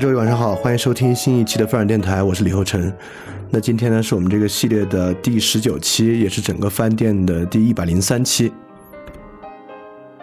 [0.00, 2.90] 各位晚上好，欢迎收听新一期的翻转电台，我是李厚成。
[3.50, 8.50] 那今天呢，是我们这个系列的第十九期，也是整个翻店的第一百零三期。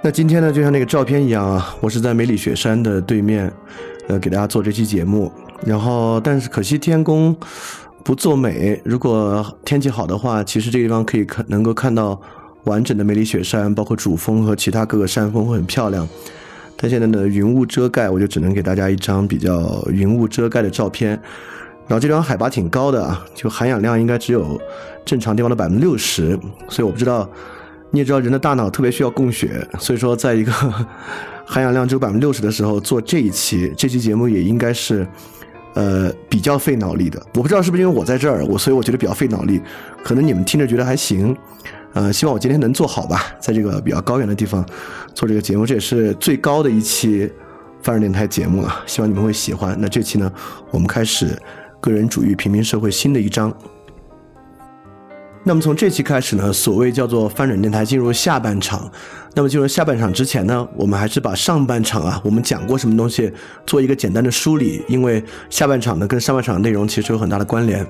[0.02, 3.54] 那今天呢，就像那个照片一样啊，我是在梅里雪山的对面，
[4.08, 5.32] 呃，给大家做这期节目。
[5.64, 7.36] 然后，但是可惜天公
[8.04, 12.20] 不作美，如果天气好的话，其实这个地方可以看，能够看到
[12.64, 16.08] 完整的梅里雪山，包括主峰和其他各个山峰会很漂亮。
[16.78, 21.20] 但现在呢，云雾遮盖，我就只能给大家一张比较云雾遮盖的照片。
[21.88, 24.60] 然后这张海拔挺高的啊，就含氧量应该只有
[25.06, 26.38] 正常地方的百分之六十，
[26.68, 27.30] 所以我不知道，
[27.92, 30.52] 你也知道人的大脑特别需要供血，所以说在一个
[31.48, 35.08] 含氧量只有百分之六十的时候做这一期这期节目也应该是
[35.78, 37.22] 呃比较费脑力的。
[37.36, 39.62] 我不知道是不是因为我在这儿，我所以我觉得比较费脑力，
[40.04, 41.38] 可能你们听着觉得还行。
[41.94, 44.66] 呃，希望我今天能做好吧，在这个比较高原的地方
[45.14, 47.32] 做这个节目，这也是最高的一期
[47.82, 49.78] 范儿电台节目了，希望你们会喜欢。
[49.80, 50.32] 那这期呢，
[50.72, 51.30] 我们开始
[51.80, 53.54] 个人主义平民社会新的一章。
[55.48, 58.92] 那么从这期开始呢，所谓叫做翻转电台进入下半场。
[59.34, 63.32] 那么进入下半场之前呢，我们还是把上半场啊，我们讲过什么东西
[63.66, 67.88] 做一个简单的梳理，因为下半场呢跟上半场内容其实有很大的关联。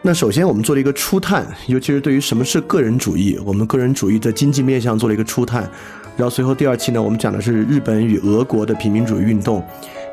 [0.00, 5.68] 那首先，我们做了一个初探，尤其是对于什么是个人主义，我们个人主义的经济面向做了一个初探。
[6.16, 9.56] 然后随后第二期呢，我们讲的是日本与俄国的平民主义运动，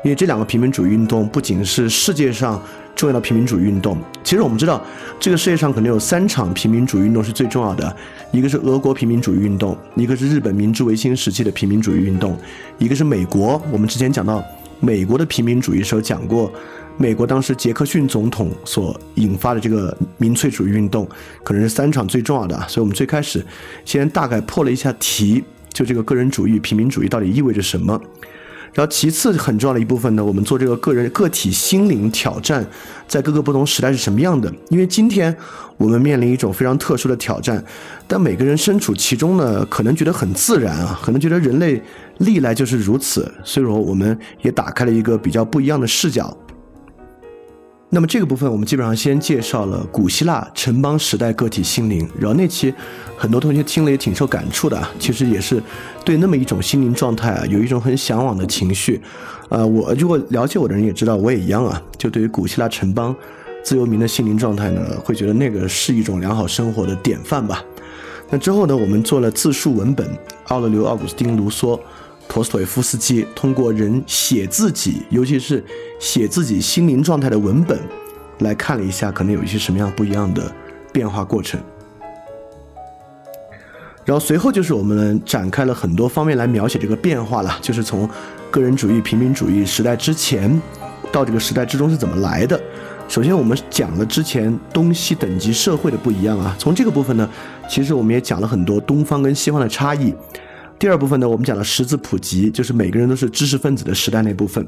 [0.02, 2.60] 因为这两个平民主义运动不仅是世界上
[2.96, 4.82] 重要的平民主义运动，其实我们知道
[5.20, 7.96] 这个世界上可能有三场平民主义运动是最重要的，
[8.32, 12.36] 一个是俄国平民主义运动，一个是日本明治维新时期的平民主义运动，
[12.78, 13.62] 一个是美国。
[13.70, 14.42] 我们之前讲到
[14.80, 16.50] 美国的平民主义时候讲过。
[16.98, 21.06] 美国当时杰克逊总统所引发的这个民粹主义运动，
[21.44, 22.58] 可能是三场最重要的。
[22.68, 23.44] 所以，我们最开始
[23.84, 25.44] 先大概破了一下题，
[25.74, 28.00] 就这个个人主义、平民主义到底意味着什么。
[28.76, 32.62] 然后，其次很重要的一部分呢，我们做这个个人个体心灵挑战，
[33.08, 34.52] 在各个不同时代是什么样的？
[34.68, 35.34] 因为今天
[35.78, 37.64] 我们面临一种非常特殊的挑战，
[38.06, 41.82] 但每个人身处其中呢，可能觉得很自然啊，可能觉得人类
[42.18, 43.32] 历来就是如此。
[43.42, 46.36] 所以说，我们也打开了一个比较不一样的视角。
[47.88, 52.74] 那么这个部分，我们基本上先介绍了古希腊城邦时代个体心灵，然后那期
[53.16, 55.62] 很多同学听了也挺受感触的，其实也是
[56.04, 59.00] 对那么一种心灵状态啊，有一种很向往的情绪。
[59.50, 63.14] 呃，我如果了解我的人也知道，我也一样啊，就对于古希腊城邦
[63.62, 67.62] 自由民的心灵状态呢，会觉得那个是一种良好生活的典范吧。
[68.28, 70.04] 那之后呢，我们做了自述文本，
[70.48, 71.78] 奥勒留、奥古斯丁、卢梭、
[72.28, 75.64] 陀思妥耶夫斯基，通过人写自己，尤其是
[75.98, 77.78] 写自己心灵状态的文本，
[78.40, 80.52] 来看了一下，可能有一些什么样不一样的
[80.92, 81.58] 变化过程。
[84.04, 88.08] 然后随后就是我们展开了很多方面来描写这个变化了，就是从
[88.50, 90.60] 个人主义、平民主义时代之前，
[91.10, 92.60] 到这个时代之中是怎么来的。
[93.08, 97.28] 首先我们讲了之前东西等级社会的不一样啊，从这个部分呢，
[97.68, 100.14] 其实我们也讲了很多东方跟西方的差异。
[100.78, 104.64] 第二部分呢，我们讲了识字普及，就是每个人都是知识分子的时代那部分。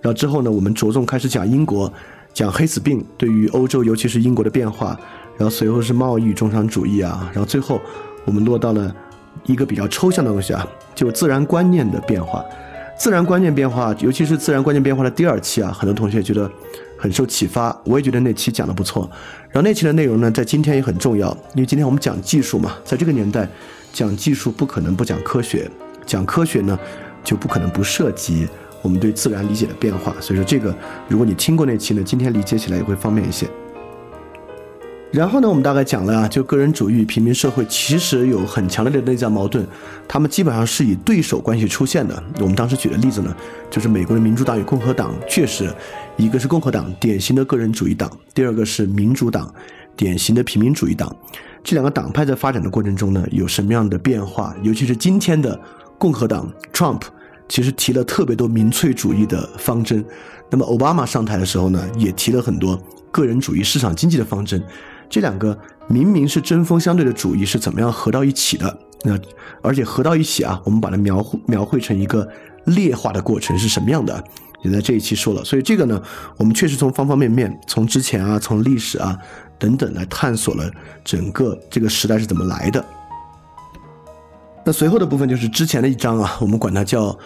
[0.00, 1.92] 然后之后呢，我们着重开始讲英国，
[2.32, 4.98] 讲黑死病对于欧洲，尤其是英国的变化。
[5.36, 7.80] 然后随后是贸易与中产主义啊，然后最后。
[8.26, 8.94] 我们落到了
[9.46, 10.64] 一个比较抽象的东西啊，
[10.94, 12.44] 就自然观念的变化。
[12.98, 16.48] 自然观念变化，尤其是自然观念变化的第二期啊，很多同学觉得
[16.98, 17.74] 很受启发。
[17.86, 19.10] 我也觉得那期讲的不错。
[19.48, 23.48] 然后那期的内容呢，在今天也很重要，因为今天我们讲技术嘛，在这个年代
[23.92, 25.70] 讲技术不可能不讲科学，
[26.06, 26.78] 讲科学呢
[27.22, 28.48] 就不可能不涉及
[28.82, 30.14] 我们对自然理解的变化。
[30.20, 30.74] 所以说这个，
[31.08, 33.46] 如果你听过那期呢，今天理解起来也会方便一些。
[35.12, 39.66] 然后呢，我们大概讲了啊，就个人主义平民社会其实有很强烈的内在矛盾，
[40.06, 42.22] 他们基本上是以对手关系出现的。
[42.38, 43.34] 我们当时举的例子呢，
[43.68, 45.68] 就是美国的民主党与共和党，确实，
[46.16, 49.52] 一个是共和党，典型的个人主义党；第二个是民主党，
[50.00, 51.14] 典型的平民主义党。
[51.62, 54.56] 这两个党派在发展的过程中呢，有什么样的变化？
[54.62, 55.60] 尤其是今天的
[55.98, 57.02] 共和党，Trump
[57.50, 60.02] 其实提了特别多民粹主义的方针，
[60.48, 62.80] 那么奥巴马上台的时候呢，也提了很多
[63.12, 64.64] 个人主义市场经济的方针。
[65.10, 68.78] 这两个明明是针锋相对的主义是怎么样合到一起的？
[69.04, 69.18] 那
[69.60, 72.26] 而且合到一起啊，我们把它描绘描绘成一个
[72.64, 74.24] 劣化的过程是什么样的？
[74.62, 75.44] 也在这一期说了。
[75.44, 76.02] 所以这个呢，
[76.38, 79.18] 我们确实从方方面面，从之前啊，从历史啊
[79.60, 80.68] 等等来探索了
[81.04, 82.84] 整个这个时代是怎么来的。
[84.64, 87.16] 那随后的部分就是之前的一章啊，我们管它叫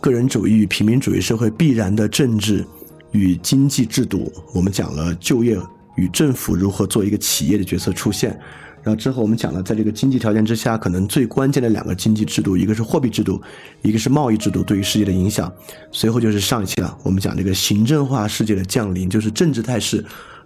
[0.00, 2.66] 个人主义与平民主义社会必然的政治
[3.12, 4.32] 与经济制度。
[4.52, 5.56] 我们讲了就业。
[5.96, 8.36] 与政府如何做一个企业的角色出现，
[8.82, 13.40] 然后之后我们讲了，在这个经济条件之下，可能最关键的两个经济制度，一个是货币制度，
[13.82, 15.52] 一个是贸易制度对于世界的影响。
[15.92, 20.04] 随后就是上一期了，我们讲这个行政化世界的降临，就是政治态势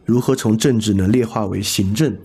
[0.09, 2.17] 如何从政治呢劣化为行政。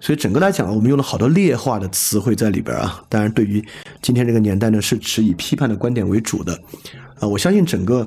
[0.00, 3.04] 所以整个来讲，我们用了好多劣化的词汇在里边啊。
[3.08, 3.64] 当然，对于
[4.02, 6.58] 今天这个年代呢，是持以批判的观点为主的。
[7.20, 8.00] 啊，我相信整个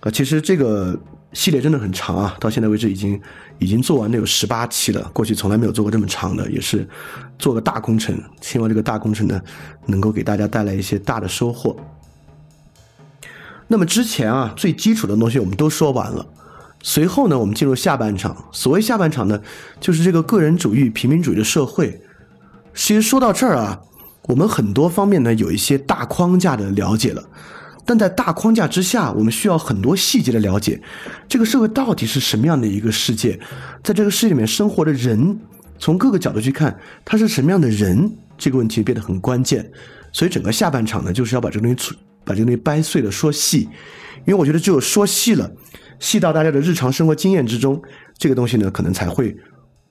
[0.00, 0.98] 啊，其实这个。
[1.32, 3.20] 系列真的很长啊，到现在为止已经
[3.58, 5.10] 已经做完了有十八期了。
[5.12, 6.88] 过去从来没有做过这么长的，也是
[7.38, 8.18] 做个大工程。
[8.40, 9.38] 希望这个大工程呢，
[9.84, 11.76] 能够给大家带来一些大的收获。
[13.68, 16.26] 那么之前啊，最基础的东西我们都说完了。
[16.88, 18.46] 随后呢，我们进入下半场。
[18.52, 19.42] 所谓下半场呢，
[19.80, 22.00] 就是这个个人主义、平民主义的社会。
[22.74, 23.80] 其实说到这儿啊，
[24.28, 27.28] 我们很多方面呢有一些大框架的了解了。
[27.84, 30.80] 但在大框架之下，我们需要很多细节的了解。
[31.28, 33.36] 这个社会到底是什么样的一个世界？
[33.82, 35.40] 在这个世界里面生活的人，
[35.80, 38.16] 从各个角度去看，他是什么样的人？
[38.38, 39.68] 这个问题变得很关键。
[40.12, 43.68] 所以整个下半场呢，就是要把这个东西把这个东西掰碎了说细。
[44.24, 45.48] 因为我觉得只有说细了，
[45.98, 47.82] 细到大家的日常生活经验之中，
[48.18, 49.36] 这个东西呢，可能才会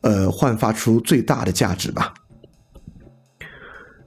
[0.02, 2.14] 呃焕发出最大的价值吧。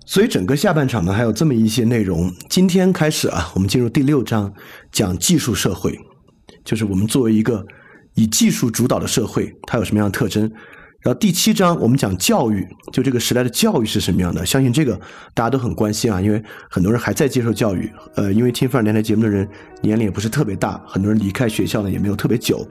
[0.06, 2.32] 所以整个下半场呢，还有这么一些内容。
[2.48, 4.52] 今天开始啊，我们进入第六章，
[4.90, 5.98] 讲技术社会，
[6.64, 7.66] 就是我们作为一个
[8.14, 10.50] 以技术主导的社会，它有什么样的特征。
[11.08, 14.44] 然后第七章我们讲教育，就这个时代的教育是什么样的。
[14.44, 14.94] 相信这个
[15.32, 17.90] 大家都很关心啊，因为很多人还在接受教育。
[18.14, 19.48] 呃，因为听范儿电台节目的人
[19.80, 22.68] 年龄也不是特别大，很多人离开学校呢也没有特别久。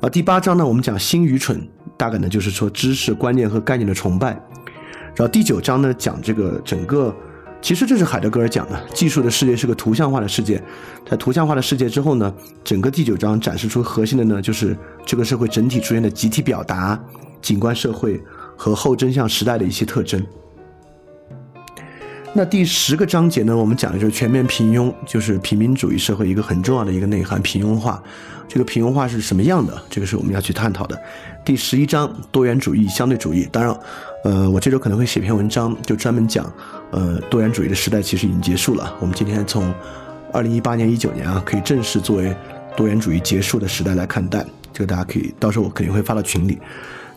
[0.00, 4.40] 啊，第八章呢，我们讲新愚蠢，大概呢就是说知识观念和概念的崇拜。
[5.16, 7.12] 然后第九章呢，讲这个整个，
[7.60, 10.62] 其实这是海德格尔讲的，技术的世界是个图像化的世界，
[11.10, 16.96] 在图像化的世界之后呢，整个第九章展示出核心的呢，就是这个社会整体出现的集体表达、
[17.44, 18.18] 景观社会
[18.56, 20.24] 和后真相时代的一些特征。
[22.32, 28.02] 那第十个章节呢，我们讲的就是全面平庸，就是平民主义社会一个很重要的一个内涵——平庸化。
[28.48, 29.80] 这个平庸化是什么样的？
[29.90, 30.98] 这个是我们要去探讨的。
[31.44, 33.46] 第十一章多元主义、相对主义。
[33.52, 33.78] 当然，
[34.24, 36.50] 呃，我这周可能会写篇文章，就专门讲，
[36.92, 38.92] 呃，多元主义的时代其实已经结束了。
[39.00, 39.72] 我们今天从
[40.32, 42.34] 二零一八年、一九年啊，可以正式作为
[42.76, 44.44] 多元主义结束的时代来看待。
[44.72, 46.58] 这个大家可以到时候我肯定会发到群里。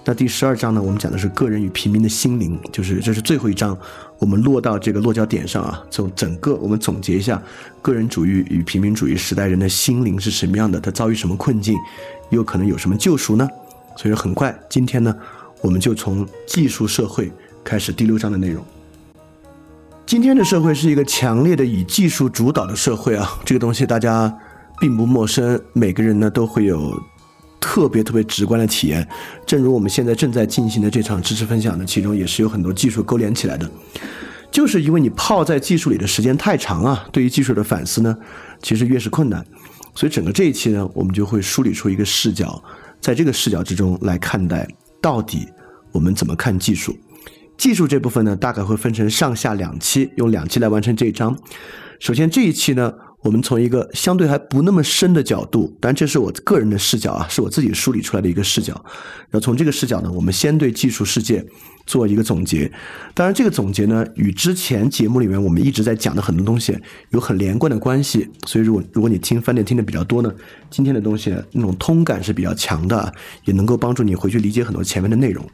[0.09, 3.77] 那第十二章呢，我们讲的是个人与平民的心灵，就是这是最后一章，
[4.19, 5.83] 我们落到这个落脚点上啊。
[5.91, 7.43] 从整个我们总结一下，
[7.81, 10.79] 个人主义与平民主义时代人的心灵是什么样的？
[10.79, 11.75] 他遭遇什么困境？
[12.29, 13.45] 又可能有什么救赎呢？
[13.97, 15.13] 所以说很快，今天呢，
[15.59, 17.29] 我们就从技术社会
[17.61, 18.63] 开始第六章的内容。
[20.05, 24.33] 今天的社会是一个强烈的以技术主导的社会啊，这个东西大家
[24.79, 26.97] 并不陌生，每个人呢都会有
[27.67, 29.05] 特别特别直观的体验。
[29.45, 33.69] 正如我们现在正在进行的这场知识分享呢，其中也是有很多技术勾连起来的。
[34.49, 38.17] 就是因为你泡在技术里的时间太长啊，对于技术的反思呢，
[38.61, 39.45] 其实越是困难。
[39.93, 42.63] 所以整个这一期呢，我们就会梳理出一个视角，
[43.01, 44.65] 在这个视角之中来看待
[45.01, 45.45] 到底
[45.91, 46.97] 我们怎么看技术。
[47.57, 51.37] 技术这部分呢，大概会分成上下两期，用两期来完成这一章。
[51.99, 52.93] 首先这一期呢，
[53.27, 58.73] 我们从一个相对还不那么深的角度，当然这是我个人的视角啊，是我自己梳理出来的一个视角。
[59.29, 61.45] 然后从这个视角呢，我们先对技术世界
[61.85, 62.71] 做一个总结。
[63.13, 66.73] 当然这个总结呢，与之前节目里面我们一直在讲的很多东西
[67.09, 68.29] 有很连贯的关系。
[68.45, 70.33] 所以如果如果你听饭店听的比较多呢，
[70.69, 75.45] 今天的东西那种通感是比较强的，也能够帮助你回去理解很多前面的内容。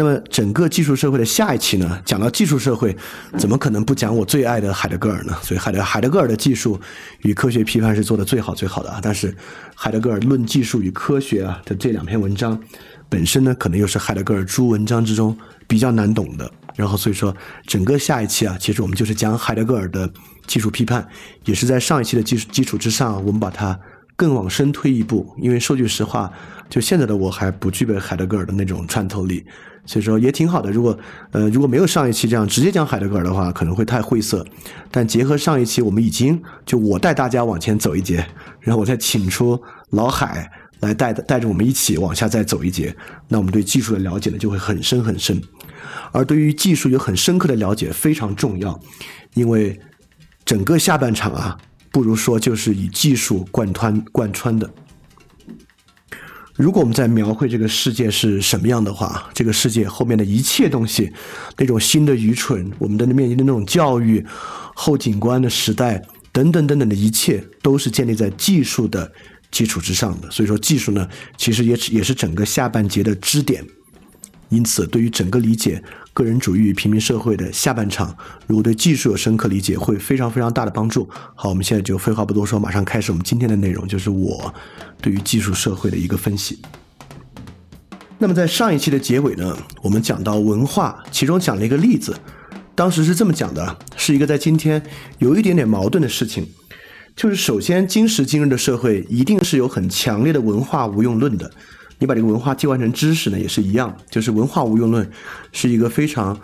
[0.00, 2.96] 那么，整个技术社会的下一期呢，讲到技术社会，
[3.36, 5.36] 怎么可能不讲我最爱的海德格尔呢？
[5.42, 6.80] 所以，海德海德格尔的技术
[7.22, 9.00] 与科学批判是做的最好最好的啊。
[9.02, 9.36] 但是，
[9.74, 12.56] 海德格尔论技术与科学啊的这两篇文章，
[13.08, 15.36] 本身呢，可能又是海德格尔诸文章之中
[15.66, 16.48] 比较难懂的。
[16.76, 17.36] 然后，所以说，
[17.66, 20.08] 整个下一期啊，其实我们就是讲海德格尔的
[20.46, 21.04] 技术批判，
[21.44, 23.76] 也是在上一期的基础基础之上，我们把它
[24.14, 25.34] 更往深推一步。
[25.42, 26.32] 因为说句实话，
[26.70, 29.44] 就现在的我还不具备海德格尔的那种穿透力。
[29.88, 30.70] 所以说也挺好的。
[30.70, 30.96] 如果
[31.30, 34.46] 呃如果没有上一期这样直接讲海德格尔的话，可能会太晦涩。
[34.90, 38.16] 但结合上一期，我们已经就我带大家往前走一节，
[38.60, 39.58] 然后我再请出
[39.90, 42.94] 老海来带带着我们一起往下再走一节。
[43.28, 45.42] 那我们对技术的了解呢就会很深很深。
[46.12, 48.78] 而对于技术有很深刻的了解非常重要，
[49.32, 49.80] 因为
[50.44, 51.58] 整个下半场啊，
[51.90, 54.70] 不如说就是以技术贯穿贯穿的。
[56.58, 61.08] 如果我们在描绘这个世界是什么样的话，这个世界后面的一切东西，
[61.56, 64.26] 那种新的愚蠢，我们的面临的那种教育、
[64.74, 69.08] 后景观的时代等等等等的一切，都是建立在技术的
[69.52, 70.28] 基础之上的。
[70.32, 73.64] 所以说，技术呢，其实也也是整个下半节的支点。
[74.48, 75.80] 因此，对于整个理解
[76.18, 81.08] 个人主义与平民社会的下半场，如果对技术有深刻理解，会非常非常大的帮助。
[81.34, 84.52] 好，我们现在就废话不多说，马上开始我们今天的内容，就是我
[85.00, 85.88] 对于技术社会。
[85.88, 86.58] 的一个分析。
[88.18, 92.14] 那么在上一期的结尾呢，我们讲到文化，其中讲了一个例子，
[92.74, 94.82] 当时是这么讲的，是一个在今天
[95.16, 96.46] 有一点点矛盾的事情，
[97.16, 99.06] 就是首先今时今日的社会。
[99.08, 101.50] 一定是有很强烈的文化无用论的。
[101.98, 105.08] 你把这个文化替换成知识呢，也是一样，就是文化无用论
[105.52, 106.38] 是一个非常，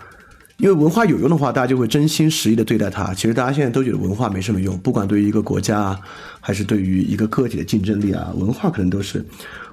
[0.57, 3.15] 因为文化有用的话，大家就会真心实意的对待它。
[3.15, 5.97] 其实大家现在都觉得文化没什么用，不管对于一个国家，
[6.41, 9.25] 还是对于一个个体的竞争力啊，文化可能都是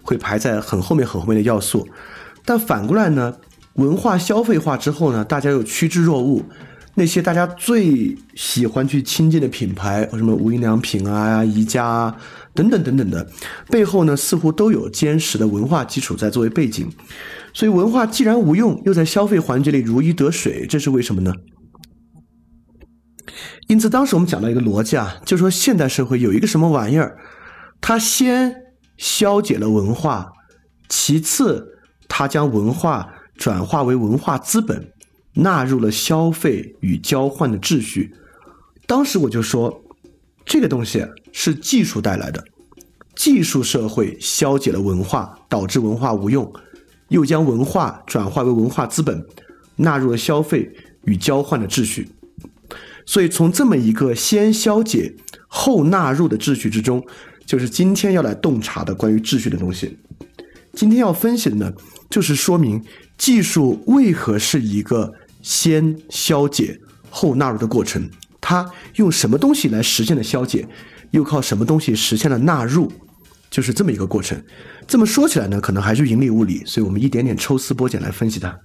[0.04, 1.88] 会排在很后面很后面的要素。
[2.46, 3.36] 但反过来呢，
[3.74, 6.44] 文化消费化之后呢，大家又趋之若鹜，
[6.94, 11.86] 那些大家最喜欢去亲近的品牌，什么无印良品啊、宜家。
[11.86, 12.16] 啊。
[12.54, 13.26] 等等等等的
[13.70, 16.90] 背后呢，似乎都有坚实的文化基础在作为背景，
[17.54, 21.34] 所以文化既然无用，又在消费环节里如鱼得水，这是为什么呢？
[23.68, 27.18] 因此，当时我们讲到一个逻辑啊，就说现代社会有一个什么玩意儿，
[27.80, 28.54] 它先
[28.98, 30.32] 消解了文化，
[30.90, 31.80] 其次
[32.10, 34.92] 它将文化转化为文化资本，
[35.36, 38.14] 纳入了消费与交换的秩序。
[38.86, 39.82] 当时我就说。
[40.44, 42.44] 这个东西是技术带来的，
[43.16, 46.52] 技术社会消解了文化，导致文化无用，
[47.10, 49.26] 又将文化转化为文化资本，
[49.76, 50.72] 纳入了消费
[51.06, 52.10] 与交换的秩序。
[53.06, 55.14] 所以，从这么一个先消解
[55.48, 57.04] 后纳入的秩序之中，
[57.46, 59.98] 就是今天要来洞察的关于秩序的东西。
[60.74, 61.74] 今天要分析的呢，
[62.10, 62.82] 就是说明
[63.18, 68.10] 技术为何是一个先消解后纳入的过程。
[68.40, 70.66] 它用什么东西来实现的消解，
[71.12, 72.92] 又靠什么东西实现了纳入，
[73.50, 74.42] 就是这么一个过程。
[74.88, 78.60] 这么说起来呢，可能还是云里雾里，所以我们一点点抽丝剥茧来分析它。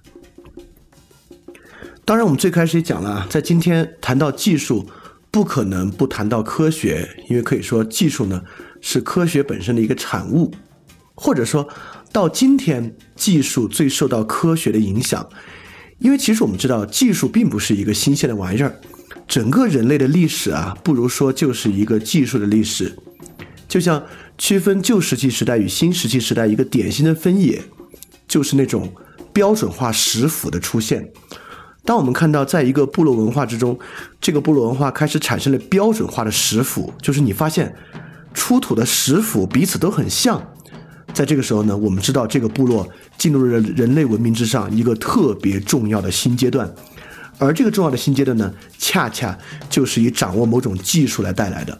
[2.03, 4.89] 当然，我们最开始也讲了，在今天谈到技术，
[5.29, 8.41] 不可能不谈到科学，因为可以说技术呢
[8.79, 10.53] 是科学本身的一个产物，
[11.15, 11.67] 或者说
[12.13, 15.27] 到今天，技术最受到科学的影响，
[15.99, 18.79] 因为其实我们知道，技术并不是一个新鲜的玩意儿。
[19.27, 22.97] 整个人类的历史啊，不如说就是一个技术的历史。
[23.67, 24.01] 就像
[24.37, 27.61] 区分旧石器时代与新石器时代一个典型的分野，
[28.27, 28.93] 就是那种
[29.33, 31.11] 标准化石斧的出现。
[31.83, 33.77] 当我们看到在一个部落文化之中，
[34.21, 37.75] 这个部落文化开始产生了标准化的石斧，就是你发现
[38.33, 40.41] 出土的石斧彼此都很像。
[41.13, 46.73] 在这个时候呢，我们知道这个部落进入了人类文明之上一个特别重要的新阶段。
[47.37, 49.37] 而这个重要的新阶段呢，恰恰
[49.69, 51.79] 就是以掌握某种技术来带来的。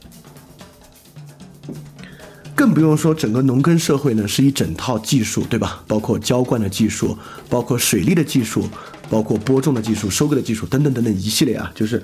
[2.54, 5.84] 更不用说整个农耕社会呢，是一整套技术，对吧？
[5.88, 7.16] 包括浇灌的技术，
[7.50, 8.68] 包括水利的技术，
[9.12, 12.02] 包括播种的技术、收割的技术等等等等一系列啊，就是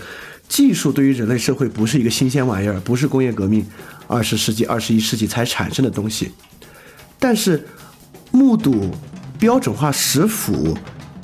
[0.47, 3.65] 技术对于人类社会不是一个新鲜玩意儿，不是工业革命
[4.07, 6.31] 二十世纪、二十一世纪才产生的东西。
[7.17, 7.67] 但是
[8.29, 8.91] 目睹
[9.39, 10.77] 标准化食谱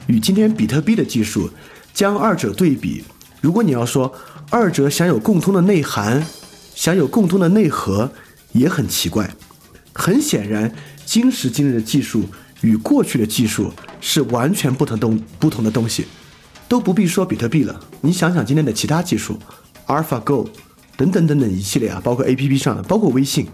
[0.07, 1.47] 与今天比特币的技术，
[1.99, 3.03] 将二者对比，
[3.41, 4.09] 如果你要说
[4.49, 6.25] 二者想有共通的内涵，
[6.73, 8.09] 想有共通的内核。
[8.53, 9.29] 也很奇怪，
[9.93, 10.73] 很显然，
[11.05, 12.23] 今时今日的技术
[12.61, 16.05] 与过去的技术是完全不同东不同的东西，
[16.69, 17.77] 都不必说比特币了。
[17.99, 19.37] 你想想今天的其他技术
[19.87, 20.47] ，AlphaGo
[20.95, 23.45] 等等等等一系列啊，包括 APP 上的，包括微信，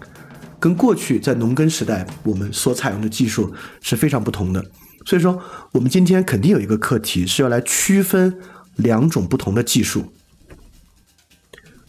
[0.60, 4.64] 跟过去在农耕时代我们所采用的技术是非常不同的。
[5.06, 5.40] 所以说，
[5.72, 8.38] 我们今天肯定有一个课题是要来区分
[8.74, 10.12] 两种不同的技术。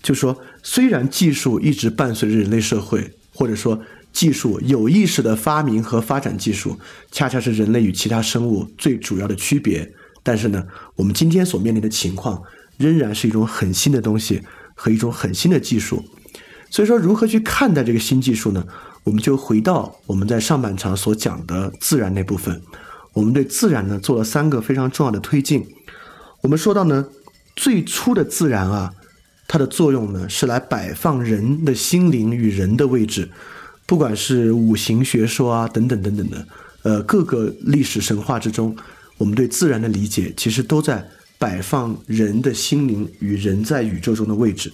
[0.04, 3.82] 就说，虽然技术一直伴随着人类社会，或者说
[4.14, 6.80] 技术有意识的发明和发展技术，
[7.12, 9.92] 恰恰是人类与其他生物最主要的区别。
[10.22, 10.64] 但是呢，
[10.96, 12.44] 我们今天所面临的情况，
[12.78, 14.44] 仍然是一种很新的东西
[14.76, 16.06] 和一种很新的技术。
[16.70, 18.64] 所以说，如何去看待这个新技术呢？
[19.06, 22.62] 我们就回到我们在上半场所讲的自然那部分。
[23.18, 25.66] 我们对自然呢做了三个非常重要的推进。
[26.42, 27.08] 我们说到呢，
[27.56, 28.94] 最初的自然啊。
[29.50, 33.30] 它的作用呢，是来摆放人的心灵与人的位置，
[33.86, 36.48] 不管是五行学说啊，等等等等的，
[36.82, 38.76] 呃，各个历史神话之中，
[39.18, 41.08] 我们对自然的理解，其实都在
[41.38, 44.74] 摆放人的心灵与人在宇宙中的位置。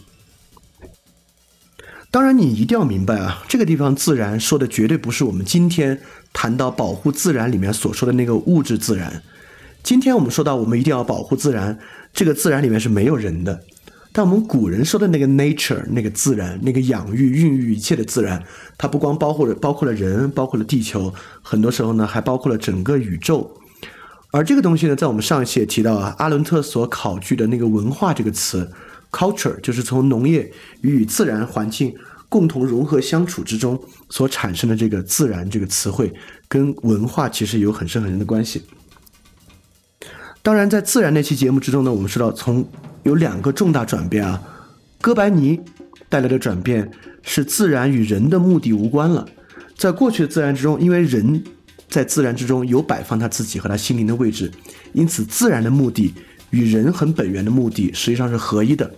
[2.10, 6.02] 当然，你一定要明白啊，这个地方自然说的绝对不是我们今天
[6.34, 9.22] 谈到保护自然里面所说的那个物质自然。
[9.84, 11.78] 今天我们说到，我们一定要保护自然，
[12.12, 13.62] 这个自然里面是没有人的。
[14.12, 18.44] 但我们古人说的那个 nature，那个自然，那个养育、孕育一切的自然，
[18.78, 23.60] 它不光包括了包括了人，包括了地球，很多时候呢还包括了整个宇宙。
[24.32, 28.72] 而这个东西呢，在我们上一期也提到啊，阿伦特所考据的那个文化这个词
[29.12, 31.94] ，culture，就是从农业与自然环境
[32.34, 36.12] 共同融合相处之中所产生的这个自然这个词汇，
[36.48, 38.64] 跟文化其实有很深很深的关系。
[40.42, 42.68] 当然，在自然那期节目之中呢，我们说到从
[43.04, 44.42] 有两个重大转变啊，
[45.00, 45.60] 哥白尼
[46.10, 46.90] 带来的转变
[47.22, 49.24] 是自然与人的目的无关了。
[49.78, 51.44] 在过去的自然之中，因为人
[51.88, 54.52] 在自然之中有摆放他自己和他心灵的位置，
[54.94, 56.12] 因此自然的目的
[56.50, 58.92] 与人很本源的目的实际上是合一的。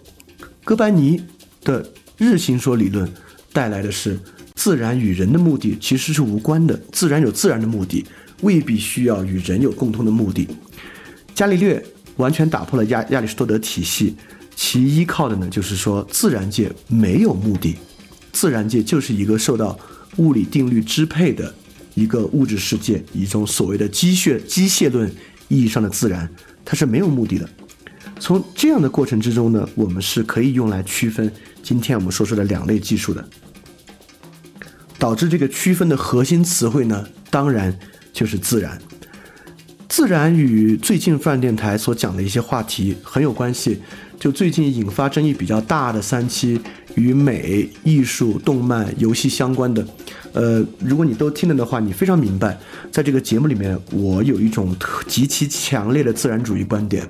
[0.64, 1.22] 哥白尼
[1.66, 1.86] 的
[2.18, 3.12] 日心说理论
[3.56, 4.20] 带来的是
[4.54, 8.06] 自然与人的目的其实是无关的，自然有自然的目的，
[8.42, 10.48] 未必需要与人有共同的目的。
[11.34, 11.84] 伽利略。
[12.18, 14.16] 完全打破了亚亚里士多德体系，
[14.56, 17.76] 其依靠的呢，就是说自然界没有目的，
[18.32, 19.78] 自然界就是一个受到
[20.16, 21.54] 物理定律支配的
[21.94, 25.14] 一个物质世界，一种所谓的机械机械论
[25.50, 26.26] 意义上的自然，
[26.64, 27.50] 它是没有目的的。
[28.18, 31.30] 从这样的过程之中呢，我们是可以用来区分
[31.62, 33.28] 今天我们说出的两类技术的，
[34.98, 37.78] 导致这个区分的核心词汇呢，当然
[38.14, 38.80] 就是自然。
[39.88, 43.82] 自然与最近泛电台所讲的一些话题很有关系。
[44.18, 46.60] 就最近引发争议比较大的三期
[46.96, 49.86] 与美、艺术、动漫、游戏相关的，
[50.32, 52.58] 呃，如果你都听了的话，你非常明白，
[52.90, 54.74] 在这个节目里面，我有一种
[55.06, 57.08] 极其强烈的自然主义观点，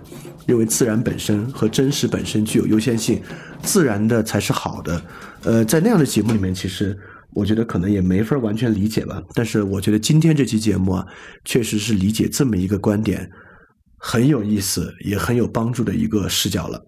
[0.48, 3.22] 认为自然本身和真实本身具有优先性，
[3.62, 5.02] 自然的才是好的。
[5.44, 6.98] 呃，在那样的节目里面，其实。
[7.36, 11.06] 我觉得可能也没法完全理解吧，但是我觉得今天这期节目啊，
[11.44, 13.30] 确实是理解这么一个观点
[14.00, 16.82] 很有意思，也很有帮助的一个视角了。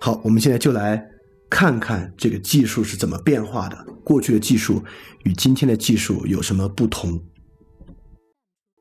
[0.00, 1.02] 好，我们现在就来
[1.48, 4.84] 看看这个技术是怎么变化的，过去的技术
[5.24, 7.18] 与今天的技术有什么不同。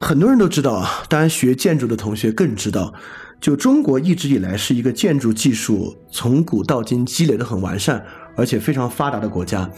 [0.02, 2.93] 很多人都知道啊，当然学建筑的同学更知道，
[3.39, 9.71] 就中国一直以来是一个建筑技术从古到今积累的很完善，而且非常发达的国家。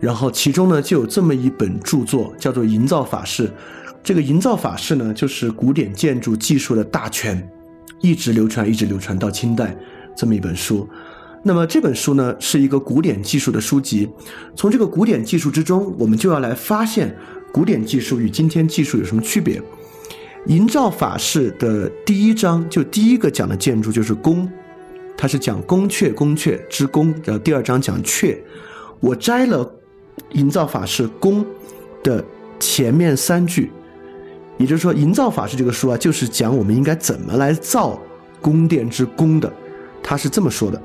[0.00, 3.48] 然后其中呢，就有这么一本著作，叫做《营造法式》。
[4.02, 7.48] 这个《营造法式》呢，就是古典建筑技术的大全，
[8.02, 9.74] 一直流传，一直流传到清代
[10.14, 10.86] 这么一本书。
[11.42, 14.06] 那么这本书呢，是一个古典技术的书籍。
[14.54, 17.16] 从这个古典技术之中，我们就要来发现
[17.50, 19.58] 古典技术与今天技术有什么区别。
[20.46, 24.46] 《营造法式》的第一章就第一个讲的建筑就是宫，
[25.16, 27.14] 它是讲宫阙，宫阙之宫。
[27.24, 28.36] 然后第二章讲阙，
[29.00, 29.80] 我摘了。
[30.32, 31.44] 营造法式宫
[32.02, 32.24] 的
[32.58, 33.70] 前面三句，
[34.58, 38.00] 也就是说，营造法式这个书啊，就是讲我们应该怎么来造
[38.40, 39.52] 宫殿之宫的，
[40.02, 40.80] 他是这么说的。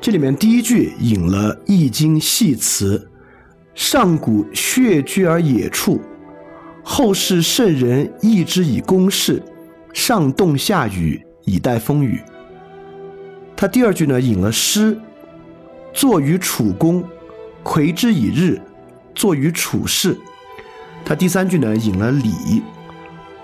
[0.00, 3.06] 这里面第一句引了《易经》系辞
[3.74, 6.00] ：“上古穴居而野处，
[6.82, 9.42] 后世圣人易之以公事，
[9.92, 12.18] 上冻下雨，以待风雨。”
[13.54, 14.98] 他第二句呢引了诗
[15.92, 17.04] ：“坐于楚宫，
[17.62, 18.60] 魁之以日，
[19.14, 20.16] 坐于处室。”
[21.04, 22.62] 他第三句呢引了礼：“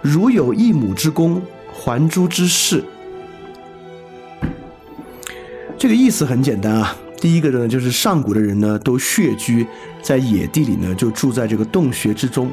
[0.02, 2.84] 如有一亩之功，还诸之事。”
[5.78, 6.96] 这个意思很简单啊。
[7.18, 9.66] 第一个呢，就是上古的人呢都穴居
[10.02, 12.50] 在野地里呢，就住在这个洞穴之中。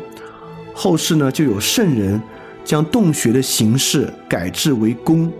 [0.73, 2.19] 后世呢就有圣人
[2.63, 5.31] 将洞穴的形式改制为宫，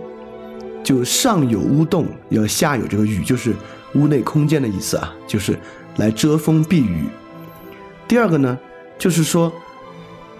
[0.84, 3.54] 就上有屋洞，要下有这个雨，就是
[3.94, 5.58] 屋内空间的意思啊，就是
[5.96, 7.04] 来遮风避雨。
[8.06, 8.58] 第二个呢，
[8.98, 9.52] 就是说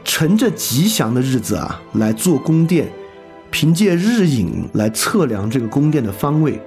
[0.04, 2.92] 乘着吉祥的日子啊来做宫殿，
[3.50, 6.60] 凭借日影来测量这个宫殿的方位。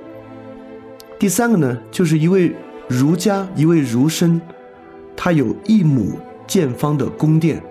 [1.20, 2.56] 第三个呢，就是一位
[2.88, 4.40] 儒家，一位儒生，
[5.16, 7.62] 他有一亩见方的宫殿，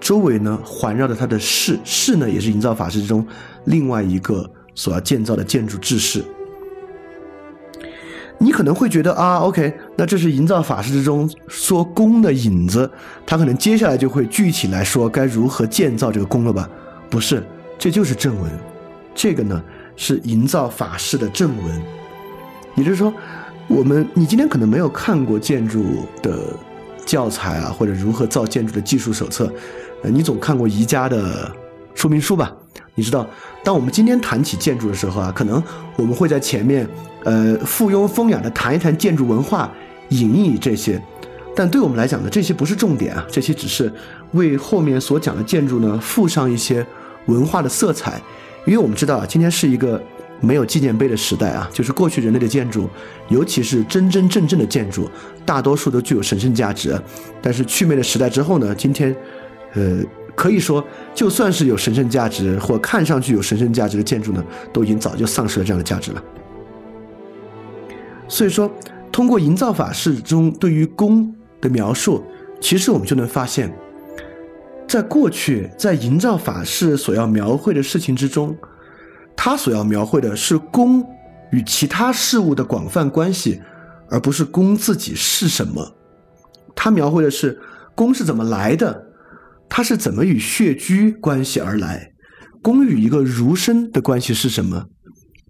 [0.00, 3.26] 周围呢环绕着他的室，室呢也是营造法式之中
[3.64, 6.24] 另外一个所要建造的建筑制式。
[8.42, 12.90] 你可能会觉得啊，OK，那这是营造法式之中说宫的影子，
[13.24, 16.68] 他可能接下来就会具体来说该如何建造这个宫了吧？
[17.08, 17.40] 不是，
[17.78, 18.50] 这就是正文，
[19.14, 19.62] 这个呢
[19.94, 21.82] 是营造法式的正文。
[22.74, 23.14] 也就是说，
[23.68, 26.36] 我们你今天可能没有看过建筑的
[27.06, 29.52] 教材啊，或者如何造建筑的技术手册，
[30.02, 31.48] 呃，你总看过宜家的
[31.94, 32.52] 说明书吧？
[32.94, 33.26] 你知道，
[33.64, 35.62] 当我们今天谈起建筑的时候啊，可能
[35.96, 36.86] 我们会在前面，
[37.24, 39.72] 呃，附庸风雅的谈一谈建筑文化，
[40.10, 41.00] 隐逸这些，
[41.54, 43.92] 但对我们来讲呢，这些不是重点啊，这些只是
[44.32, 46.86] 为后面所讲的建筑呢附上一些
[47.26, 48.20] 文化的色彩，
[48.66, 50.02] 因为我们知道啊，今天是一个。
[50.44, 52.90] 没有纪念碑的时代啊，就是过去人类的建筑，
[53.28, 55.08] 尤其是真真正正的建筑，
[55.46, 57.00] 大多数都具有神圣价值。
[57.40, 59.14] 但是祛魅的时代之后呢，今天，
[59.74, 60.00] 呃，
[60.34, 66.22] 可以说就算是有神圣价值或看上去有神圣价值的建筑呢，都已经早就丧失了这样的价值了。
[68.28, 68.70] 所以说，
[69.10, 72.24] 通过营造法式中对于宫的描述，
[72.60, 73.70] 其实我们就能发现，
[74.88, 78.56] 在过去在营造法式所要描绘的事情之中。
[79.34, 81.04] 他所要描绘的是宫
[81.50, 83.60] 与其他事物的广泛关系，
[84.08, 85.92] 而不是宫自己是什么。
[86.74, 87.58] 他描绘的是
[87.94, 89.06] 宫是怎么来的，
[89.74, 92.12] 它是怎么与穴居关系而来，
[92.60, 94.84] 宫与一个儒生的关系是什么，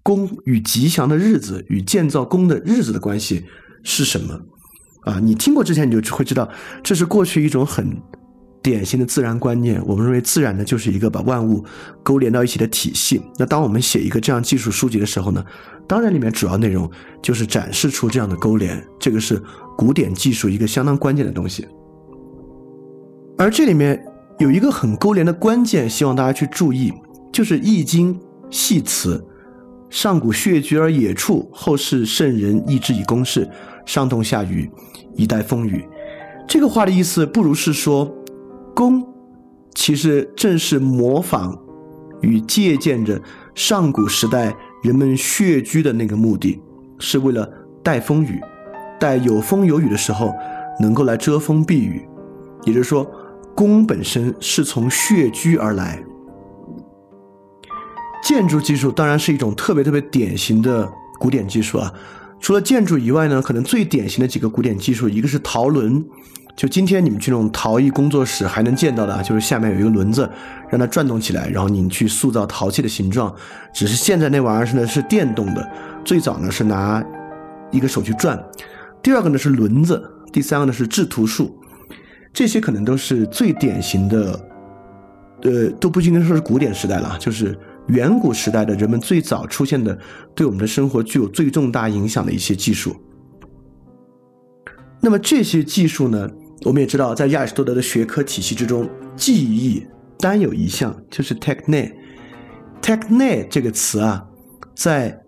[0.04, 3.44] 宫与吉祥的日子与建造宫的日子的关系
[3.82, 4.40] 是什么？
[5.06, 6.48] 啊，你听过之前你就会知道，
[6.84, 8.00] 这是过去一种很。
[8.62, 11.64] 典型的自然观念，我们认为自然呢就是一个把万物
[12.04, 13.20] 勾连到一起的体系。
[13.36, 15.44] 那当我们写一个这样技术书籍的时候呢，
[15.88, 16.88] 当然里面主要内容
[17.20, 19.42] 就是展示出这样的勾连，这个是
[19.76, 21.66] 古典技术一个相当关键的东西。
[23.36, 24.00] 而这里面
[24.38, 26.92] 有一个很勾连的关键，希望大家去注意，
[27.32, 28.14] 就是《易经》
[28.50, 29.24] 系辞
[29.88, 33.48] ：“上古穴居而野处，后世圣人易之以公事，
[33.86, 34.70] 上冻下雨，
[35.14, 35.84] 以待风雨。”
[36.48, 38.12] 这个话的意思不如是说。
[38.74, 39.06] 宫，
[39.74, 41.56] 其实正是模仿
[42.22, 43.20] 与借鉴着
[43.54, 46.58] 上古时代人们穴居的那个目的，
[46.98, 47.46] 是为了
[47.82, 48.40] 待风雨，
[48.98, 50.32] 待有风有雨的时候
[50.80, 52.02] 能够来遮风避雨。
[52.64, 53.06] 也就是说，
[53.54, 56.02] 弓本身是从穴居而来。
[58.24, 61.92] 建筑技术当然是一种特别特别典型的古典技术啊。
[62.40, 66.04] 除了建筑以外呢，可能最典型的几个古典技术，一个是陶轮。
[66.54, 70.28] 就今天你们去那种陶艺工作室还能见到的啊，就是下面有一个轮子，
[70.68, 73.34] 让它转动起来，然后你去塑造陶器的形状。
[73.72, 75.70] 只是现在那玩意儿是呢是电动的，
[76.04, 77.02] 最早呢是拿
[77.70, 78.38] 一个手去转。
[79.02, 81.58] 第二个呢是轮子，第三个呢是制图术，
[82.32, 84.48] 这些可能都是最典型的，
[85.42, 89.98] 呃，都不应该说是古典时代了，就是远古时代的人们最早出现的，
[90.34, 92.96] 对我们的生活具有最重大影响的一些技术。
[95.00, 96.28] 那么这些技术呢？
[96.64, 99.84] 我们也知道，在亚里士多德的学科体系之中，技艺
[100.20, 101.92] 单有一项，就是 techne。
[102.80, 104.24] techne 这个词啊，
[104.74, 105.20] 在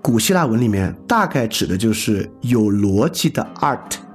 [0.00, 4.05] 古希腊文里面，大概指的就是有逻辑的 art。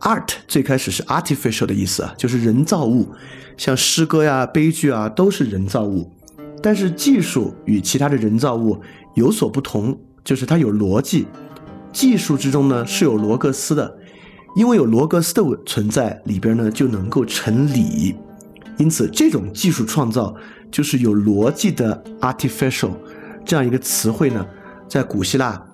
[0.00, 3.08] Art 最开始是 artificial 的意思啊，就是人造物，
[3.56, 6.12] 像诗歌呀、悲剧啊，都是人造物。
[6.62, 8.80] 但是技术与其他的人造物
[9.14, 11.26] 有所不同，就是它有逻辑。
[11.92, 13.98] 技术之中呢，是有罗格斯的。
[14.56, 18.16] 因为有罗格斯的存在，里边呢就能够成理，
[18.78, 20.34] 因此这种技术创造
[20.72, 22.90] 就是有逻辑的 artificial，
[23.44, 24.44] 这样一个词汇呢，
[24.88, 25.64] 在古希腊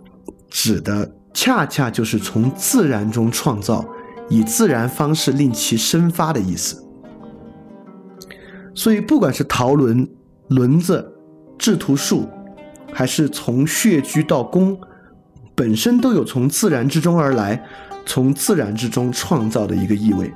[0.50, 3.82] 指的恰恰就是从自然中创造，
[4.28, 6.82] 以自然方式令其生发的意思。
[8.74, 10.06] 所以，不管是陶轮、
[10.48, 11.12] 轮子、
[11.58, 12.28] 制图术，
[12.92, 14.78] 还是从穴居到弓，
[15.54, 17.62] 本身都有从自然之中而来，
[18.04, 20.30] 从自然之中创造的一个意味。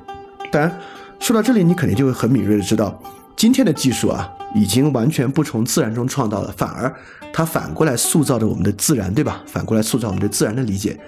[0.50, 0.79] 当然，
[1.18, 2.98] 说到这里，你肯定就会很敏锐的知道，
[3.37, 6.92] 今天的技术啊，已经完全不从自然中创造了，反而
[7.33, 9.42] 它反过来塑造着我们的自然，对吧？
[9.46, 10.98] 反过来塑造我们对自然的理解。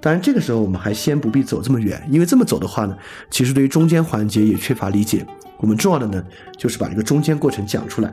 [0.00, 2.96] 当然，这个时候我们还先不必走这么远，因为这么走的话呢，
[3.30, 5.26] 其实对于中间环节也缺乏理解。
[5.58, 6.24] 我们重要的呢，
[6.56, 8.12] 就是把这个中间过程讲出来。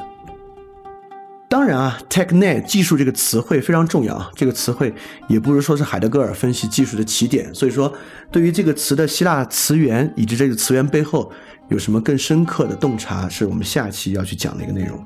[1.48, 4.92] 当然啊，techne 技术这个词汇非常重要啊，这个词汇
[5.28, 7.54] 也不是说是海德格尔分析技术的起点。
[7.54, 7.94] 所以说，
[8.32, 11.32] 对于这个词的希腊词源以及这个词源背后
[11.70, 15.02] 有什么更深刻的洞察，是我们下期要去讲的一个内容。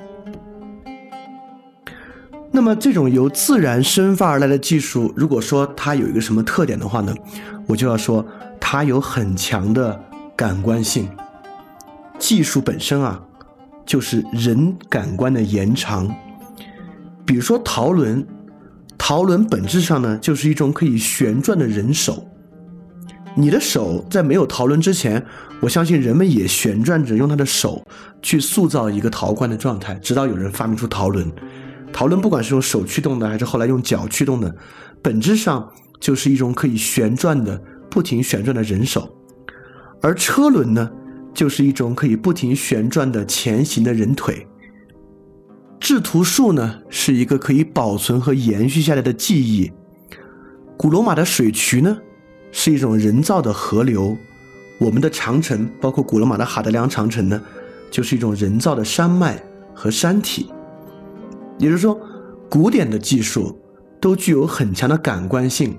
[2.51, 7.13] 那么，这种由自然生发而来的技术，如果说它有一个什么特点的话呢，
[7.67, 8.25] 我就要说
[8.59, 9.97] 它有很强的
[10.35, 11.07] 感官性。
[12.17, 13.21] 技术本身啊，
[13.85, 16.13] 就是人感官的延长。
[17.23, 18.25] 比如说陶轮，
[18.97, 22.27] 陶轮本质上呢，就是一种可以旋转的人手。
[23.35, 25.23] 你的手在没有陶轮之前，
[25.61, 27.81] 我相信人们也旋转着，用他的手
[28.23, 31.31] 去塑造一个陶罐的状态，直到有人发明出陶轮。
[31.91, 34.55] 陶轮不管是用手驱动的，还是后来用脚驱动的，
[35.01, 39.09] 本质上就是一种可以旋转的、不停旋转的人手。
[40.01, 40.89] 而车轮呢？
[41.31, 44.45] 就是一种可以不停旋转的前行的人腿。
[45.79, 49.71] 制图术呢，是一个可以保存和延续下来的记忆。
[50.75, 51.97] 古罗马的水渠呢，
[52.51, 54.17] 是一种人造的河流。
[54.79, 57.39] 我们的长城，包括古罗马的哈德良长城呢，
[57.91, 59.41] 就是一种人造的山脉
[59.73, 60.51] 和山体。
[61.59, 61.99] 也就是说，
[62.49, 63.55] 古典的技术
[64.01, 65.77] 都具有很强的感官性，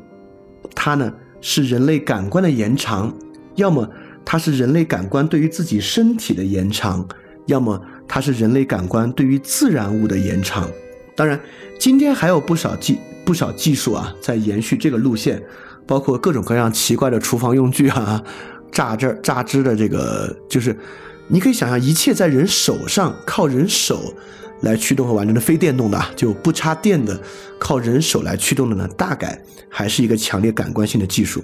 [0.76, 3.12] 它呢是人类感官的延长，
[3.56, 3.88] 要么。
[4.22, 7.04] 它是人类感官对于自己身体的延长，
[7.46, 10.70] 要么它是人类感官对于自然物的延长。
[11.16, 11.40] 当然，
[11.78, 15.42] 今天还有不少技不少技术啊，在延续这个路线，
[15.86, 18.22] 包括各种各样奇怪的厨房用具啊，
[18.70, 20.78] 榨汁榨汁的这个，就是
[21.26, 24.14] 你可以想象，一切在人手上靠人手
[24.62, 27.18] 来驱动和完成的非电动的，就不插电的，
[27.58, 31.42] 靠人手来驱动的呢，大概还是一个强烈感官性的技术。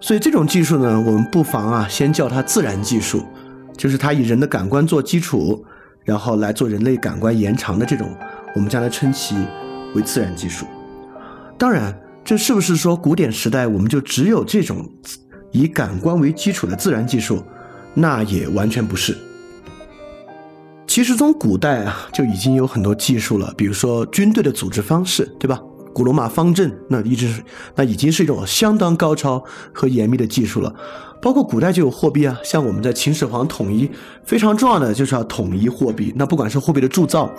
[0.00, 3.24] 所以这种技术呢，我们不妨啊，先叫它自然技术，
[3.76, 5.64] 就是它以人的感官做基础，
[6.04, 8.08] 然后来做人类感官延长的这种，
[8.54, 9.34] 我们将来称其
[9.94, 10.66] 为自然技术。
[11.58, 11.92] 当然，
[12.24, 14.88] 这是不是说古典时代我们就只有这种
[15.50, 17.42] 以感官为基础的自然技术？
[17.94, 19.16] 那也完全不是。
[20.98, 25.62] 其实从古代啊就已经有很多技术了，比如说军队的组织方式，对吧？
[25.94, 27.40] 古罗马方阵，那一直是，
[27.76, 29.40] 那已经是一种相当高超
[29.72, 30.74] 和严密的技术了。
[31.22, 33.88] 包括古代就有货币啊，像我们在秦始皇统一，
[34.24, 36.12] 非常重要的就是要统一货币。
[36.16, 37.30] 那不管是货币的铸造，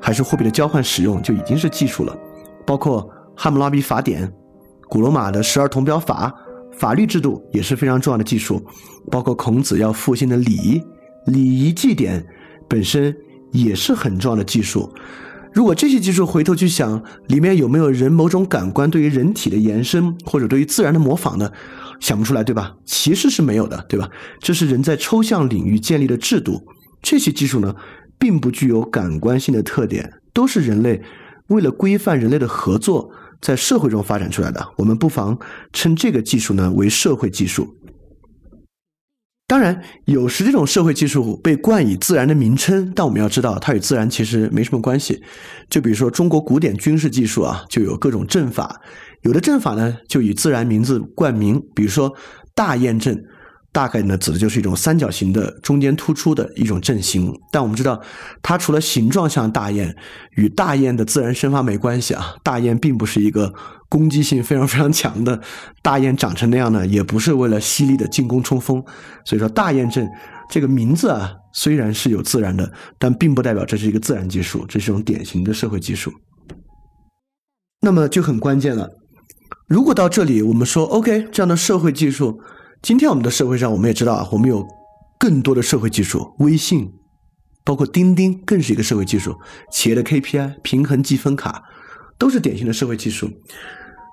[0.00, 2.16] 还是货币的交换使用，就已经是技术了。
[2.64, 4.32] 包括汉谟拉比法典，
[4.88, 6.32] 古罗马的十二铜表法，
[6.78, 8.64] 法律制度也是非常重要的技术。
[9.10, 10.80] 包括孔子要复兴的礼，
[11.26, 12.24] 礼仪祭典
[12.68, 13.16] 本身
[13.50, 14.92] 也是很重要的技术。
[15.52, 21.50] 如果这些技术回头去想，里面有没有人某种感官对于人体的延伸，或者对于自然的模仿呢？
[22.00, 22.76] 想不出来，对吧？
[22.84, 24.08] 其实是没有的，对吧？
[24.38, 26.62] 这是人在抽象领域建立的制度。
[27.02, 27.74] 这些技术呢，
[28.18, 31.02] 并不具有感官性的特点，都是人类
[31.48, 34.64] 为了规范人类的合作，在社会中发展出来的。
[34.76, 35.36] 我们不妨
[35.72, 37.74] 称这个技术呢为社会技术。
[39.48, 45.22] 当然，有时这种社会技术被冠以自然的名称，但我们要知道，它与自然其实没什么关系。
[45.70, 48.82] 就比如说中国古典军事技术啊，就有各种阵法，
[49.22, 52.14] 有的阵法呢就以自然名字冠名，比如说
[52.54, 53.24] 大雁阵。
[53.70, 57.32] 大概呢，指的就是一种三角形的中间突出的一种阵型。
[57.52, 58.00] 但我们知道，
[58.42, 59.94] 它除了形状像大雁，
[60.36, 62.34] 与大雁的自然生发没关系啊。
[62.42, 63.52] 大雁并不是一个
[63.88, 65.40] 攻击性非常非常强的
[65.82, 68.82] 大雁，长成那样呢，也不是为了犀利的进攻冲锋。
[69.24, 70.08] 所以说，大雁阵
[70.50, 76.12] 这个名字啊，虽然是有自然的，但并不代表这是一个自然技术，这是一种典型的社会技术。
[77.80, 78.90] 那么就很关键了。
[79.68, 82.40] 如果到这里我们说 OK，这样的社会技术。
[82.80, 84.64] 今天我们的社会上，我们也知道啊，我们有
[85.18, 86.88] 更多的社会技术，微信，
[87.64, 89.36] 包括钉钉，更是一个社会技术。
[89.72, 91.64] 企业的 KPI、平衡积分卡，
[92.16, 93.28] 都是典型的社会技术。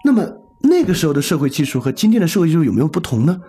[0.06, 0.24] 那么
[0.62, 3.40] 那个时候的社会技术和今天的社会技术有没有不同呢？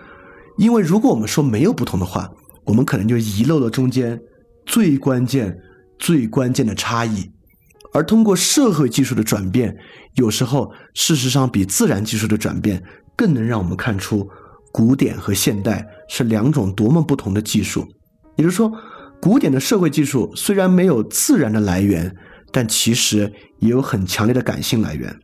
[0.57, 2.31] 因为如果我们说没有不同的话，
[2.65, 4.19] 我们可能就遗漏了中间
[4.65, 5.55] 最关键、
[5.99, 7.31] 最关键的差异。
[7.93, 9.77] 而通过社会技术的转变，
[10.15, 12.83] 有时候事实上比自然技术的转变
[13.15, 14.27] 更能让我们看出
[14.73, 17.87] 古典和现代是两种多么不同的技术。
[18.37, 18.73] 也就是说，
[19.21, 22.17] 古典的社会技术虽然没有自然的来源，
[22.51, 25.15] 但其实也有很强烈的感性来源。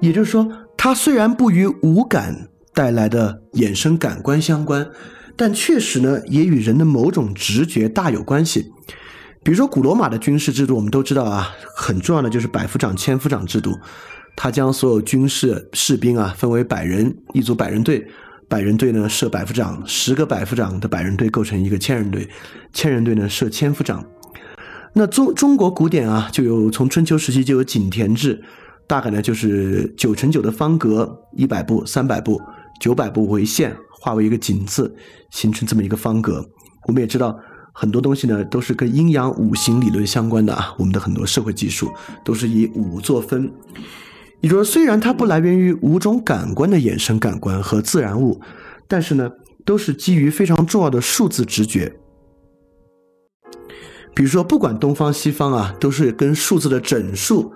[0.00, 4.86] 也就是说，它虽然不与五感带来的衍生感官相关，
[5.36, 8.72] 但确实呢，也与人的某种直觉大有关系。
[9.42, 13.78] 比如说，古罗马的军事制度，我们都知道啊，很重要的就是百夫长、千夫长制度。
[14.34, 18.06] 他将所有军事士兵啊分为百人一组百人队，
[18.48, 22.28] 百人队呢设百夫长，十个百夫长的百人队构成一个千人队，
[22.72, 24.04] 千人队呢设千夫长。
[24.92, 28.42] 那中中国古典啊，就有从春秋时期就有井田制，
[28.86, 32.40] 大概呢就是九乘九的方格，一百步、三百步、
[32.80, 34.94] 九百步为线，画为一个井字，
[35.30, 36.48] 形成这么一个方格。
[36.86, 37.38] 我们也知道。
[37.78, 40.74] 很多东西呢，都是跟阴阳五行理论相关的啊。
[40.78, 41.92] 我们的很多社会技术
[42.24, 43.52] 都是以五作分。
[44.40, 48.40] 也就是说，虽然它不来源于五种感官的衍生感官和自然物，
[48.88, 49.30] 但是呢，
[49.66, 51.94] 都是基于非常重要的数字直觉。
[54.14, 57.52] 比如说，不管东方西方啊，都是跟数字的整数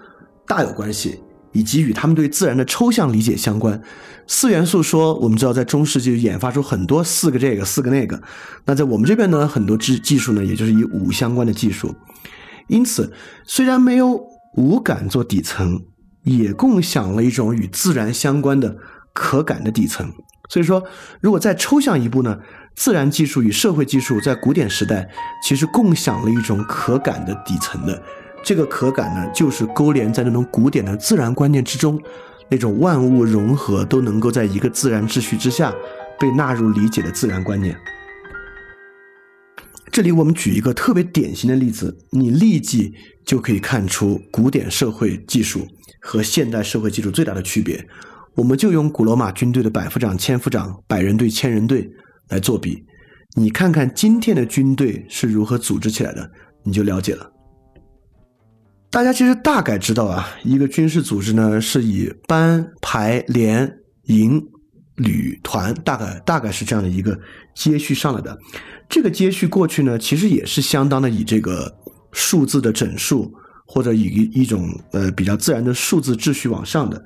[0.50, 1.20] 大有关系。
[1.52, 3.82] 以及与他们对自然的抽象理解相关。
[4.28, 8.22] 四元素说，我们知道在中世纪演发出很多四个这个四个那个。
[8.66, 11.92] 那在我们这边呢，很多技技术呢，也就是以五相关的技术。
[12.68, 13.12] 因此，
[13.44, 14.20] 虽然没有
[14.56, 15.82] 五感做底层，
[16.22, 18.76] 也共享了一种与自然相关的
[19.12, 20.08] 可感的底层。
[20.48, 20.80] 所以说，
[21.20, 22.38] 如果再抽象一步呢，
[22.76, 25.10] 自然技术与社会技术在古典时代
[25.42, 28.00] 其实共享了一种可感的底层的。
[28.42, 32.00] 这个可感呢，就是勾连在那种古典的自然观念之中，
[32.50, 35.74] 那种万物融合都能够在一个自然秩序之下
[36.18, 37.76] 被纳入理解的自然观念。
[39.92, 45.66] 这里我们举一个特别典型的例子，你立即就可以看出古典社会技术
[46.00, 47.86] 和现代社会技术最大的区别。
[48.36, 51.90] 我们就用古罗马军队的百夫长、千夫长、百人队、千人队
[52.28, 52.84] 来作比，
[53.36, 56.30] 你看看今天的军队是如何组织起来的，
[56.62, 57.28] 你就了解了。
[58.90, 64.44] 大家其实大概知道啊，一个军事组织呢是以班、排、连、营、
[64.96, 67.16] 旅、团，大概大概是这样的一个
[67.54, 68.36] 接续上来的。
[68.88, 71.72] 这个接续过去呢，其实也是相当的以这个
[72.10, 73.32] 数字的整数
[73.64, 77.00] 或者以一种呃比较自然的数字秩序往上的。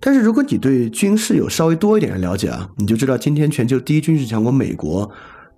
[0.00, 5.08] 但是如果你对军事有稍微多一点的了解啊，你就知道今天全球第一军事强国美国。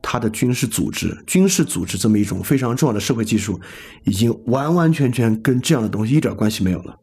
[0.03, 3.59] 它的军事组织、军事组织这么一种非常重要的社会技术，
[4.05, 6.97] 已经完完全全跟这样的东西一点关系没有了。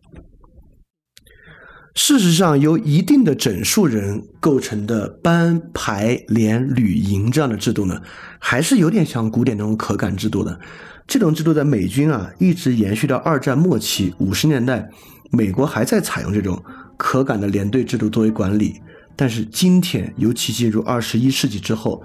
[1.96, 8.02] 事实上，由一定的整数人构成的班、排、连、旅、营这样的制度呢，
[8.38, 10.60] 还是有点像古典那种可感制度的。
[11.08, 14.88] 这种制度在美军啊，一直延续到二战末期，五十年代，
[15.32, 16.62] 美国还在采用这种
[16.98, 18.80] 可感的连队制度作为管理。
[19.16, 22.04] 但是今天，尤其进入二十一世纪之后。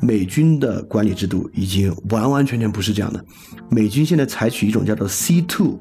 [0.00, 3.24] 美军的管理制度已经完完全全不是这样的。
[3.70, 5.80] 美军现在采取一种叫做 C two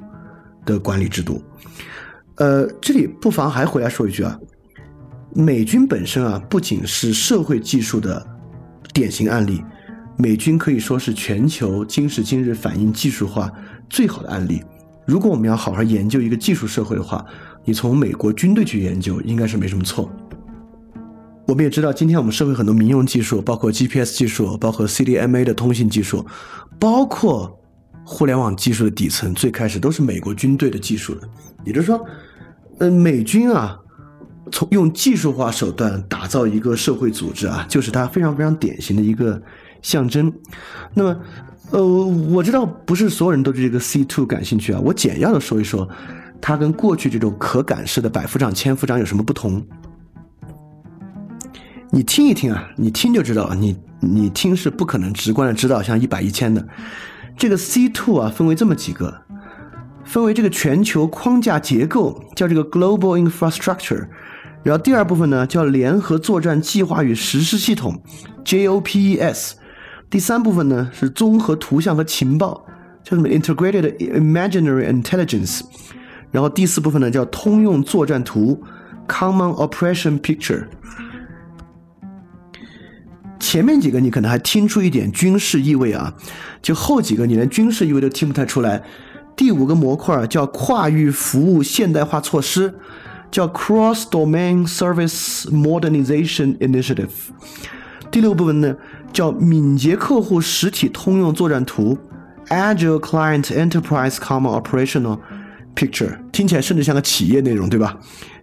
[0.65, 1.43] 的管理制度。
[2.36, 4.39] 呃，这里不妨还回来说一句啊，
[5.36, 8.26] 美军本身啊，不仅是社会技术的
[8.93, 9.63] 典型案例，
[10.17, 13.52] 美军可以说是全球今时今日反映技术化
[13.89, 14.63] 最好的案例。
[15.06, 17.23] 如果我们要好好研究一个技术社会的话，
[17.65, 20.10] 你从美国军队去研究，应该是没什么错。
[21.45, 26.25] 我们也知道，今天我们社会很多民用技术，包括 GPS 技术，包括 CDMA 的通信技术，
[26.79, 27.60] 包括
[28.06, 31.27] 互联网技术的底层，最开始都是美国军队的技术的。
[31.65, 32.06] 也就是说，
[32.79, 33.77] 呃，美军啊，
[34.51, 39.41] 从用技术化手段打造一个社会组织啊，就是它非常非常典型的一个
[39.82, 40.31] 象征。
[40.94, 41.19] 那么，
[41.71, 45.87] 呃，我知道不是所有人都对这个 C two 感兴趣啊，我简要的说一说，
[46.39, 49.62] 它跟过去这种可感式的百夫长、千夫长有什么不同。
[51.96, 56.67] 你听一听啊，你听就知道，你你听是不可能直观的知道像一百一千的。
[57.37, 59.21] 这个 C two 啊，分为这么几个，
[60.04, 64.08] 分为这个全球框架结构，叫这个 Global Infrastructure。
[64.63, 68.02] 然后第二部分呢，叫联合作战计划与实施系统
[68.44, 69.52] ，JOPES。
[70.10, 72.65] 第三部分呢，是综合图像和情报，
[73.04, 75.62] 叫什么 Integrated Imaginary Intelligence。
[76.31, 78.63] 然后第四部分呢，叫通用作战图
[79.08, 80.65] ，Common Operation Picture。
[83.44, 86.13] 前面几个你可能还听出一点军事意味啊，
[86.62, 88.81] 就后几个你连军事意味都听不太出来。
[89.35, 92.73] 第五个模块叫跨域服务现代化措施，
[93.29, 97.10] 叫 Cross Domain Service Modernization Initiative。
[98.10, 98.73] 第六部分呢
[99.12, 101.98] 叫敏捷客户实体通用作战图
[102.48, 105.19] Agile Client Enterprise Common Operational
[105.75, 107.98] Picture，听起来甚至像个企业内容，对吧？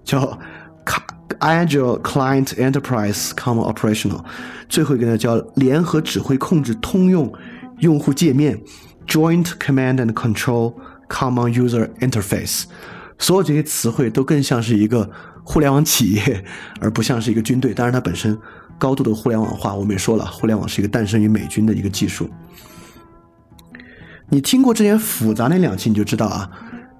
[0.05, 0.39] 叫
[0.85, 1.03] 卡
[1.39, 4.25] Agile Client Enterprise Common Operational，
[4.69, 7.33] 最后一个呢叫联合指挥控制通用
[7.79, 8.61] 用户界面
[9.07, 10.75] Joint Command and Control
[11.09, 12.65] Common User Interface。
[13.19, 15.11] 所有这些词汇都更像是一个
[15.45, 16.45] 互联网企业，
[16.81, 17.75] 而不像是一个军队。
[17.75, 18.37] 当然，它本身
[18.79, 22.31] 高度的互联网化，我们也说了，互联网是一个诞生于美军的一个技术。
[24.31, 26.51] 你听过之前复杂那两期，你就知道啊，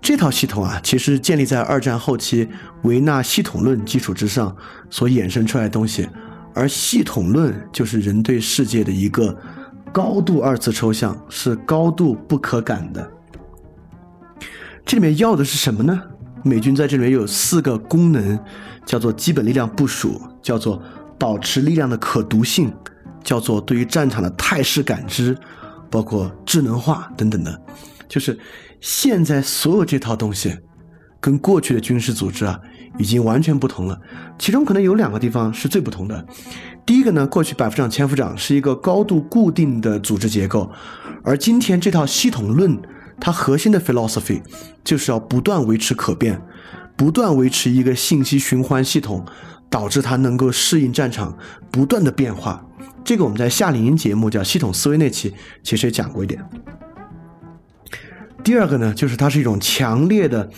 [0.01, 2.49] 这套系统啊，其实建立在二战后期
[2.83, 4.55] 维纳系统论基础之上
[4.89, 6.09] 所衍生出来的东西。
[6.53, 9.37] 而系统论就是人对世界的一个
[9.93, 13.09] 高度二次抽象，是高度不可感的。
[14.85, 16.03] 这里面要的是什么呢？
[16.43, 18.39] 美军在这里面有四个功能，
[18.85, 20.83] 叫做基本力量部署，叫做
[21.19, 22.73] 保持力量的可读性，
[23.23, 25.37] 叫做对于战场的态势感知，
[25.91, 27.63] 包括智能化等等的。
[28.09, 28.37] 就是
[28.81, 30.59] 现在所有这套东西，
[31.21, 32.61] 跟过去的军事组织啊，
[32.99, 34.01] 已经完全不同了。
[34.39, 36.27] 其中可能有两个地方是最不同的。
[36.87, 40.71] 第一个呢，过去百夫长、千夫长是一个高度固定的组织结构，
[41.23, 42.81] 而今天这套系统论。
[43.23, 44.41] 它核心的 philosophy
[44.83, 46.41] 就是要不断维持可变，
[46.97, 49.27] 不断维持一个信息循环系统，
[49.69, 51.37] 导致它能够适应战场
[51.71, 52.65] 不断的变化。
[53.05, 56.43] 这个我们在夏令营节目叫系统思维那期其实也讲过一点。
[58.43, 60.49] 第二个呢，就是它是一种强烈的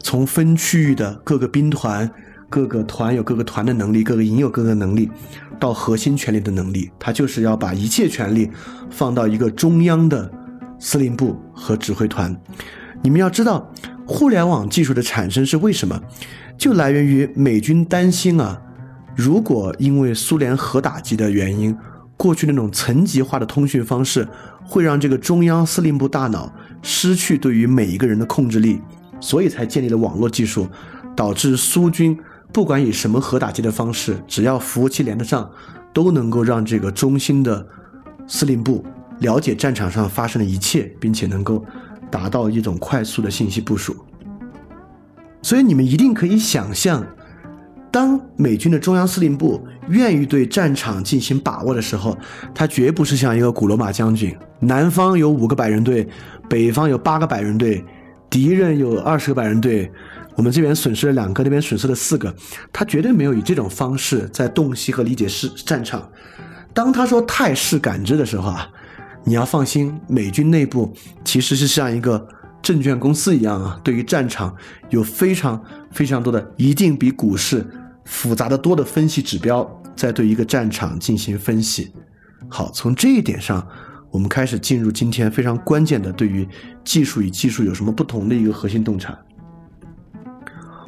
[0.00, 2.10] 从分区域的各个兵团、
[2.48, 5.10] 各个团有各个团的能力，各个营有各个能力，
[5.58, 8.50] 到核心权力的能力，它就是要把一切权力
[8.90, 10.30] 放到一个中央的。
[10.80, 12.40] 司令部和指挥团，
[13.02, 13.68] 你们要知道，
[14.06, 16.00] 互联网技术的产生是为什么？
[16.56, 18.62] 就来源于美军担心啊，
[19.16, 21.76] 如果因为苏联核打击的原因，
[22.18, 24.28] 过去那种层级化的通讯方式
[24.66, 26.52] 会让这个中央司令部大脑
[26.82, 28.82] 失去对于每一个人的控制力，
[29.20, 30.68] 所以才建立了网络技术，
[31.16, 32.18] 导致苏军
[32.52, 35.50] 不管以什么核打击的方式，只要服务器连得上，
[35.94, 37.66] 都能够让这个中心的
[38.26, 38.84] 司令部。
[39.20, 41.64] 了解战场上发生的一切，并且能够
[42.08, 43.96] 达到一种快速的信息部署。
[45.42, 47.04] 所以你们一定可以想象，
[47.90, 52.16] 当美军的中央司令部愿意对战场进行把握的时候，
[52.54, 56.08] 他绝不是像一个古罗马将军，南方有五个百人队，
[56.48, 57.84] 北方有八个百人队，
[58.28, 59.90] 敌人有二十个百人队，
[60.36, 62.34] 我们这边损失了两个，那边损失了四个，
[62.72, 66.08] 他绝对没有以这种方式在洞悉和理解是战场。
[66.72, 68.68] 当他说态势感知的时候啊。
[69.24, 70.90] 你要放心，美军内部
[71.22, 72.26] 其实是像一个
[72.62, 74.54] 证券公司一样啊，对于战场
[74.88, 77.66] 有非常非常多的，一定比股市
[78.08, 81.92] 复杂的多的分析指标，在对一个战场进行分析。
[82.48, 83.64] 好，从这一点上，
[84.10, 86.48] 我们开始进入今天非常关键的对于
[86.82, 89.16] 技术与技术有什么不同的一个核心洞察。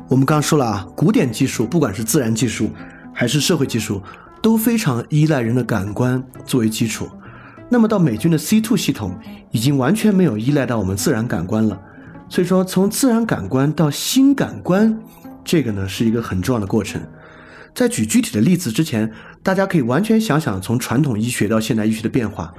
[0.09, 2.71] 我们刚刚说了啊，古典技术不管是自然技术
[3.13, 4.03] 还是社会技术，
[4.41, 7.07] 都非常依赖人的感官作为基础。
[7.69, 9.15] 那么到美军的 C two 系统
[9.51, 11.79] 已经完全没有依赖到我们自然感官了，
[12.31, 14.99] 所以说从自然感官到新感官，
[15.45, 17.01] 这个呢是一个很重要的过程。
[17.75, 19.13] 在举具体的例子之前，
[19.43, 22.53] 大家可以完全想想从传统医学到现代医学的变化。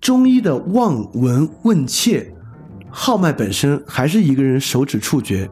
[0.00, 2.32] 中医的望闻问切，
[2.90, 5.50] 号脉本身还是一个人手指触觉，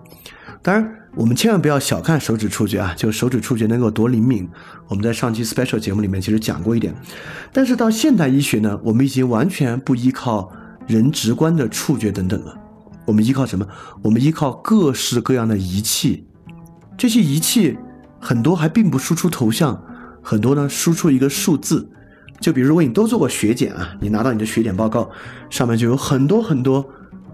[0.63, 1.01] 当然。
[1.17, 2.93] 我们千万不要小看手指触觉啊！
[2.97, 4.49] 就手指触觉能够多灵敏，
[4.89, 6.93] 我们在上期 special 节目里面其实讲过一点。
[7.53, 10.51] 但是到现代医学呢，我们已经完全不依靠
[10.89, 12.59] 人直观的触觉等等了。
[13.05, 13.67] 我们依靠什么？
[14.03, 16.27] 我们依靠各式各样的仪器。
[16.97, 17.77] 这些仪器
[18.21, 19.83] 很多还并不输出头像，
[20.23, 21.89] 很多呢输出一个数字。
[22.41, 25.11] 就比如如果你都做过血检啊，你拿到你的血检报告，
[25.51, 26.85] 上面就有很多很多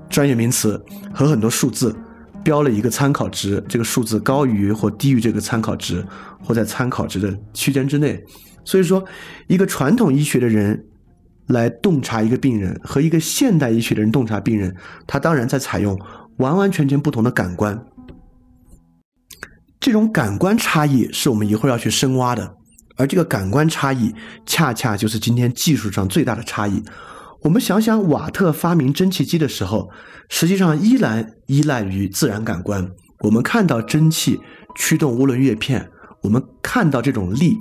[0.08, 1.94] 专业名词和很多数字。
[2.42, 6.02] 标了一个参考值，这个数字高于或低于这个参考值，
[6.42, 8.24] 或在参考值的区间之内。
[8.64, 9.04] 所以说，
[9.46, 10.86] 一个传统医学的人
[11.50, 14.74] 来洞察一个病人，和一个现代医学的人洞察病人，
[15.06, 15.98] 他当然在采用
[16.38, 17.78] 完完全全不同的感官。
[19.78, 22.54] 这种感官差异是我们一会儿要去深挖的，
[22.96, 24.14] 而这个感官差异
[24.46, 26.82] 恰恰就是今天技术上最大的差异。
[27.42, 29.88] 我们想想，瓦特发明蒸汽机的时候，
[30.28, 32.86] 实际上依然依赖于自然感官。
[33.20, 34.38] 我们看到蒸汽
[34.76, 35.90] 驱动涡轮叶片，
[36.22, 37.56] 我们看到这种力，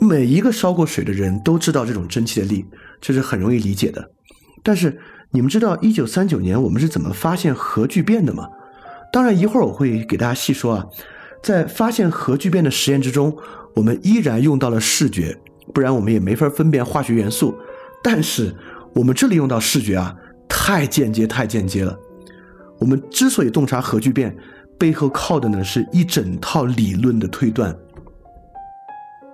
[0.00, 2.64] 每一个烧过水的人都知道这种蒸汽的力，
[3.00, 4.10] 这是很容易理解的。
[4.62, 4.98] 但是，
[5.30, 8.48] 你们知道一九三九年我们是怎么发现核聚变的吗？
[9.12, 10.86] 当然，一会儿我会给大家细说啊。
[11.42, 13.36] 在发现核聚变的实验之中，
[13.74, 15.38] 我们依然用到了视觉，
[15.72, 17.54] 不然我们也没法分辨化学元素。
[18.02, 18.54] 但是，
[18.94, 20.16] 我们这里用到视觉啊，
[20.48, 21.96] 太间接，太间接了。
[22.80, 24.36] 我们之所以洞察核聚变，
[24.76, 27.76] 背后靠的呢是一整套理论的推断，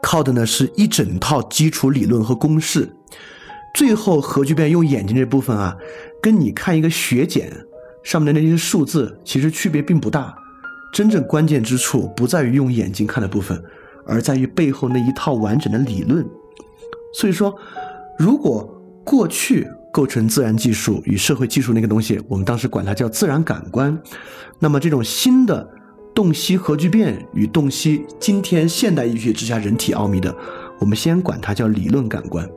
[0.02, 2.88] 靠的呢是一整套基础理论和公式。
[3.74, 5.76] 最后核聚变用眼睛这部分啊，
[6.22, 7.52] 跟你看一个血检
[8.04, 10.32] 上面的那些数字，其实区别并不大。
[10.92, 13.60] 真正关键之处不在于用眼睛看的部分，
[14.06, 16.24] 而在于背后那一套完整的理论。
[17.12, 17.52] 所以说，
[18.16, 24.00] 如果过去构成自然技术与社会技术那个东西，我们当时管它叫自然感官，
[24.60, 25.68] 那么这种新的
[26.14, 30.32] 洞悉核聚变与洞悉今天现代医学之下人体奥秘的，
[30.78, 32.48] 我们先管它叫理论感官。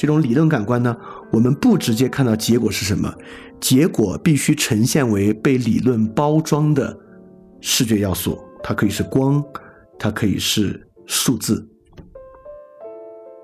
[0.00, 0.96] 这种理论感官呢，
[1.30, 3.14] 我们不直接看到结果是什么，
[3.60, 6.98] 结果必须呈现为被理论包装的。
[7.60, 9.44] 视觉要素，它可以是光，
[9.98, 11.68] 它可以是数字。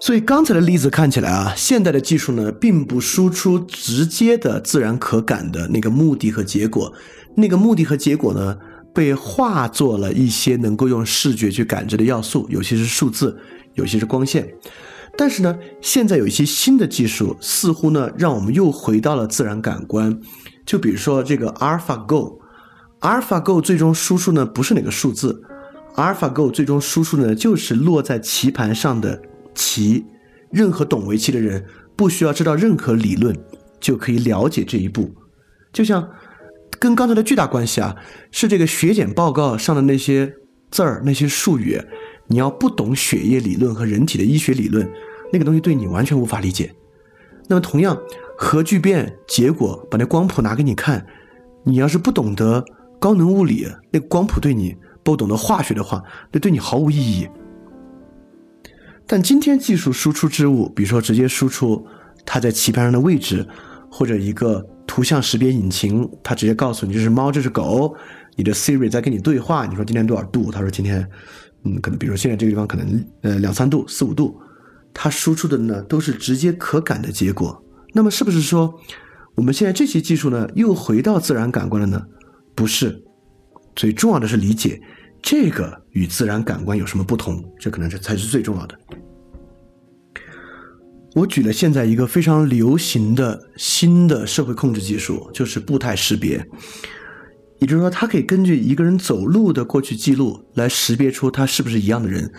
[0.01, 6.91] 所以刚才的例子看起来啊，现代的技术呢，并不输出直接的自然可感的那个目的和结果，
[7.37, 8.57] 那个目的和结果呢，
[8.95, 13.39] 被化作了一些能够用视觉去感知的要素，有些是数字，
[13.75, 14.49] 有些是光线。
[15.17, 20.21] 但是呢，现在有一些新的技术，似乎呢，让我们又回到了自然感官。
[20.65, 22.39] 就比如说这个 AlphaGo。
[23.01, 25.43] AlphaGo 最终输出呢不是哪个数字
[25.97, 29.21] ，AlphaGo 最终输出呢就是落在棋盘上的
[29.55, 30.05] 棋。
[30.51, 31.65] 任何懂围棋的人
[31.95, 33.37] 不需要知道任何理论
[33.79, 35.15] 就可以了解这一步。
[35.73, 36.09] 就像
[36.81, 37.95] 跟刚才的巨大关系啊，
[38.33, 40.35] 是这个血检报告上的那些
[40.71, 41.81] 字儿、那些术语，
[42.29, 44.91] 你要不懂血液理论和人体的医学理论，
[45.33, 46.75] 那个东西对你完全无法理解。
[47.49, 47.97] 那么同样，
[48.37, 51.07] 核聚变结果把那光谱拿给你看，
[51.65, 52.65] 你要是不懂得。
[52.99, 54.75] 高能物理那光谱对你
[55.05, 56.03] 不懂得化学的话，
[56.33, 57.29] 那对你毫无意义。
[59.07, 61.87] 但今天技术输出之物，比如说直接输出
[62.25, 63.47] 它在棋盘上的位置，
[63.91, 67.95] 或者一个图像识别引擎，它直接告诉你这是猫，这是狗。
[68.35, 70.51] 你的 Siri 在跟你对话，你说今天多少度？
[70.51, 71.07] 他说今天，
[71.65, 74.41] 嗯，可能比如说现在这个地方可能呃两三度、四五度。
[74.99, 77.63] 它输出的呢都是直接可感的结果。
[77.93, 78.81] 那么是不是说
[79.35, 82.03] 我们现在这些技术呢又回到自然感官了呢？
[82.55, 83.05] 不是，
[83.75, 84.81] 最重要的是理解
[85.23, 88.79] 这个与自然感官有什么不同，这可能是才是最重要的。
[91.15, 96.47] 我举了现在一个非常流行的新的社会控制技术，就是步态识别，
[97.59, 102.31] 也就是说，它可以根据一个人走路的过去记录来识别出他是不是一样的人，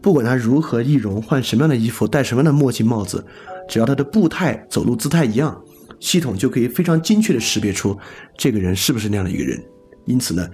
[0.00, 3.24] 不管他如何易容，换什么样的衣服，戴什么样的墨镜帽子，
[3.68, 5.60] 只要他的步态、走路姿态一样。
[6.00, 7.98] 系统就可以非常精确的识别出
[8.36, 9.60] 这个人是不是那样的一个人，
[10.04, 10.48] 因此呢，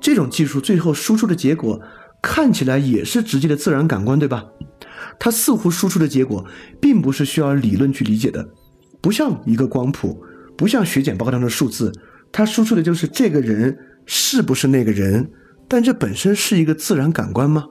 [0.00, 1.78] 这种技术最后输出的结果
[2.22, 4.42] 看起来也是直接的自然感官，对吧？
[5.18, 6.42] 它似乎输出的结果
[6.80, 8.48] 并不是需要理论去理解的，
[9.02, 10.18] 不像一个光谱，
[10.56, 11.92] 不像血检报告当中的数字，
[12.32, 13.76] 它输出的就是这个人
[14.06, 15.30] 是不是那个人，
[15.68, 17.66] 但这本身是一个自然感官吗？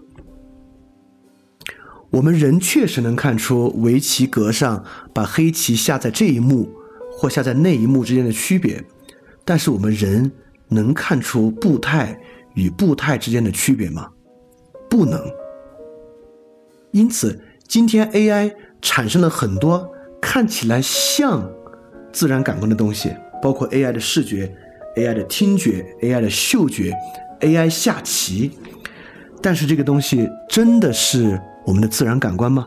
[2.16, 6.70] 我们人确实能看出围棋格上把黑棋下在这一目。
[7.18, 8.84] 或下在那一幕之间的区别，
[9.45, 10.30] 但是我们人
[10.68, 12.20] 能看出步态
[12.55, 14.09] 与步态之间的区别吗？
[14.89, 15.22] 不能。
[16.91, 19.89] 因此，今天 AI 产生了很多
[20.22, 21.49] 看起来像
[22.11, 24.53] 自然感官的东西，包括 AI 的视觉、
[24.97, 26.93] AI 的听觉、AI 的嗅觉、
[27.39, 28.51] AI 下棋。
[29.41, 32.66] 但是这个东西真的是我们的自然感官吗？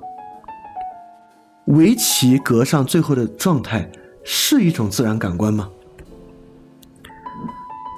[1.67, 3.91] 围棋格上最后的状态。
[4.31, 5.71] 是一种自然感官吗？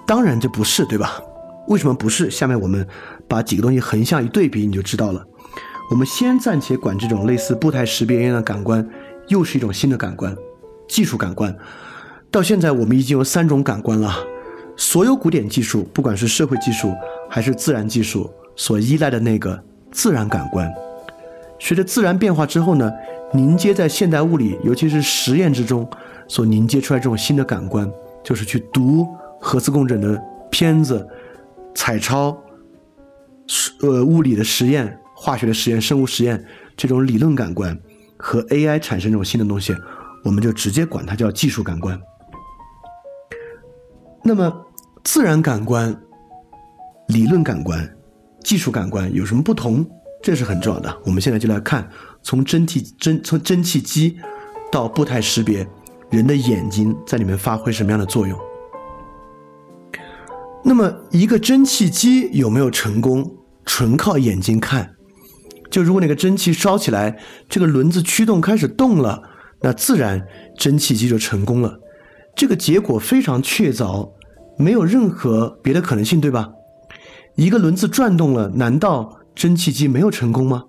[0.06, 1.20] 当然这不是，对吧？
[1.66, 2.30] 为什么不是？
[2.30, 2.86] 下面我们
[3.26, 5.26] 把几个东西横向一对比，你就知道了。
[5.90, 8.88] 我们先暂且管这种类似步态识别一样的感官，
[9.26, 10.36] 又是一种新的感官，
[10.86, 11.52] 技术感官。
[12.30, 14.14] 到现在我们已经有三种感官了。
[14.76, 16.94] 所有古典技术，不管是社会技术
[17.28, 20.72] 还是自然技术，所依赖的那个自然感官，
[21.60, 22.90] 随着自然变化之后呢，
[23.32, 25.88] 凝结在现代物理，尤其是实验之中。
[26.26, 27.90] 所凝结出来这种新的感官，
[28.22, 29.04] 就是去读
[29.40, 30.16] 核磁共振的
[30.48, 31.04] 片子、
[31.74, 32.40] 彩超、
[33.82, 36.44] 呃物理的实验、化学的实验、生物实验
[36.76, 37.76] 这种理论感官
[38.16, 39.76] 和 AI 产生这种新的东西，
[40.24, 42.00] 我们就直接管它叫技术感官。
[44.22, 44.64] 那么
[45.02, 45.92] 自然感官、
[47.08, 47.96] 理论感官、
[48.44, 49.84] 技术感官有什么不同？
[50.22, 50.96] 这是很重要的。
[51.04, 51.88] 我们现在就来看，
[52.22, 54.16] 从蒸汽蒸从蒸汽机
[54.70, 55.66] 到步态识别。
[56.10, 58.36] 人的眼睛在里面发挥什么样的作用？
[60.64, 63.36] 那么，一个蒸汽机有没有成功？
[63.64, 64.96] 纯靠眼睛看，
[65.70, 67.16] 就如果那个蒸汽烧起来，
[67.48, 69.22] 这个轮子驱动开始动了，
[69.62, 70.26] 那自然
[70.58, 71.78] 蒸汽机就成功了。
[72.34, 74.10] 这个结果非常确凿，
[74.58, 76.48] 没有任何别的可能性，对吧？
[77.36, 80.64] 一个轮子转动了，难道蒸汽机没有成功吗？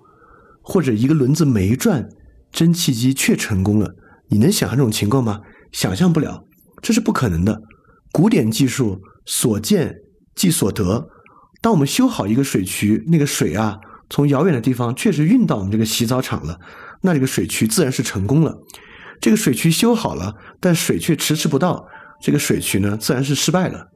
[0.62, 2.08] 或者一个轮子没转，
[2.50, 3.94] 蒸汽机却成功了？
[4.28, 5.40] 你能想象这种情况吗？
[5.72, 6.44] 想象不了，
[6.80, 7.60] 这是不可能的。
[8.12, 9.96] 古典技术所见
[10.34, 11.08] 即所得。
[11.60, 13.78] 当我们修好一个水渠，那个水啊，
[14.10, 16.58] 从遥远的地方确实运到我们这个洗澡厂了，
[17.02, 18.58] 那这个水渠自然是成功了。
[19.20, 21.86] 这个水渠修好了，但水却迟迟不到，
[22.20, 23.86] 这个水渠呢，自然是失败了。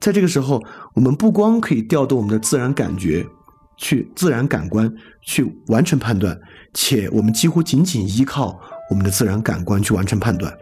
[0.00, 0.62] 在这个时候，
[0.94, 3.26] 我们不光可以调动我们的自然感觉，
[3.80, 6.38] 去自然感官去完成判断，
[6.72, 8.60] 且我们几乎仅仅依靠
[8.90, 10.56] 我们的自然感官去完成判断。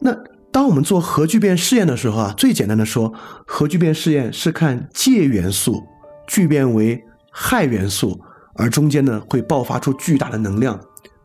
[0.00, 0.16] 那。
[0.52, 3.10] 当我们做核聚变试验的时候啊，最简单的说，
[3.46, 5.82] 核聚变试验是看介元素
[6.26, 8.20] 聚变为氦元素，
[8.56, 10.78] 而中间呢会爆发出巨大的能量，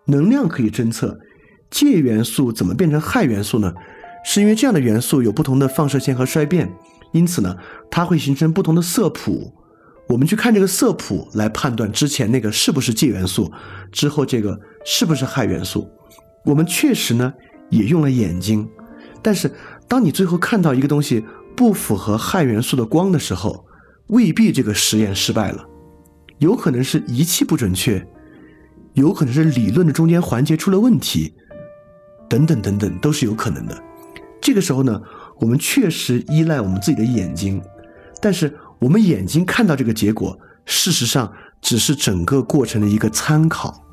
[0.06, 1.20] 能量可以侦测。
[1.70, 3.74] 介元素怎么变成氦元素呢？
[4.24, 6.72] 是因为这样的元素有不同的放射线和衰变，
[7.12, 7.54] 因此呢
[7.92, 9.54] 它会形成不同的色谱。
[10.08, 13.52] 我们去看这个色谱来判断之前那个是不是介元素，
[13.92, 15.90] 之后这个是不是氦元素。
[16.46, 17.34] 我们确实呢
[17.70, 18.68] 也用了眼睛。
[19.22, 19.52] 但是，
[19.88, 23.66] 当你最后看到一个东西不符合氦元素的光的时候，
[24.08, 25.66] 未必这个实验失败了，
[26.38, 28.08] 有可能是仪器不准确，
[28.94, 31.34] 有可能是理论的中间环节出了问题，
[32.30, 33.78] 等等等等，都是有可能的。
[34.40, 35.02] 这个时候呢，
[35.42, 37.62] 我们确实依赖我们自己的眼睛，
[38.22, 43.84] 但是我们眼睛看到这个结果，事实上只是整个过程的一个参考。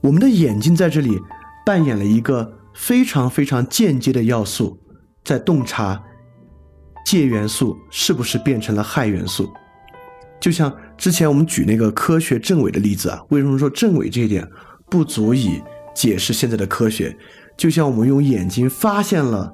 [0.00, 1.20] 我们的眼睛在这里
[1.64, 2.56] 扮演了一个。
[2.72, 4.78] 非常非常间接的要素，
[5.24, 6.00] 在洞察
[7.04, 9.52] 介元素是不是变成了氦元素。
[10.40, 14.48] 就像之前我们举那个科学证伪的例子啊，为什么说证伪这一点
[14.88, 15.60] 不足以
[15.92, 17.14] 解释现在的科学？
[17.56, 19.52] 就像我们用眼睛发现了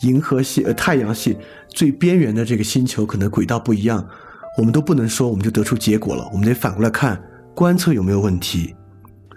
[0.00, 1.36] 银河系呃太阳系
[1.68, 4.06] 最边缘的这个星球可能轨道不一样，
[4.58, 7.22] 我们都不能说我们就得出结果了，我们得反过来看
[7.54, 8.74] 观测有没有问题，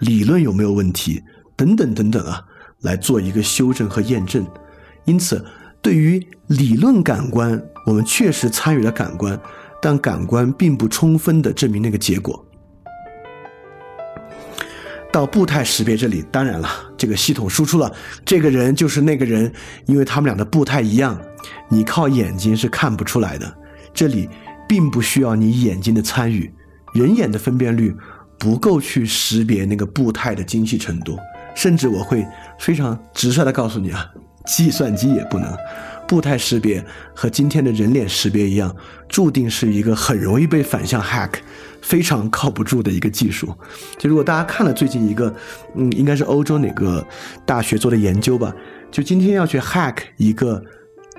[0.00, 1.22] 理论有没有问题，
[1.56, 2.44] 等等等等啊。
[2.82, 4.46] 来做一个修正和验证，
[5.04, 5.44] 因此，
[5.82, 9.36] 对于理论感官，我们确实参与了感官，
[9.82, 12.47] 但感官并不充分的证明那个结果。
[15.12, 17.92] 到步态识别这里，当然了，这个系统输出了
[18.24, 19.50] 这个人就是那个人，
[19.86, 21.18] 因为他们俩的步态一样，
[21.68, 23.52] 你靠眼睛是看不出来的。
[23.94, 24.28] 这里
[24.68, 26.52] 并不需要你眼睛的参与，
[26.92, 27.94] 人眼的分辨率
[28.38, 31.18] 不够去识别那个步态的精细程度。
[31.54, 32.24] 甚至我会
[32.60, 34.06] 非常直率的告诉你啊，
[34.46, 35.52] 计算机也不能，
[36.06, 38.76] 步态识别和今天的人脸识别一样，
[39.08, 41.30] 注定是一个很容易被反向 hack，
[41.82, 43.54] 非常靠不住的一个技术。
[43.98, 45.34] 就如果大家看了最近一个，
[45.74, 47.06] 嗯，应该是欧洲哪个
[47.44, 48.54] 大学做的研究吧，
[48.90, 50.62] 就今天要去 hack 一个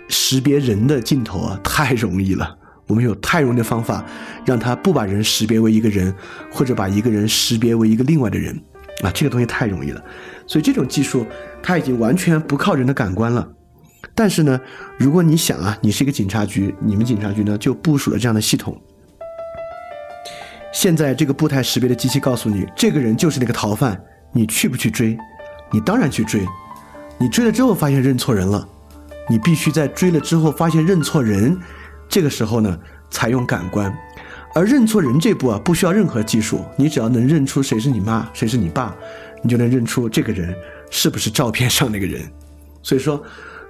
[0.08, 2.58] 识别人的镜头啊，太容易了。
[2.88, 4.04] 我们有太容易的方法，
[4.46, 6.14] 让他不把人识别为一个人，
[6.52, 8.60] 或者把一个人识别为一个另外的人。
[9.04, 10.04] 啊，这个东西太容易了，
[10.46, 11.26] 所以这种技术
[11.64, 13.48] 它已经完全不靠人的感官了。
[14.14, 14.60] 但是呢，
[14.98, 18.78] 如果你想啊，你是一个警察局，你们警察局呢就部署了这样的系统。
[20.72, 24.00] 现在这个步态识别的机器告诉你，这个人就是那个逃犯，
[24.32, 25.18] 你去不去追？
[25.72, 26.46] 你当然去追。
[27.18, 28.68] 你追了之后发现认错人了，
[29.30, 31.60] 你必须在追了之后发现认错人，
[32.08, 33.94] 这个时候呢采用感官。
[34.56, 38.96] 而认错人这步啊，不需要任何技术，你只要能认出谁是你妈，谁是你爸，
[39.44, 40.56] 你就能认出这个人
[40.90, 42.22] 是不是照片上那个人。
[42.82, 43.22] 所以说，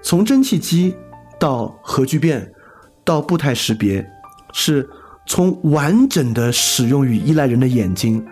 [0.02, 0.96] 从蒸汽机
[1.40, 2.50] 到核聚变，
[3.04, 4.08] 到步态识别，
[4.54, 4.88] 是
[5.30, 8.26] 从完整的使用于依赖人的眼睛，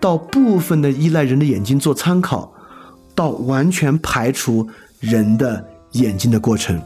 [0.00, 2.52] 到部分的依赖人的眼睛做参考，
[3.14, 6.82] 到完全排除人的眼睛的过程。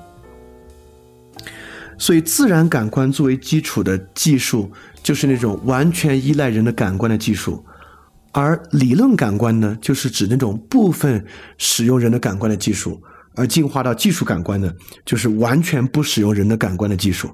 [1.96, 4.70] 所以，自然感官作为基础的技术。
[5.02, 7.62] 就是那种完全依赖人的感官的技术，
[8.32, 11.22] 而理论感官呢，就是指那种部分
[11.58, 12.98] 使用人的感官的技术，
[13.34, 14.72] 而进化到技术感官呢，
[15.04, 17.28] 就是完全不使用人的感官的技术。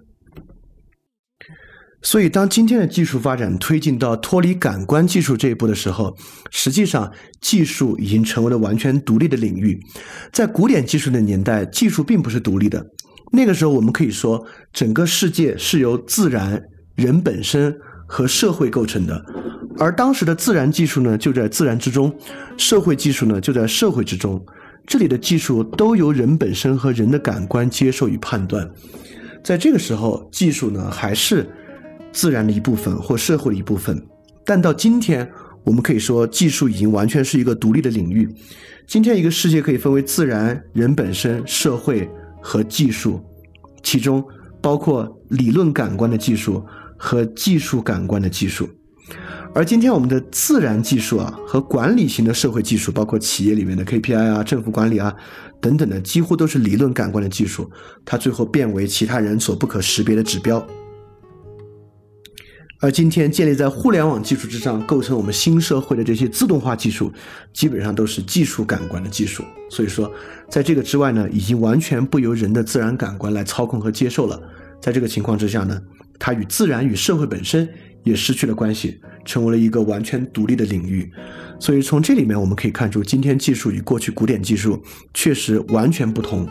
[2.02, 6.16] 所以，当今天的技术发展推进到脱离感官技术这一步的时候，
[6.50, 9.78] 实际上技术已经成为了完全独立的领域。
[10.32, 12.84] 在古典技术的年代，技术并不是独立的。
[13.32, 16.62] 那个时候，我们可以说，整个世界是由自然。
[16.96, 17.74] 人本身
[18.06, 19.24] 和社会构成的，
[19.78, 22.10] 而当时的自然技术呢，就在自然之中；
[22.58, 24.44] 社会技术呢，就在社会之中。
[24.86, 28.68] 这里的技术都由人本身和人的感官接受与判断。
[29.42, 31.48] 在这个时候，技术呢还是
[32.12, 34.00] 自然的一部分或社会的一部分。
[34.44, 35.30] 但到今天，
[35.64, 38.28] 我们可以说技术已经完全是一个独立的领域。
[38.86, 43.20] 今天一个世界可以分为自然、人本身、社会和技术，
[43.82, 44.24] 其中
[44.60, 46.64] 包括理论感官的技术
[46.96, 48.68] 和技术感官的技术。
[49.52, 55.14] 而今天我们的自然技术啊和管理型的社会技术，包括企业里面的 KPI 啊、政府管理啊
[55.60, 57.70] 等等的，几乎都是理论感官的技术，
[58.04, 60.64] 它最后变为其他人所不可识别的指标。
[62.82, 67.12] 而今天建立在互联网技术之上，构成我们新社会的这些自动化技术，
[67.52, 69.44] 基本上都是技术感官的技术。
[69.68, 70.10] 所以说，
[70.48, 74.40] 在这个之外呢，已经完全不由人的自然感官来操控和接受了。
[74.80, 75.78] 在这个情况之下呢，
[76.18, 77.68] 它与自然与社会本身
[78.02, 81.12] 也失去了关系，成为了一个完全独立的领域。
[81.58, 86.48] 所以从这里面我们可以看出，今天技术与过去古典技术确实完全不同，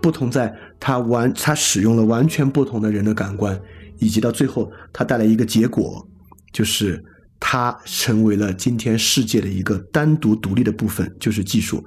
[0.00, 3.60] 不同在它完它使用了完全不同的人的感官。
[3.98, 6.06] 以及到最后，它带来一个结果，
[6.52, 7.02] 就是
[7.38, 11.84] 它成为了今天世界的一个单独独立的部分，就是技术。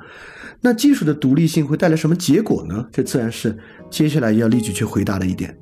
[0.61, 2.85] 那技术的独立性会带来什么结果呢？
[2.91, 3.57] 这自然是
[3.89, 5.57] 接下来要立即去回答的一点。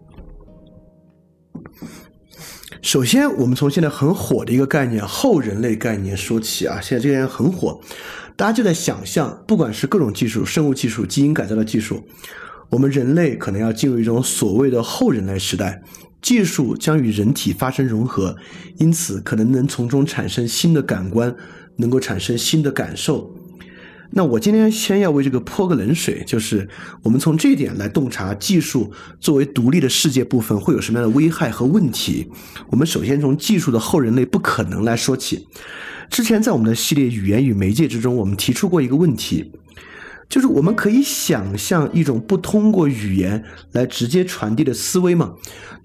[2.81, 6.79] 首先，我们从现在很火的一个概念——后人类概念说起啊。
[6.81, 7.79] 现在这个人很火，
[8.35, 12.03] 大家就在想象，不管是各种技术、生物技术、基因改造的技术，
[12.69, 15.81] 我们人类可能要进入一种所谓的后人类时代。
[16.27, 18.35] 技术将与人体发生融合，
[18.79, 21.33] 因此可能能从中产生新的感官，
[21.77, 23.33] 能够产生新的感受。
[24.11, 26.67] 那我今天先要为这个泼个冷水，就是
[27.01, 32.29] 我们从这一点来洞察技术作为独立的世界部分会有什么样的危害和问题。
[32.71, 35.47] 我们首先从技术的后人类不可能来说起。
[36.09, 39.53] 之前在我们的系列语言与媒介之中，我们提出过一个问题。
[40.29, 45.33] 就是我们可以想象一种不通过语言来直接传递的思维嘛？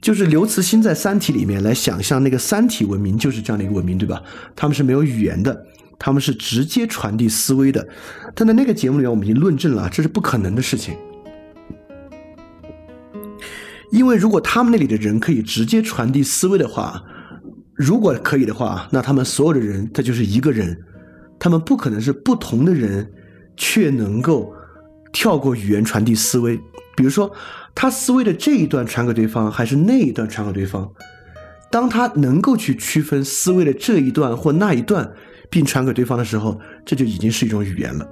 [0.01, 4.21] 就是刘慈欣在《三体》里面来想象那个三体文明就是这样的一个文明，对吧？
[4.57, 5.65] 他们是没有语言的，
[5.97, 7.87] 他们是直接传递思维的。
[8.35, 10.97] 但在那个节目里面，我们已经论证了这是不可能的事情，
[13.93, 17.01] 因为如果他们那里的人可以直接传递思维的话，
[17.75, 20.77] 如果可以的话，那他们所有的人他就是一个人，
[21.39, 23.09] 他们不可能是不同的人。
[23.57, 24.55] 却能够
[25.13, 26.57] 跳过语言传递思维，
[26.97, 27.33] 比如说
[27.75, 30.91] 他思维的这一段传给对方，还是那一段传给对方。
[31.71, 35.11] 当他能够去区分思维的这一段或那一段，
[35.49, 38.07] 并传给对方的时候，这就已经是一种语言了。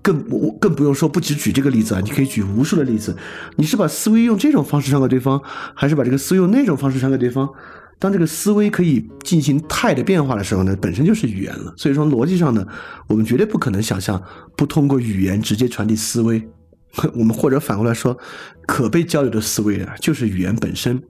[0.00, 3.16] 更我更不用说，不只举这个例子啊，你可以举无数的例子。
[3.56, 5.42] 你是把思维用这种方式传给对方，
[5.74, 7.48] 还是把这个思维用那种方式传给对方？
[7.98, 11.72] 当这个思维可以进行态的变化的时候呢，本身就是语言了。
[11.76, 12.66] 所以说逻辑上呢，
[13.08, 14.22] 我们绝对不可能想象
[14.56, 16.46] 不通过语言直接传递思维。
[17.14, 18.16] 我们或者反过来说，
[18.66, 21.02] 可被交流的思维啊，就是语言本身。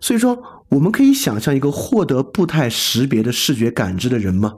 [0.00, 0.38] 所以说，
[0.68, 4.54] 我们可以想象一个获得步态识别的视觉感知的人吗？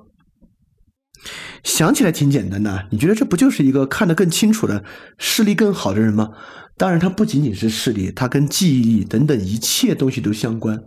[1.62, 2.86] 想起来挺简单的。
[2.90, 4.82] 你觉得这不就是一个看得更清楚的
[5.18, 6.30] 视力更好的人吗？
[6.76, 10.82] 当然，它不仅仅是视力，它跟记忆力等等一切东西都相关。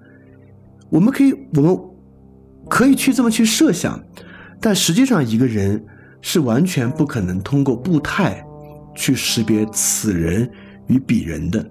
[0.93, 1.75] 我们可以，我们
[2.69, 3.99] 可以去这么去设想，
[4.61, 5.83] 但实际上一个人
[6.21, 8.45] 是完全不可能通过步态
[8.93, 10.47] 去识别此人
[10.85, 11.67] 与彼人的。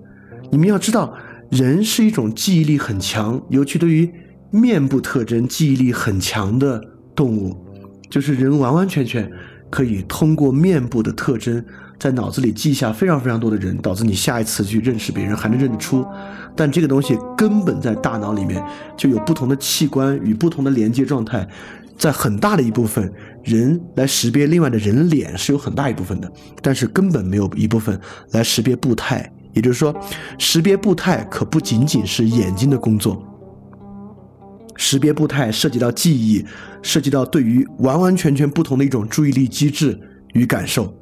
[0.51, 1.15] 你们要知道，
[1.51, 4.13] 人是一种记忆力很强，尤其对于
[4.51, 6.83] 面部特征记忆力很强的
[7.15, 7.57] 动物，
[8.11, 9.31] 就是人完完全全
[9.71, 11.65] 可以通过面部的特征。
[12.03, 16.05] 在脑子里记下非常非常多的人，导致你下一次去认识别人还能认得出。
[16.57, 18.61] 但这个东西根本在大脑里面
[18.97, 21.49] 就有不同的器官与不同的连接状态，
[21.97, 23.09] 在很大的一部分
[23.45, 26.29] 人来识别另外的人脸是有很大一部分的，
[26.61, 27.97] 但是根本没有一部分
[28.33, 29.33] 来识别步态。
[29.53, 29.95] 也就是说，
[30.39, 33.23] 识别步态可不仅仅是眼睛的工作，
[34.75, 36.45] 识别步态涉及到记忆，
[36.83, 39.97] 涉及到对于完完全全不同的一种注意力机制
[40.33, 40.93] 与感受。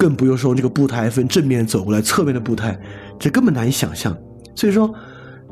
[0.00, 2.80] 更不用说这个步态分正面走过来、侧面的步态，
[3.18, 4.16] 这根本难以想象。
[4.54, 4.90] 所以说，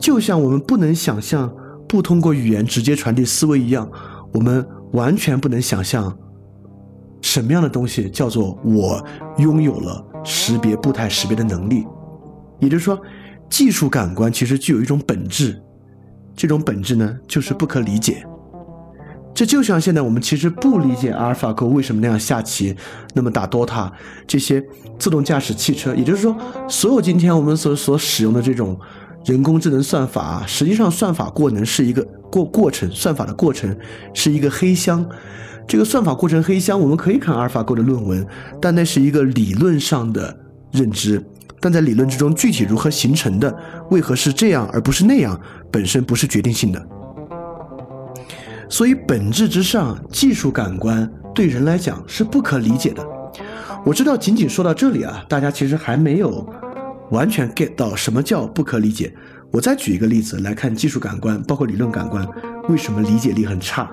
[0.00, 1.54] 就像我们不能想象
[1.86, 3.86] 不通过语言直接传递思维一样，
[4.32, 6.16] 我们完全不能想象
[7.20, 9.04] 什么样的东西叫做我
[9.36, 11.86] 拥有了识别步态识别的能力。
[12.58, 12.98] 也就是说，
[13.50, 15.62] 技术感官其实具有一种本质，
[16.34, 18.26] 这种本质呢，就是不可理解。
[19.38, 22.74] 这就像现在我们其实不理解阿尔法狗为什么那样下棋，
[23.14, 23.88] 那么打 DOTA
[24.26, 24.60] 这些
[24.98, 26.36] 自动驾驶汽车，也就是说，
[26.68, 28.76] 所有今天我们所所使用的这种
[29.26, 33.72] 人工智能算法，实际上算法过程是一个过过程，算法的过程
[34.12, 35.08] 是一个黑箱。
[35.68, 38.26] 这个算法过程黑箱，我们可以看阿尔法狗的论文，
[38.60, 40.36] 但那是一个理论上的
[40.72, 41.24] 认知，
[41.60, 43.56] 但在理论之中具体如何形成的，
[43.92, 46.88] 为何是这样而不是那样，本身不是决定性的。
[48.68, 53.02] 所以本质之上，技术感官对人来讲是不可理解的。
[53.84, 56.46] 我知道，仅仅说到这里啊，大家其实还没有
[57.10, 59.12] 完全 get 到什么叫不可理解。
[59.50, 62.26] 我再举一个例子来看，技术感官包括理论感官
[62.68, 63.90] 为什么理解力很差。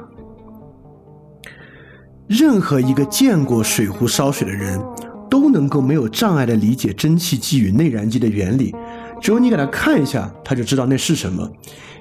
[2.28, 4.82] 任何一个见过水壶烧水的人，
[5.30, 8.76] 都能够没有障碍地理解蒸汽机与内燃机的原理。
[9.22, 11.50] 只有你给他看一下，他就知道那是什么，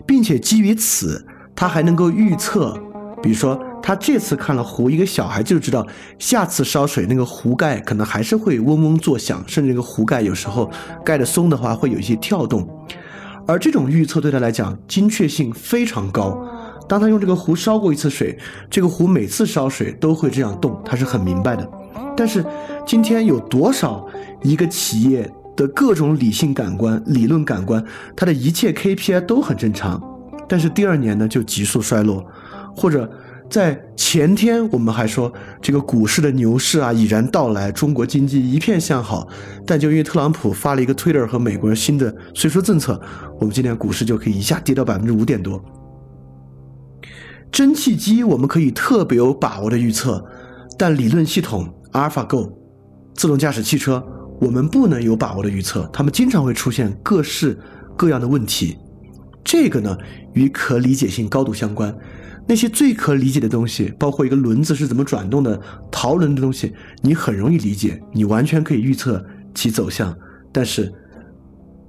[0.04, 2.78] 并且基于此，他还能够预测。
[3.22, 5.86] 比如说，他这次看了壶，一个小孩就知道
[6.18, 10.70] 下次烧水那个壶盖可能还是会嗡嗡作响，甚至那个壶盖有时候
[11.02, 12.68] 盖的松的话会有一些跳动。
[13.46, 16.38] 而这种预测对他来讲精确性非常高。
[16.86, 18.38] 当他用这个壶烧过一次水，
[18.68, 21.66] 这个壶每次烧水都会这样动，他是很明白的。
[22.14, 22.44] 但是
[22.86, 24.06] 今天有多少
[24.42, 25.26] 一个企业
[25.56, 27.82] 的各种理性感官、理论感官，
[28.14, 29.98] 它的一切 KPI 都很正常，
[30.48, 32.24] 但是第二年呢就急速衰落，
[32.76, 33.10] 或者
[33.50, 39.28] 在前天我们还说这个股市的牛市啊已然到来，中国经济一片向好，
[39.66, 43.00] 但就因为特朗普发了一个 Twitter 和美国人新的税收政策，
[43.38, 45.62] 我们今天股市就可以一下跌到百分之五点多。
[47.52, 50.24] 蒸汽机我们可以特别有把握的预测，
[50.76, 52.50] 但理论系统 AlphaGo、
[53.14, 54.04] 自动驾驶汽车
[54.40, 57.56] 我们不能有把握的预测，他们经常会出现各式
[57.96, 58.76] 各样的问题。
[59.44, 59.96] 这个呢
[60.32, 61.94] 与可理解性高度相关。
[62.48, 65.60] 那些最可理解的东西，包括一个轮子是怎么转动的、
[65.92, 69.24] 陶轮的东西，你很容易理解，你完全可以预测
[69.54, 70.16] 其走向。
[70.52, 70.92] 但是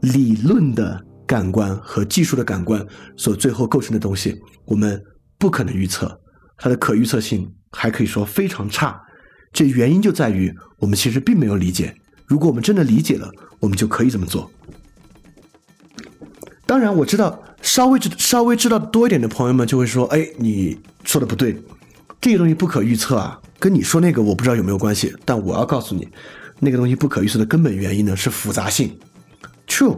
[0.02, 2.86] 理论的感官和技术的感官
[3.16, 4.36] 所最后构成的东西，
[4.66, 5.02] 我们。
[5.38, 6.18] 不可能预测，
[6.58, 8.98] 它的可预测性还可以说非常差。
[9.52, 11.94] 这原因就在于我们其实并没有理解。
[12.26, 13.30] 如果我们真的理解了，
[13.60, 14.50] 我们就可以这么做。
[16.66, 21.56] 当然，我知道稍微知稍微知道多一点的朋友们就会说：“哎，你说的不对，
[22.20, 26.08] 这个东西不可预测啊，跟你说那个我不知道有没有关系。”但我要告诉你，
[26.60, 28.98] 那个东西不可预测的根本原因呢是复杂性。
[29.68, 29.96] True，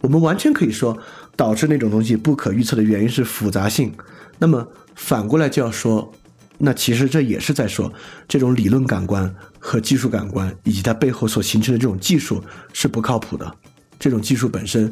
[0.00, 0.98] 我们完全可以说
[1.36, 3.92] 导致那种东西不可预测的原因是复杂性。
[4.38, 6.12] 那么反过来就要说，
[6.58, 7.92] 那其实这也是在说，
[8.26, 12.42] 这种理论感官和技术感官以及它背后所形成的这种技术
[12.72, 13.54] 是不靠谱的。
[13.98, 14.90] 这种技术本身，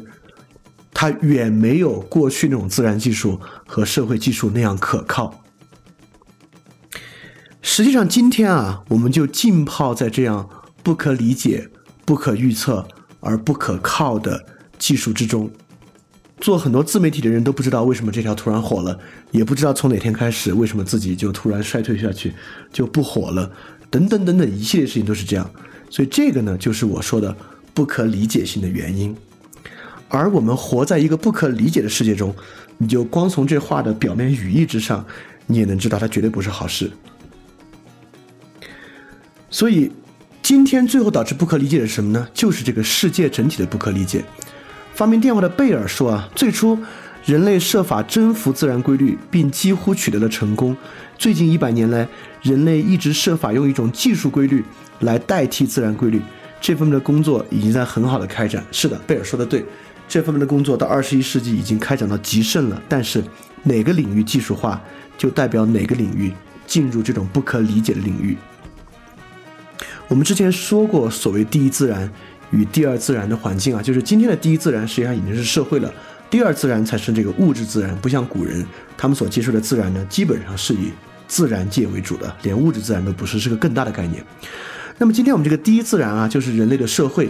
[0.93, 5.43] 它远没有过去那种自然技术和社会技术那样可靠。
[7.61, 10.49] 实际上，今天啊，我们就浸泡在这样
[10.81, 11.69] 不可理解、
[12.05, 12.87] 不可预测
[13.19, 14.45] 而不可靠的
[14.77, 15.51] 技术之中。
[16.39, 18.97] 做很多自媒体的人都不知道为什么这条突然火了，
[19.31, 22.33] 也不知道从哪天开始为什么自己就突然衰退下去，
[22.71, 23.51] 就不火了，
[23.89, 25.49] 等等等等一系列事情都是这样。
[25.89, 27.35] 所以这个呢，就是我说的
[27.73, 29.13] 不可理解性的原因。
[30.09, 32.35] 而我们活在一个不可理解的世界中，
[32.77, 35.05] 你就光从这话的表面语义之上，
[35.45, 36.91] 你也能知道它绝对不是好事。
[39.49, 39.91] 所以
[40.41, 42.27] 今天最后导致不可理解的是什么呢？
[42.33, 44.23] 就是这个世界整体的不可理解。
[44.93, 46.77] 发明电话的贝尔说：“啊，最初
[47.23, 50.75] 人类设法征服自然规律，并几乎取得了成功。
[51.17, 52.07] 最近一百年来，
[52.41, 54.63] 人类一直设法用一种技术规律
[54.99, 56.21] 来代替自然规律。
[56.61, 58.63] 这方面的工作已经在很好的开展。
[58.71, 59.63] 是的，贝尔说的对，
[60.09, 62.81] 这方面的工作到二十一世纪已经开展到极盛了。
[62.89, 63.23] 但是，
[63.63, 64.81] 哪个领域技术化，
[65.17, 66.33] 就代表哪个领域
[66.67, 68.35] 进入这种不可理解的领域。
[70.09, 72.11] 我们之前说过，所谓第一自然。”
[72.51, 75.93] 与第二自然的环境啊，就是今天的第一自然实际上已经是社会了，
[76.31, 77.95] 第二自然才是这个物质自然。
[77.97, 78.65] 不像古人，
[78.97, 80.91] 他们所接受的自然呢，基本上是以
[81.27, 84.25] 自然界为主的，连物质自然都不是，是个更大的概念。
[84.97, 87.29] 那么今天我们这个第一自然啊，就是人类的社会。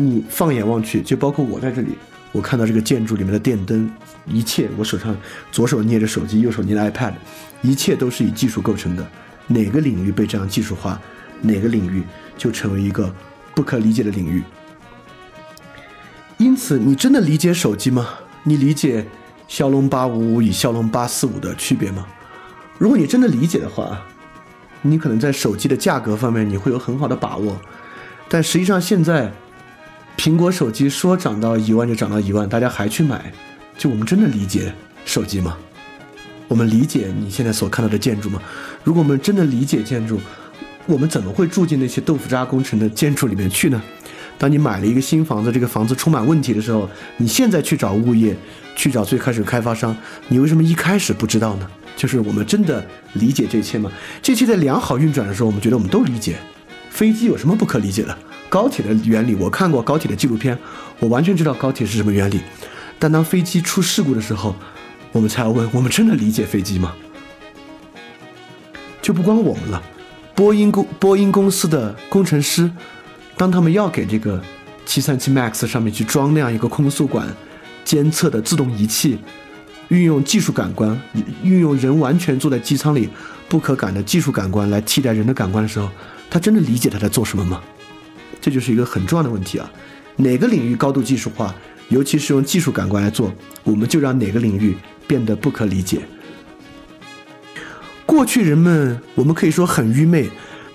[0.00, 1.98] 你放眼望去，就包括我在这里，
[2.32, 3.90] 我看到这个建筑里面的电灯，
[4.26, 5.16] 一切，我手上
[5.52, 7.14] 左手捏着手机，右手捏着 iPad，
[7.62, 9.06] 一切都是以技术构成的。
[9.46, 11.00] 哪个领域被这样技术化，
[11.40, 12.02] 哪个领域
[12.38, 13.14] 就成为一个。
[13.52, 14.42] 不可理解的领域，
[16.38, 18.06] 因此，你真的理解手机吗？
[18.44, 19.04] 你理解
[19.48, 22.06] 骁龙八五五与骁龙八四五的区别吗？
[22.78, 24.00] 如果你真的理解的话，
[24.80, 27.60] 你可能在手机的价格方面你会有很好的把握。
[28.28, 29.30] 但实际上，现在
[30.20, 33.32] 苹果手机说涨到一万就涨到一万，大家还去买，
[33.78, 34.70] 就我们真的理解
[35.06, 35.56] 手机吗？
[36.46, 38.38] 我们理解你现在所看到的建筑吗？
[38.84, 40.20] 如果我们真的理解建筑？
[40.84, 43.82] 我们怎么会住进那些豆腐渣工程的建筑里面去呢？
[44.36, 48.36] 当你买了一个新房子，这个房子充满问题的时候，你现在去找物业，
[48.76, 49.96] 去找最开始开发商，
[50.28, 51.66] 你为什么一开始不知道呢？
[51.96, 53.90] 就是我们真的理解这一切吗？
[54.20, 56.36] 这一切在良好运转的时候，我们觉得我们都理解。
[56.90, 58.14] 飞机有什么不可理解的？
[58.50, 60.58] 高铁的原理，我看过高铁的纪录片，
[60.98, 62.40] 我完全知道高铁是什么原理。
[62.98, 64.54] 但当飞机出事故的时候，
[65.12, 66.92] 我们才要问：我们真的理解飞机吗？
[69.00, 69.82] 就不光我们了。
[70.34, 72.70] 波音公波音公司的工程师，
[73.36, 74.42] 当他们要给这个
[74.86, 77.28] 737 MAX 上面去装那样一个空速管
[77.84, 79.18] 监测的自动仪器，
[79.88, 81.00] 运用技术感官，
[81.42, 83.08] 运用人完全坐在机舱里
[83.48, 85.88] 不可感的技术感官来替代人的感官的时候，
[86.28, 87.62] 他真的理解他在做什么吗？
[88.40, 89.70] 这就是一个很重要的问题啊！
[90.16, 91.54] 哪个领域高度技术化，
[91.88, 93.32] 尤其是用技术感官来做，
[93.64, 94.76] 我们就让哪个领域
[95.06, 96.00] 变得不可理解。
[98.06, 100.28] 过去人们，我们可以说很愚昧，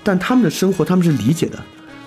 [0.03, 1.63] 但他们的生活他们是理解的。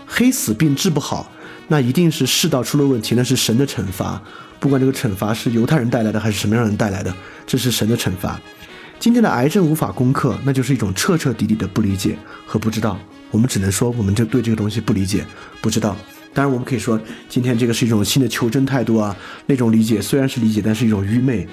[0.06, 1.30] 黑死病治不好，
[1.68, 4.20] 那一定是世道出了问题，那是神的惩罚。
[4.58, 7.14] 不管这个惩罚是犹太人带来的还是什么样人带来的，
[7.46, 8.40] 这是神的惩罚。
[8.98, 12.98] 今天的癌症无法攻克，那就是一种彻彻底底的不理解和不知道。
[13.30, 15.24] 我们只能说，我们就对这个东西不理解、
[15.60, 15.96] 不知道。
[16.34, 19.16] 当然，我们可以说，今天这个是一种新的求真态度啊。
[19.46, 21.48] 那种理解虽然是理解，但是一种愚昧。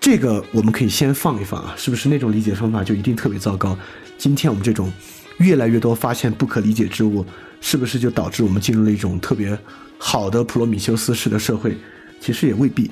[0.00, 3.78] 这个我们可以先放一放啊，是不是那种理解方法就一定特别糟糕？
[4.16, 4.90] 今天我们这种
[5.38, 7.24] 越来越多发现不可理解之物，
[7.60, 9.56] 是不是就导致我们进入了一种特别
[9.98, 11.76] 好的普罗米修斯式的社会？
[12.20, 12.90] 其实也未必。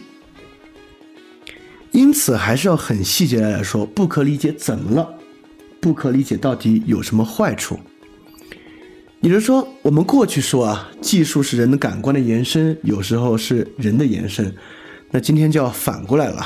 [1.91, 5.18] 因此，还是要很细节的来说，不可理解怎么了？
[5.81, 7.79] 不可理解到底有什么坏处？
[9.21, 14.55] 也就是说，我们过去说啊，技术是人的感官的延伸，有时候是人的延伸，
[15.11, 16.45] 那今天就要反过来了。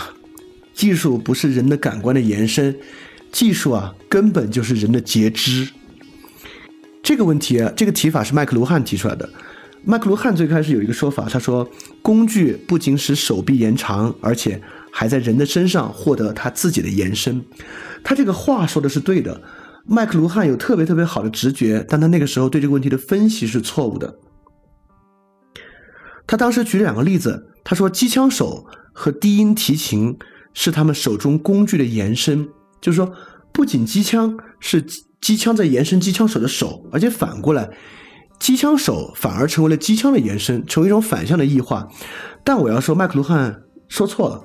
[0.72, 2.74] 技术不是人的感官的延伸，
[3.30, 5.68] 技术啊根本就是人的截肢。
[7.02, 9.28] 这个问题啊，这个提法是麦克卢汉提出来的。
[9.84, 11.68] 麦克卢汉最开始有一个说法，他说
[12.00, 14.58] 工具不仅使手臂延长，而且
[14.90, 17.44] 还在人的身上获得他自己的延伸。
[18.04, 19.40] 他这个话说的是对的。
[19.84, 24.18] 麦克卢汉有特别特别好的直觉，但他那个时候对这个问题的分析是错误的。
[26.26, 30.16] 他当时举了两个例子，他说机枪手和低音提琴。
[30.54, 32.46] 是他们手中工具的延伸，
[32.78, 33.10] 就是说，
[33.54, 34.84] 不仅机枪是
[35.18, 37.70] 机枪在延伸机枪手的手，而且反过来，
[38.38, 41.88] 机枪手反而成为了机枪的延伸，成为一种反向的异化。
[42.44, 44.44] 但我要说，麦克卢汉说错了，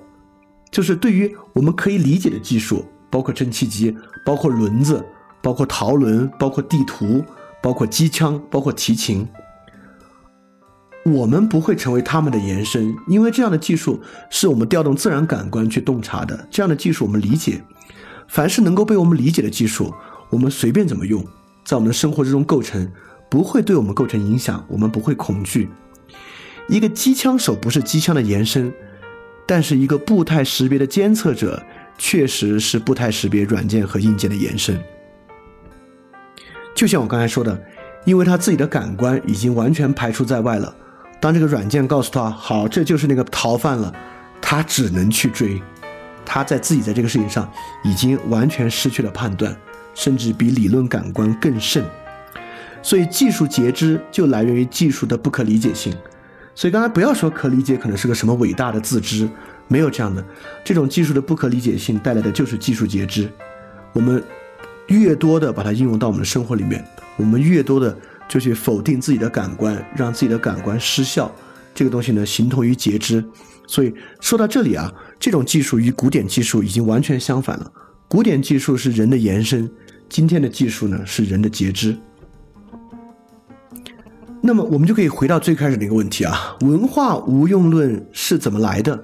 [0.72, 3.96] 就是对于我们可以理解的技术，包括蒸汽机，
[4.26, 5.06] 包括轮子，
[5.42, 7.24] 包括陶轮，包括地图，
[7.62, 9.28] 包括机枪，包括提琴。
[11.06, 16.48] 我们不会成为他们的延伸，因为这样的技术是我们调动自然感官去洞察的。
[16.52, 17.64] 这样的技术我们理解，
[18.28, 19.94] 凡是能够被我们理解的技术，
[20.30, 21.26] 我们随便怎么用，
[21.64, 22.92] 在我们的生活之中构成，
[23.30, 25.70] 不会对我们构成影响，我们不会恐惧。
[26.68, 28.74] 一个机枪手不是机枪的延伸，
[29.48, 31.64] 但是一个步态识别的监测者
[31.98, 34.80] 确实是步态识别软件和硬件的延伸。
[36.76, 37.60] 就像我刚才说的，
[38.06, 40.74] 因为他自己的感官已经完全排除在外了。
[41.20, 43.92] 当这个软件告诉他好，这就是那个逃犯了，
[44.40, 45.62] 他只能去追。
[46.24, 47.52] 他在自己在这个事情上
[47.84, 49.56] 已经完全失去了判断，
[49.96, 51.84] 甚至比理论感官更甚。
[52.84, 55.92] 所以技术截肢就来源于技术的不可理解性。
[56.54, 59.28] 所以刚才不要说可理解可能是个什么伟大的自知，
[59.68, 60.24] 没有这样的。
[60.64, 63.30] 这种技术的不可理解性带来的就是技术截肢。
[63.94, 64.24] 我们
[64.88, 67.98] 越多的把它应用到我们的生活里面，我们越多的。
[68.30, 71.34] 就去否定自己的感官，让自己的感官失效，
[71.74, 73.24] 这个东西呢，形同于截肢。
[73.66, 77.72] 所以说到这里啊，这种技术与古典技术已经完全相反了。
[78.10, 79.72] 古典技术是人的延伸，
[80.10, 81.98] 今天的技术呢是人的截肢。
[84.42, 89.02] 那么我们就可以回到最开始那个问题啊：文化无用论是怎么来的？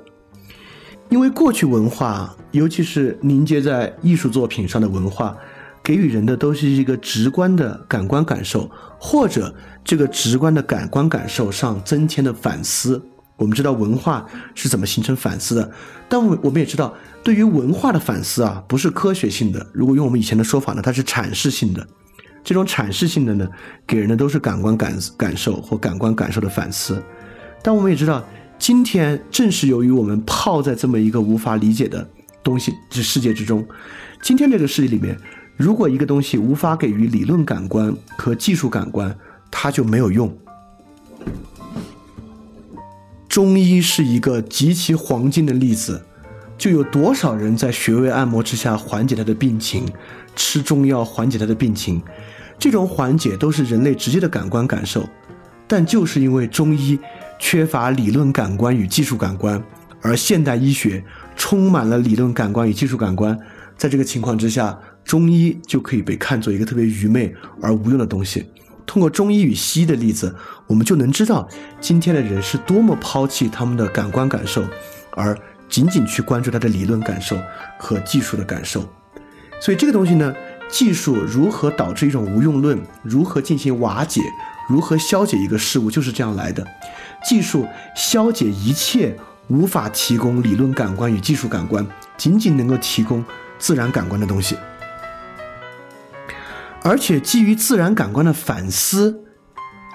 [1.13, 5.37] 因为过去文化，尤其是凝结在艺术作品上的文化。
[5.83, 9.53] 给予人的都是一个直观的感官感受，或者
[9.83, 12.99] 这个直观的感官感受上增添的反思。
[13.35, 15.71] 我们知道文化是怎么形成反思的，
[16.09, 16.91] 但我我们也知道，
[17.23, 19.63] 对于文化的反思啊，不是科学性的。
[19.71, 21.85] 如果用我们以前的说法呢，它是阐释性的。
[22.43, 23.47] 这种阐释性的呢，
[23.85, 26.99] 给人的都是感官感感受或感官感受的反思。
[27.61, 28.25] 但我们也知道，
[28.63, 32.07] 今天正是由于我们泡在这么一个无法理解的
[32.41, 33.67] 东西这世界之中，
[34.21, 35.19] 今天这个世界里面。
[35.57, 39.13] 如果一个东西无法给予理论感官和技术感官，
[39.51, 40.33] 它就没有用。
[43.27, 46.01] 中医是一个极其黄金的例子，
[46.57, 49.85] 就有多少人在穴位按摩之下缓解他的病情，
[50.37, 52.01] 吃中药缓解他的病情，
[52.57, 55.05] 这种缓解都是人类直接的感官感受，
[55.67, 56.97] 但就是因为中医
[57.45, 59.61] 缺乏理论感官与技术感官，
[60.01, 61.03] 而现代医学
[61.35, 63.37] 充满了理论感官与技术感官，
[63.75, 64.79] 在这个情况之下。
[65.03, 68.45] 中医就可以被看作一个特别愚昧而无用的东西。
[68.85, 70.33] 通过中医与西医的例子，
[70.65, 71.45] 我们就能知道
[71.81, 74.63] 今天的人是多么抛弃他们的感官感受，
[75.11, 75.37] 而
[75.67, 77.37] 仅仅去关注他的理论感受
[77.77, 78.87] 和技术的感受。
[79.59, 80.33] 所以这个东西呢，
[80.69, 84.21] 技术如何导致一种无用论，如何进行瓦解，
[84.69, 86.65] 如何消解一个事物，就是这样来的。
[87.23, 89.15] 技术消解一切
[89.47, 91.85] 无法提供理论感官与技术感官，
[92.17, 93.23] 仅仅能够提供
[93.57, 94.57] 自然感官的东西。
[96.83, 99.23] 而且基于自然感官的反思，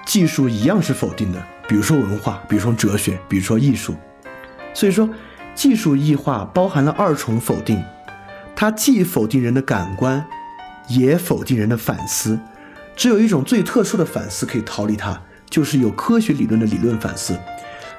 [0.05, 1.43] 技术一样是否定的。
[1.67, 3.95] 比如说文化，比如说哲学，比如说艺术。
[4.73, 5.07] 所以说，
[5.53, 7.83] 技术异化包含了二重否定，
[8.55, 10.25] 它既否定人的感官，
[10.87, 12.39] 也否定人的反思。
[12.95, 17.39] 只有一种最特殊的反思可以逃离它，就是有科学理论的理论反思。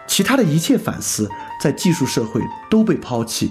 [0.06, 1.30] 其他的一切反思
[1.60, 3.50] 在技术社会都被抛弃。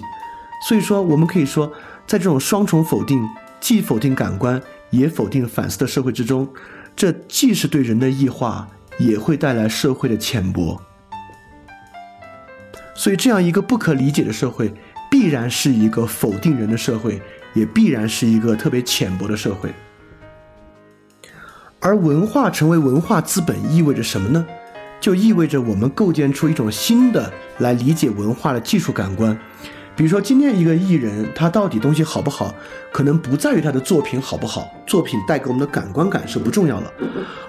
[0.66, 1.72] 所以说，我们可以说，
[2.06, 3.26] 在这种双重否定，
[3.60, 4.60] 既否定感官。
[4.90, 6.48] 也否定反思的社会之中，
[6.96, 8.66] 这既是对人的异化，
[8.98, 10.82] 也会带来社会的浅薄。
[12.96, 14.74] 所以，这样一个不可理解的社会，
[15.08, 17.22] 必然是一个否定人的社会，
[17.54, 19.72] 也必然是一个特别浅薄的社会。
[21.80, 24.46] 而文化成为文化资本意味着什么呢？
[25.00, 29.36] 就意味着我们构建出一种新的来理解文化的技术感官。
[29.96, 32.54] 比如说，今天一个艺人，他到底东西好不好，
[32.92, 36.92] 可能不在于他的作品好不好，作品带给我们的感官感受不重要了，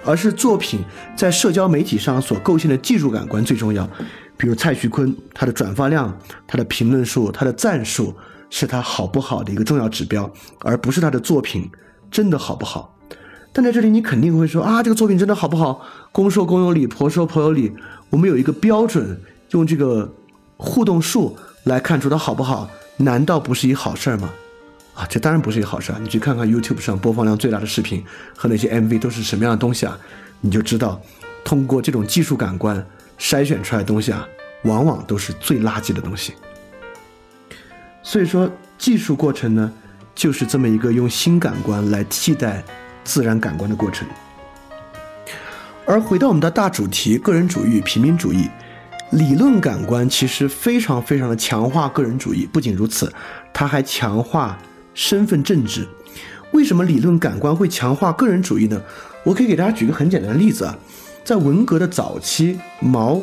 [0.06, 0.80] 而是作品
[1.16, 3.88] 在社交媒体上所构建的技术感官最重要。
[4.38, 6.18] 比如蔡徐坤，他的转发量、
[6.48, 8.16] 他的评论数、他的赞数，
[8.50, 10.30] 是他好不好的一个重要指标，
[10.60, 11.70] 而不是他的作品
[12.10, 12.98] 真的好不好。
[13.54, 15.86] 但在这里，你肯定会说啊，这个作品真的好不好？
[16.12, 17.74] 公说公有理，婆说婆有理。
[18.10, 19.20] 我们有一个标准，
[19.52, 20.12] 用这个
[20.58, 21.38] 互动数。
[21.66, 24.32] 来看出它好不好，难道不是一好事儿吗？
[24.96, 26.00] 啊，这当然不是一好事儿。
[26.00, 28.04] 你去看看 YouTube 上播放量最大的视频
[28.36, 29.96] 和那些 MV 都是什么样的东西啊？
[30.40, 31.00] 你就知道，
[31.44, 32.84] 通过这种技术感官
[33.20, 34.28] 筛选出来的东西啊，
[34.64, 36.34] 往往都是最垃圾的东西。
[38.02, 38.50] 所以说，
[38.80, 39.72] 技术过程呢，
[40.16, 42.64] 就是这么一个用新感官来替代
[43.04, 44.08] 自然感官的过程。
[45.86, 48.50] 而回到我们的大主题——个人主义平民主义。
[49.12, 53.12] 理论感官其实非常非常的强化个人主义，不仅如此，
[53.54, 54.58] 它还强化
[54.94, 55.86] 身份政治。
[56.52, 58.82] 为什么理论感官会强化个人主义呢？
[59.26, 60.78] 我可以给大家举个很简单的例子啊，
[61.26, 63.22] 在文革的早期，毛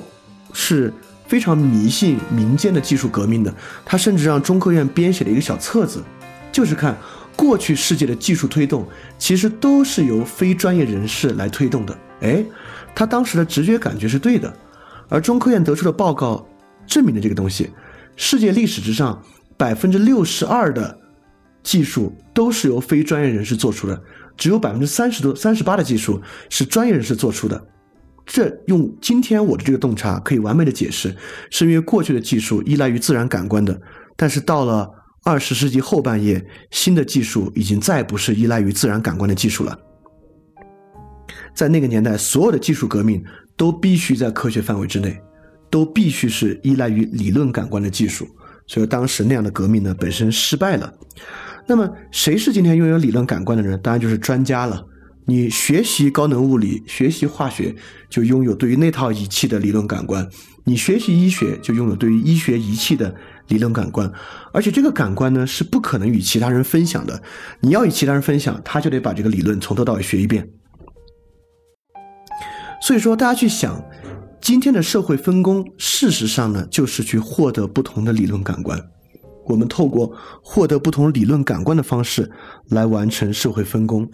[0.53, 0.93] 是
[1.27, 3.55] 非常迷信民间的技术革命的，
[3.87, 6.05] 他甚至让中科院编写了一个小册子，
[6.53, 6.95] 就是看
[7.39, 8.85] 过去世界的技术推动，
[9.17, 11.97] 其实都是由非专业人士来推动的。
[12.21, 12.45] 哎，
[12.97, 14.53] 他当时的直觉感觉是对的。
[15.09, 16.45] 而中科院得出的报告
[16.85, 17.71] 证明了这个东西，
[18.17, 19.23] 世界历史之上
[19.57, 20.99] 百分之六十二的
[21.63, 24.03] 技术都是由非专业人士做出的，
[24.37, 26.21] 只有百分之三十多、三十八的技术
[26.51, 27.65] 是专业人士做出的。
[28.27, 31.17] 这用今天我的这个洞察可以完美的解释，
[31.51, 33.81] 是因为过去的技术依赖于自然感官的，
[34.17, 34.91] 但是到了
[35.25, 39.79] 二十世纪后半叶，新的技术已经再不是依赖于自然感官的技术了。
[41.55, 43.25] 在那个年代，所有的技术革命。
[43.59, 45.21] 都必须在科学范围之内，
[45.69, 48.25] 都必须是依赖于理论感官的技术，
[48.69, 50.95] 所以当时那样的革命呢本身失败了。
[51.67, 53.77] 那么谁是今天拥有理论感官的人？
[53.83, 54.87] 当然就是专家了。
[55.27, 57.75] 你学习高能物理、学习化学，
[58.09, 60.25] 就拥有对于那套仪器的理论感官；
[60.63, 63.13] 你学习医学，就拥有对于医学仪器的
[63.49, 64.11] 理论感官。
[64.53, 67.23] 而且这个感官呢是不可能与其他人分享的。
[67.61, 70.49] 你要与其他人分享，他就得把这个理论从头到尾学一遍。
[72.81, 73.85] 所以说，大家去想，
[74.41, 78.81] 今天的社会分工，事实上呢，就是去获得不同的理论感官。
[79.47, 80.13] 我们透过
[80.43, 82.31] 获得不同理论感官的方式
[82.69, 84.09] 来完成社会分工。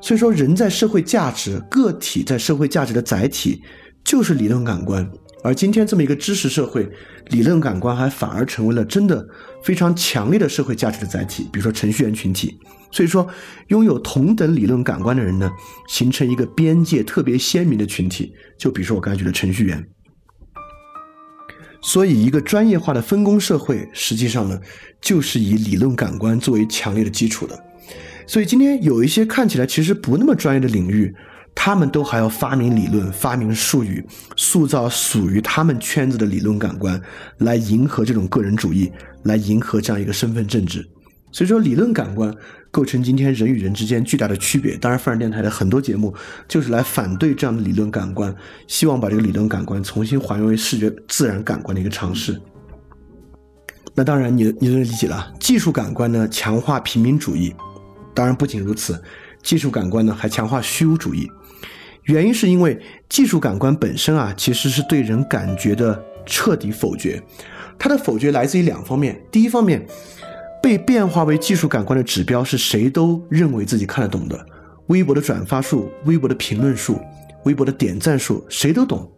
[0.00, 3.62] 所以说，人在社会价值，个体在社会价值的载体
[4.04, 5.08] 就是理论感官。
[5.46, 6.88] 而今天这么一个知识社会，
[7.28, 9.24] 理论感官还反而成为了真的
[9.62, 11.44] 非常强烈的社会价值的载体。
[11.52, 12.58] 比如说程序员群体。
[12.90, 13.24] 所以说，
[13.68, 15.48] 拥有同等理论感官的人呢，
[15.88, 18.32] 形成一个边界特别鲜明的群体。
[18.58, 19.84] 就比如说我刚才举的程序员。
[21.80, 24.58] 所以，一个专业化的分工社会，实际上呢，
[25.00, 27.56] 就是以理论感官作为强烈的基础的。
[28.26, 31.14] 所以，今天有一些看起来其实不那么专业的领域，
[31.56, 34.06] 他们都还要发明理论、发明术语，
[34.36, 37.02] 塑造属于他们圈子的理论感官，
[37.38, 38.92] 来迎合这种个人主义，
[39.24, 40.86] 来迎合这样一个身份政治。
[41.32, 42.32] 所以说，理论感官。
[42.72, 44.76] 构成今天人与人之间巨大的区别。
[44.76, 46.14] 当然，范儿电台的很多节目
[46.46, 48.34] 就是来反对这样的理论感官，
[48.66, 52.38] 希望把这个理论感官重新还原为视觉自然感官的一个尝试。
[53.94, 55.32] 那当然，你你能理解了。
[55.40, 57.54] 技术感官呢，强化平民主义。
[58.12, 59.02] 当然，不仅如此，
[59.42, 61.26] 技术感官呢还强化虚无主义。
[62.06, 62.76] 原因是因为
[63.08, 67.22] 技术感官本身啊，其实是对人感觉的彻底否决。
[67.78, 69.20] 它的否决来自于两方面。
[69.30, 69.86] 第一方面。
[70.62, 74.46] 被变化为技术感官的指标是谁都认为自己看得懂的，
[74.88, 76.98] 微博的转发数、微博的评论数、
[77.44, 79.08] 微博的点赞数，谁都懂。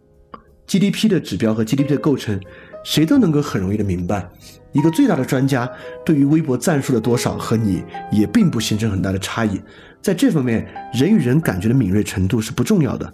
[0.66, 2.39] GDP 的指标和 GDP 的构成，
[2.85, 4.28] 谁都能够很容易的明白。
[4.73, 5.66] 一个最大的专家
[6.05, 7.82] 对于微博赞数的多少和你
[8.12, 9.59] 也并不形成很大的差异。
[10.00, 13.12] 在这方面，人与人感觉的敏锐程度是不重要的。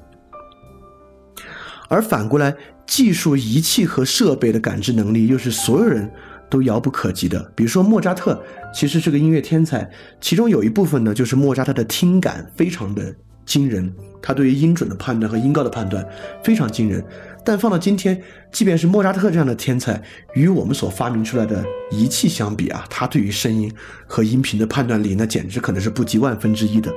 [1.88, 2.54] 而反过来，
[2.86, 6.10] 技术仪器和设备的感知能力又是所有人
[6.48, 7.52] 都遥不可及的。
[7.54, 8.42] 比如说，莫扎特
[8.72, 9.88] 其实是个音乐天才，
[10.20, 13.92] 其中有一部分呢，就是莫扎特的听感非常的惊人，
[14.22, 16.06] 他对于音准的判断和音高的判断
[16.42, 17.04] 非常惊人。
[17.44, 20.02] 但放到今天，即便是莫扎特这样的天才，
[20.34, 23.70] 与我们所发明出来的仪器相比啊，他对于声音
[24.06, 26.90] 和音频的判断力，那简直可能是不及万分之一的。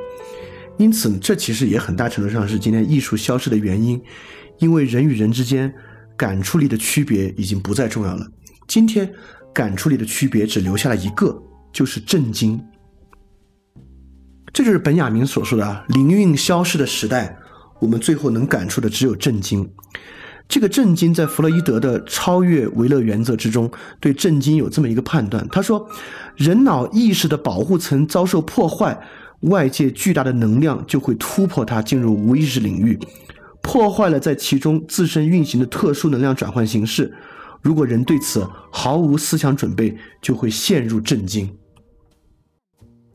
[0.77, 4.01] 因此，这其实也很大程度上是今天艺术消失的原因，
[4.59, 5.73] 因为人与人之间
[6.15, 8.25] 感触力的区别已经不再重要了。
[8.67, 9.11] 今天，
[9.53, 11.41] 感触力的区别只留下了一个，
[11.73, 12.63] 就是震惊。
[14.53, 17.37] 这就是本雅明所说的啊，灵韵消失的时代，
[17.81, 19.69] 我们最后能感触的只有震惊。
[20.47, 23.69] 这个震惊在弗洛伊德的超越维勒原则之中，
[23.99, 25.45] 对震惊有这么一个判断。
[25.49, 25.89] 他说，
[26.35, 28.97] 人脑意识的保护层遭受破坏，
[29.41, 32.97] 外界巨大的能量就会突破它进入无意识领域，
[33.61, 37.13] 破坏了在其中自身运行的特殊能量转换形式。
[37.61, 41.53] 如果人对此毫无思想准备，就会陷入震惊。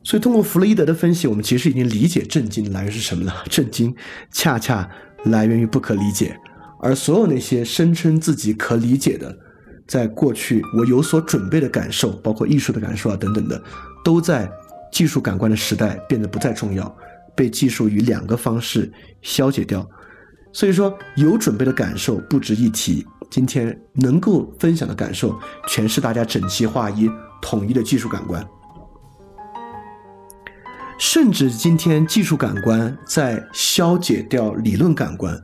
[0.03, 3.33] 所以，通过弗洛伊德的分析，我们其实已经理解震惊的来源是什么了。
[3.49, 3.95] 震惊
[4.31, 4.87] 恰恰
[5.23, 6.37] 来源于不可理解。
[6.83, 9.33] 而所有那些声称自己可理解的，
[9.87, 13.63] 在过去我有所准备的感受，包括艺术的感受啊等等的，
[14.03, 14.51] 都在
[14.91, 16.93] 技术感官的时代变得不再重要，
[17.33, 18.91] 被技术以两个方式
[19.21, 19.89] 消解掉。
[20.51, 23.07] 所以说，有准备的感受不值一提。
[23.31, 25.35] 今天能够分享的感受，
[25.67, 27.09] 全是大家整齐划一、
[27.41, 28.45] 统一的技术感官。
[30.99, 35.41] 甚至今天技术感官在消解掉理论感官。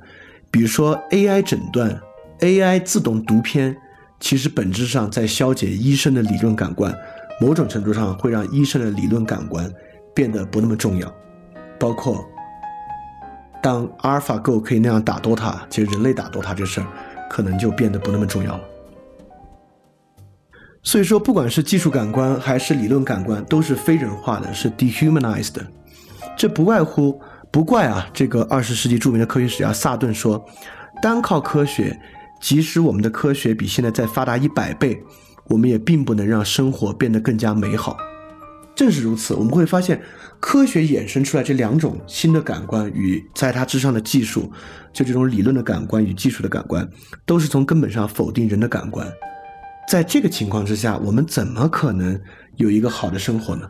[0.52, 2.00] 比如说 AI 诊断、
[2.40, 3.78] AI 自动读片，
[4.20, 6.92] 其实本质上在消解医生的理论感官，
[7.40, 9.72] 某种程度上会让医生的理论感官
[10.14, 11.14] 变得不那么重要。
[11.80, 12.26] 包括
[13.62, 16.88] 当阿尔法 Go 可以那样打 DOTA，其实人类打 DOTA 这事儿
[17.30, 18.64] 可能就变得不那么重要了。
[20.82, 25.68] 所以说，不管是技术感官还是理论感官，都是非人化的，是 dehumanized 的。
[26.36, 27.22] 这不外乎。
[27.52, 30.46] 不怪啊，这个二十世纪著名的科学史家萨顿说
[31.02, 32.00] ：“单靠科学，
[32.40, 35.04] 即使我们的科学比现在再发达一百倍，
[35.48, 37.98] 我们也并不能让生活变得更加美好。”
[38.76, 40.00] 正是如此，我们会发现，
[40.40, 44.50] 科学衍生出来这两种新的感官与在它之上的技术，
[44.94, 46.88] 就这种理论的感官与技术的感官，
[47.26, 49.06] 都是从根本上否定人的感官。
[49.90, 52.18] 在这个情况之下，我们怎么可能
[52.58, 53.68] 有一个好的生活呢？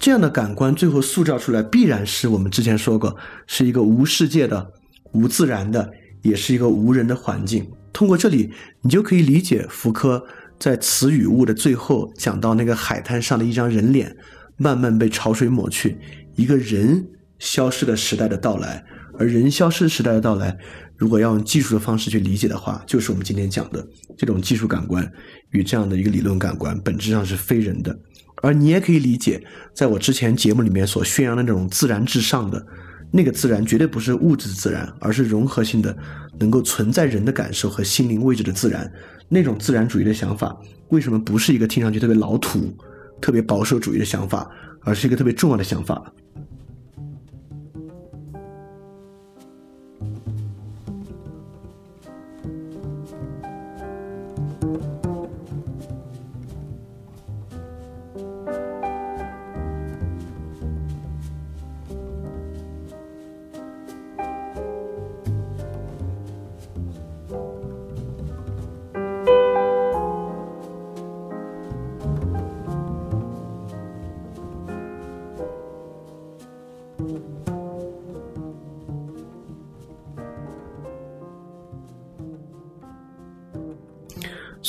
[0.00, 3.14] 这样的感官最后塑造出来，必然是我们之前说过，
[3.46, 4.66] 是一个无世界的、
[5.12, 5.90] 无自然的，
[6.22, 7.70] 也是一个无人的环境。
[7.92, 8.50] 通过这里，
[8.80, 10.24] 你就可以理解福柯
[10.58, 14.16] 在《词与物》的最后讲到那个海滩上的一张人脸，
[14.56, 15.98] 慢慢被潮水抹去，
[16.34, 17.06] 一个人
[17.38, 18.82] 消失的时代的到来。
[19.18, 20.56] 而人消失时代的到来，
[20.96, 23.86] 如果要用技术的方式去理解的话，就是我们今天讲的
[24.16, 25.06] 这种技术感官
[25.50, 27.94] 与这样的一个理论感官，本质上是非人的。
[28.42, 29.42] 而你也可以理解，
[29.74, 32.64] 在我之前节目里面所宣扬的那种自然至上的
[33.10, 35.96] 那个自然，绝对不是物质自然，而是融合性的，
[36.38, 38.90] 能够存在人的感受和心灵位置的自然。
[39.28, 40.56] 那种自然主义的想法，
[40.88, 42.76] 为什么不是一个听上去特别老土、
[43.20, 44.50] 特别保守主义的想法，
[44.82, 46.12] 而是一个特别重要的想法？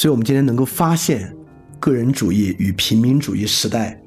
[0.01, 1.31] 所以，我们今天能够发现
[1.79, 4.01] 个人主义与平民主义时代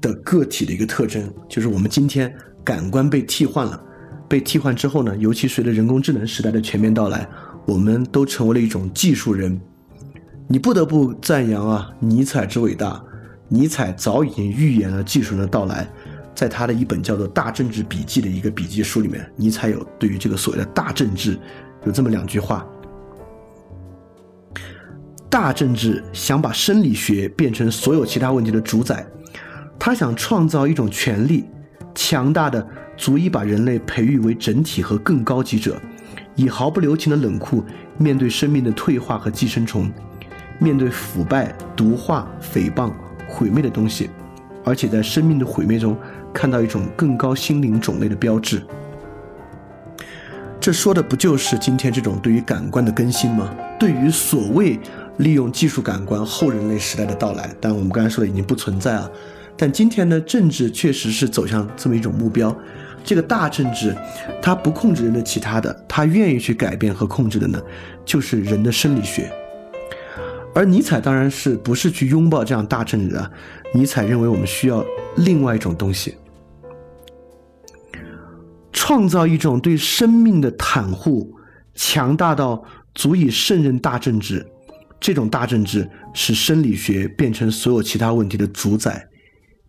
[0.00, 2.34] 的个体的一个特征，就是我们今天
[2.64, 3.78] 感官被替换了。
[4.26, 7.28] 被替换之后呢，尤其随着人工智能时代的全面到来，
[7.66, 9.60] 我们都成为了一种技术人。
[10.46, 12.98] 你不得不赞扬啊，尼采之伟大。
[13.46, 15.86] 尼采早已经预言了技术人的到来，
[16.34, 21.38] 在他的一本叫做《大政治笔记》的一个笔记书里面，尼采有对于这个所谓的大政治
[21.84, 22.66] 有这么两句话。
[25.30, 29.06] 大政治想把生理学变成所有其他问题的主宰，
[29.78, 31.44] 他想创造一种权力，
[31.94, 35.76] 强大的足以把人类培育为整体和更高级者，
[36.34, 37.62] 以毫不留情的冷酷
[37.98, 39.90] 面对生命的退化和寄生虫，
[40.58, 42.90] 面对腐败、毒化、诽谤、
[43.28, 44.08] 毁灭的东西，
[44.64, 45.94] 而且在生命的毁灭中
[46.32, 48.62] 看到一种更高心灵种类的标志。
[50.58, 53.54] 这说的不就是今天这种对于感官的更新吗？
[53.78, 54.78] 对于所谓
[55.18, 59.10] 利用技术感官后人类时代的到来，但我们刚才说的已经不存在了。
[59.56, 62.56] 但今天呢，政治确实是走向这么一种目标。
[63.04, 63.96] 这个大政治，
[64.40, 67.60] 它不控制人的其他的，它愿意去改变和控制的呢，
[68.04, 69.32] 就是人的生理学。
[70.54, 73.30] 而尼采当然是不是去拥抱这样大政治啊？
[73.74, 74.84] 尼采认为我们需要
[75.16, 76.14] 另外一种东西。
[78.72, 81.34] 创造一种对生命的袒护，
[81.74, 82.62] 强大到
[82.94, 84.46] 足以胜任大政治。
[85.00, 89.06] 这种大政治使生理学变成所有其他问题的主宰。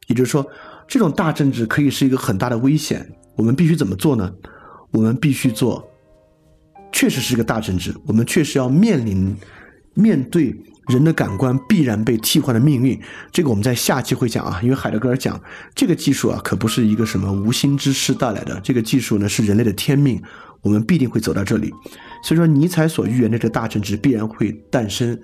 [0.07, 0.45] 也就是说，
[0.87, 3.07] 这种大政治可以是一个很大的危险。
[3.35, 4.33] 我们必须怎么做呢？
[4.91, 5.87] 我们必须做，
[6.91, 7.93] 确实是一个大政治。
[8.05, 9.35] 我们确实要面临
[9.93, 10.55] 面对。
[10.89, 12.99] 人的感官必然被替换的命运，
[13.31, 14.59] 这个我们在下期会讲啊。
[14.63, 15.39] 因为海德格尔讲，
[15.75, 20.19] 这个技术啊，可不是一个什么无心之失带来的，这个技术呢是人类的天命，
[20.61, 21.73] 我们必定会走到这里。
[22.23, 25.17] 所以说，尼采所预言的这个大政治必然会诞生。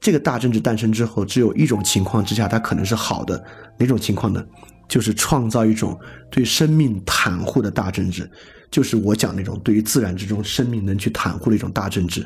[0.00, 3.42] 这个大政治诞生之后，只有一种情况之下，它可能是好的，
[3.78, 4.44] 哪种情况呢？
[4.88, 5.98] 就是创造一种
[6.30, 8.30] 对生命袒护的大政治，
[8.70, 12.24] 就是我讲那种对于自然之中生命能去袒护的一种大政治。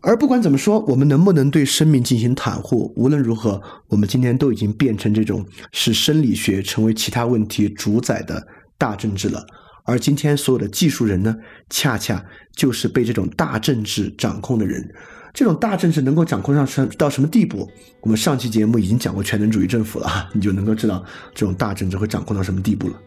[0.00, 2.92] 而不管怎么说，我们能不能对生命进行袒护？
[2.96, 8.44] 无论如何，我们今天都已经变成这种使生理学成为其他问题主宰的
[8.76, 9.46] 大政治了。
[9.84, 11.36] 而今天所有的技术人呢，
[11.68, 14.94] 恰恰就是被这种大政治掌控的人。
[15.34, 17.66] 这种大政治能够掌控上什到什么地步？
[18.02, 21.02] 我们上期节目已经讲过全能主义政府了，你就能够知道
[21.34, 23.00] 这种大政治会掌控到什么地步了。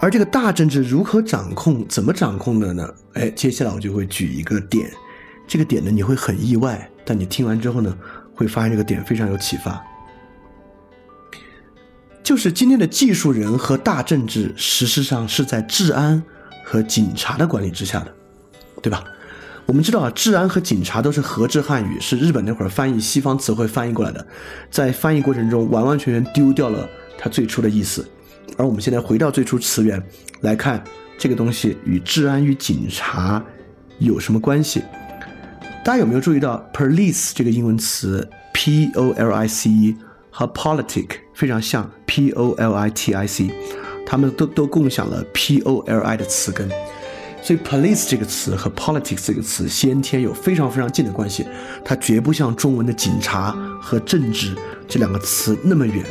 [0.00, 1.86] 而这个大政治如何掌控？
[1.88, 2.88] 怎么掌控的呢？
[3.14, 4.90] 哎，接下来我就会举一个点。
[5.46, 7.96] 这个点呢，你会很意外，但你听完之后呢，
[8.34, 9.82] 会发现这个点非常有启发。
[12.30, 16.22] 就是今天的技术人和大政治，实质上是在治安
[16.64, 18.14] 和警察的管理之下的，
[18.80, 19.02] 对吧？
[19.66, 24.24] 我们知道啊，治安和警察都是合制汉语，是日本那会儿翻译西方词汇翻译过来的，
[24.70, 26.88] 在翻译过程中完完全全丢掉了
[27.18, 28.08] 它最初的意思。
[28.56, 30.00] 而我们现在回到最初词源
[30.42, 30.80] 来看，
[31.18, 33.44] 这个东西与治安与警察
[33.98, 34.84] 有什么关系？
[35.84, 39.96] 大家有没有注意到 police 这个英文词 p o l i c e
[40.40, 43.50] 和 politic 非常像 p o l i t i c，
[44.06, 46.66] 它们都都共享了 p o l i 的词根，
[47.42, 51.46] 所以 police 这个词和 politics 这个词先天有非常非常近的关系，
[51.84, 54.56] 它绝不像中文的警察和政治
[54.88, 56.02] 这两个词那么远，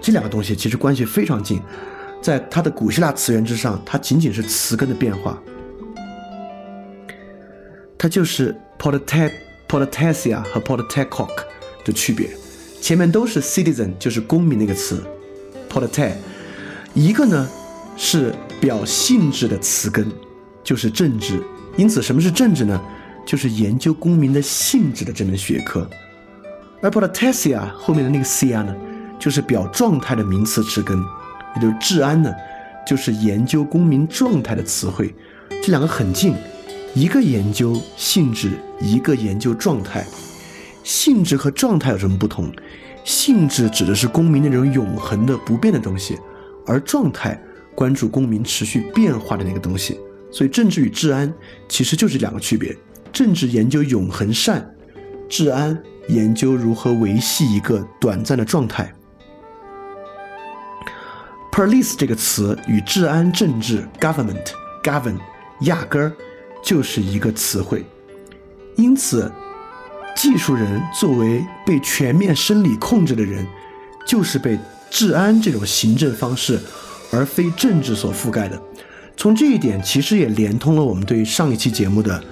[0.00, 1.62] 这两个东西其实关系非常近，
[2.20, 5.40] 在它的古希腊词源之上，它仅仅是词根的变化，
[7.96, 8.52] 它就是。
[8.78, 9.32] Politic
[9.66, 11.30] Politeia 和 Politicok
[11.82, 12.28] 的区别，
[12.86, 15.02] 前面都是 citizen，就是公民那个词。
[15.68, 16.12] Polite，
[16.94, 17.50] 一个呢
[17.96, 20.06] 是表性质的词根，
[20.62, 21.42] 就是政治。
[21.76, 22.80] 因此，什么是政治呢？
[23.26, 25.90] 就是研究公民的性质的这门学科。
[26.80, 28.72] 而 p o l i t e s i a 后面的那个 cia 呢，
[29.18, 30.96] 就是表状态的名词词根，
[31.56, 32.32] 也就是治安呢，
[32.86, 35.12] 就是研究公民状态的词汇。
[35.60, 36.36] 这两个很近。
[36.94, 40.06] 一个研究性质，一个研究状态。
[40.86, 42.48] 性质和状态有什么不同？
[43.02, 46.16] 性质指的是公民那种永恒的不变的东西，
[46.64, 47.42] 而状态
[47.74, 49.98] 关注公民持续变化的那个东西。
[50.30, 51.32] 所以，政治与治安
[51.68, 52.72] 其实就是两个区别：
[53.12, 54.64] 政治研究永恒善，
[55.28, 55.76] 治安
[56.06, 58.94] 研究如何维系一个短暂的状态。
[61.50, 64.52] police 这个词与治安、政治 government
[64.84, 65.18] govern
[65.62, 66.12] 压根儿。
[66.62, 67.84] 就是一个词汇，
[68.74, 69.30] 因此，
[70.16, 73.46] 技术人作为被全面生理控制的人，
[74.06, 74.58] 就是被
[74.90, 76.58] 治安这种行政方式，
[77.12, 78.60] 而非政治所覆盖的。
[79.16, 82.22] 从这一点，其实也连通了我们对上一期节目的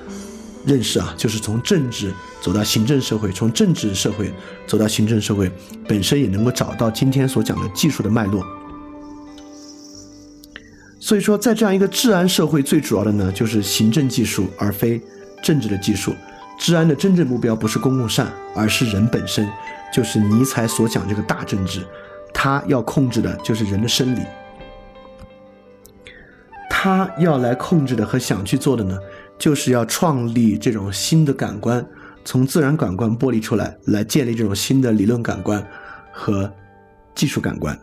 [0.64, 4.32] 认识啊，就是从政治走到行政社会，从政治社会
[4.66, 5.50] 走到行政社会，
[5.86, 8.44] 本身也能够找到今天所讲的技术的脉络。
[10.98, 15.00] 所以说，在这样一个治安社会，最主要的呢，就是行政技术，而非
[15.42, 16.14] 政治的技术。
[16.58, 19.48] 治安的真正目标不是公共善，而是人本身，
[19.92, 21.86] 就是尼采所讲这个大政治。
[22.32, 24.20] 他要控制的就是人的生理，
[26.68, 28.98] 他要来控制的和想去做的呢，
[29.38, 31.86] 就是要创立这种新的感官，
[32.24, 35.64] 从自然感官剥离出来，来建立这种新的理论感官
[36.12, 36.52] 和
[37.14, 37.78] 技术感官。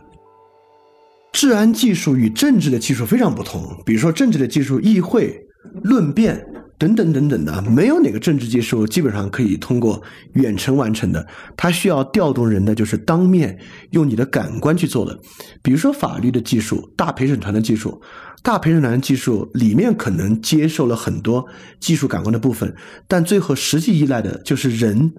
[1.32, 5.40] 治安技术与政治的技术非常不同，比如说政治的技术，议会、
[5.82, 6.46] 论辩。
[6.82, 10.02] 等等等等的，没有哪个政治技术基本上可以通过
[10.32, 11.24] 远程完成的。
[11.56, 13.56] 它需要调动人的，就是当面
[13.90, 15.16] 用你的感官去做的。
[15.62, 18.02] 比如说法律的技术、大陪审团的技术、
[18.42, 21.46] 大陪审团的技术里面可能接受了很多
[21.78, 22.74] 技术感官的部分，
[23.06, 25.12] 但最后实际依赖的就是人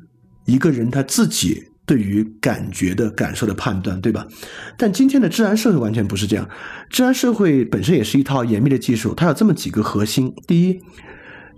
[0.45, 4.27] 一个人他自己对于感觉的感受的判断，对吧？
[4.77, 6.49] 但今天的治安社会完全不是这样。
[6.89, 10.81] 治安社会本身也是一套严密的技术，它有这么几个核心：第一。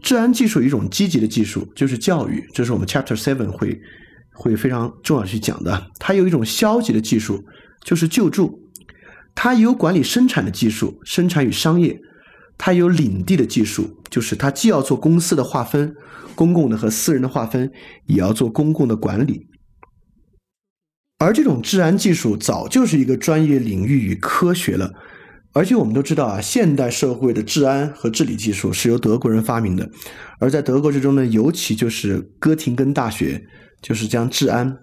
[0.01, 3.81] 治安技术一种积极的技术，就是教育，这是我们 Chapter Seven 会
[4.34, 5.91] 会非常重要去讲的。
[5.99, 7.43] 它有一种消极的技术，
[7.84, 8.59] 就是救助。
[9.34, 11.99] 它有管理生产的技术，生产与商业。
[12.57, 15.93] 它有领地的技术，就是它既要做公司的划分，
[16.35, 17.69] 公共的和私人的划分，
[18.05, 19.47] 也要做公共的管理。
[21.17, 24.93] 而这种治安技术早就是一个专业领域与科学了。
[25.56, 29.90] 而且我们都知道啊，现代社会的治安和治理技术是由德国人发明的，
[30.38, 33.41] 而在德国之中呢，尤其就是哥廷根大学，
[33.82, 34.77] 就是将治安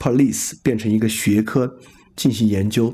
[0.00, 1.72] （police） 变成一个学科
[2.16, 2.92] 进行研究。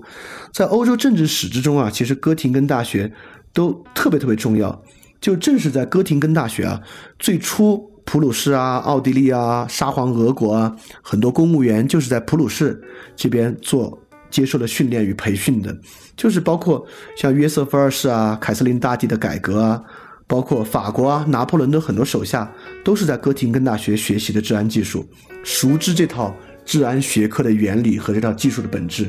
[0.52, 3.10] 在欧洲政治史之中啊，其实哥廷根大学
[3.54, 4.84] 都特别特别重要。
[5.18, 6.82] 就正是在哥廷根大学啊，
[7.18, 12.82] 最初普鲁士啊、奥地利啊、沙皇俄国啊，很多公务员就是在普鲁士
[13.16, 14.01] 这边做。
[14.32, 15.76] 接受了训练与培训的，
[16.16, 16.84] 就是包括
[17.16, 19.80] 像约瑟夫二世啊、凯瑟琳大帝的改革啊，
[20.26, 22.50] 包括法国啊、拿破仑的很多手下，
[22.82, 25.06] 都是在哥廷根大学学习的治安技术，
[25.44, 26.34] 熟知这套
[26.64, 29.09] 治安学科的原理和这套技术的本质。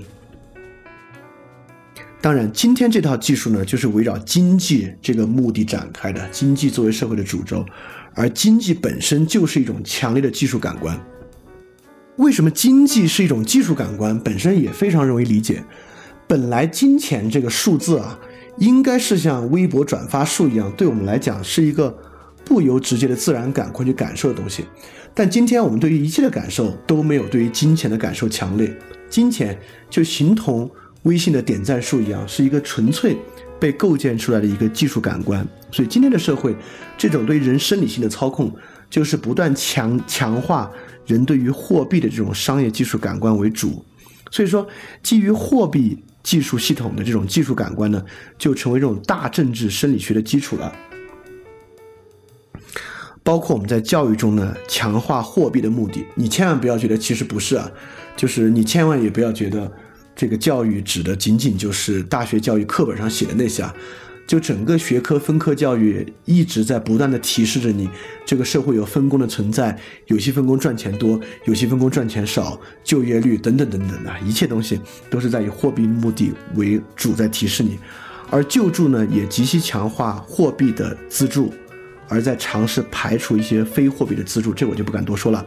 [2.21, 7.65] 当然，今天这套技术呢，就是围绕经济这个目的展开的，经济作为社会的主轴，
[8.13, 10.97] 而经济本身就是一种强烈的技术感官。
[12.17, 14.17] 为什么经济是一种技术感官？
[14.19, 15.63] 本身也非常容易理解。
[16.27, 18.19] 本来金钱这个数字啊，
[18.59, 21.95] 应该是像微博转发数一样，对我们来讲是一个
[22.45, 24.65] 不由直接的自然感官去感受的东西。
[25.15, 28.71] 但今天我们对于一切的感受都没有对于金钱的感受强烈。
[29.09, 29.59] 金钱
[29.89, 30.69] 就形同
[31.03, 33.17] 微信的点赞数一样，是一个纯粹
[33.59, 35.45] 被构建出来的一个技术感官。
[35.71, 36.55] 所以今天的社会，
[36.95, 38.53] 这种对人生理性的操控，
[38.87, 40.71] 就是不断强强化。
[41.05, 43.83] 人对于货币的这种商业技术感官为主，
[44.31, 44.67] 所以说
[45.01, 48.03] 基于货币技术系统的这种技术感官呢，
[48.37, 50.73] 就成为这种大政治生理学的基础了。
[53.23, 57.71] 包括我们在教育中呢，强化货币的目的，你千万不要觉得其实不是啊，
[58.17, 59.71] 就是你千万也不要觉得
[60.15, 63.73] 这个教育指的仅仅就是大学教育课本上写的那些啊。
[64.25, 67.89] 就整个学科分科教育一直在不断的提示着你，
[68.25, 69.77] 这个社会有分工的存在，
[70.07, 74.79] 有些分工赚钱多，有些分工赚钱少，就业率等等等等的一切东西
[75.09, 77.77] 都是在以货币目的为主在提示你，
[78.29, 81.53] 而救助呢也极其强化货币的资助，
[82.07, 85.45] 而在尝试排除一些非货币的资助，这我就不敢多说了。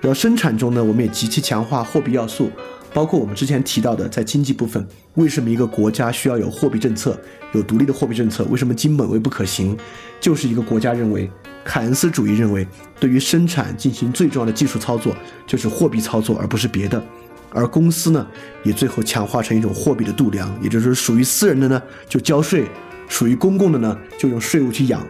[0.00, 2.50] 然后生产中呢，我们也极其强化货币要素。
[2.92, 4.84] 包括我们之前提到的，在经济部分，
[5.14, 7.18] 为什么一个国家需要有货币政策，
[7.52, 8.44] 有独立的货币政策？
[8.44, 9.76] 为什么金本位不可行？
[10.20, 11.30] 就是一个国家认为，
[11.64, 12.66] 凯恩斯主义认为，
[12.98, 15.14] 对于生产进行最重要的技术操作
[15.46, 17.02] 就是货币操作，而不是别的。
[17.50, 18.26] 而公司呢，
[18.62, 22.66] 也最后强化成一种货币的度量，也就是属于私人的呢就交税，
[23.08, 25.06] 属于公共的呢就用税务去养。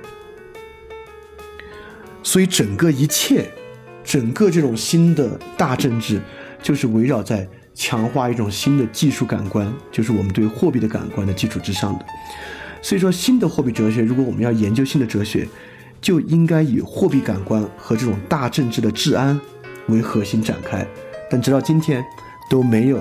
[2.22, 3.50] 所以整个一切，
[4.04, 6.20] 整个这种新的大政治，
[6.62, 7.48] 就是围绕在。
[7.78, 12.04] 强化一种新的技术感官，就是我们对货币的感官的基础之上的。
[12.82, 15.48] 所以说，新的货币哲学，如果我们要研究新的哲学，
[16.00, 19.40] 就应该以货币感官和这种大政治的治安
[19.86, 20.84] 为核心展开。
[21.30, 22.04] 但直到今天，
[22.50, 22.98] 都没有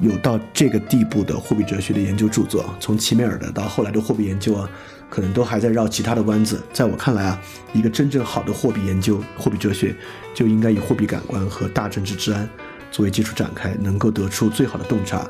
[0.00, 2.64] 有到这个地步的货币哲学的研究著作。
[2.78, 4.70] 从齐美尔的到后来的货币研究啊，
[5.10, 6.62] 可能都还在绕其他的弯子。
[6.72, 7.40] 在我看来啊，
[7.72, 9.92] 一个真正好的货币研究、货币哲学，
[10.32, 12.48] 就应该以货币感官和大政治治安。
[12.92, 15.28] 作为基础展开，能够得出最好的洞察。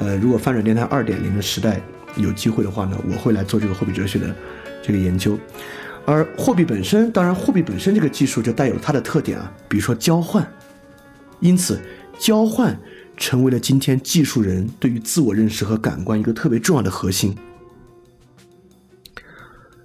[0.00, 1.80] 呃，如果翻转电台二点零的时代
[2.16, 4.34] 有机会的话呢，我会来做这个货币哲学的
[4.82, 5.38] 这个研究。
[6.04, 10.46] 而货币本身，当然货币本身这个技术就带有它的特点啊，比如说交换。
[11.40, 11.80] 因此，
[12.18, 12.78] 交换
[13.16, 17.34] 成为了今天技术人对于自我认识和感官一个特别重要的核心。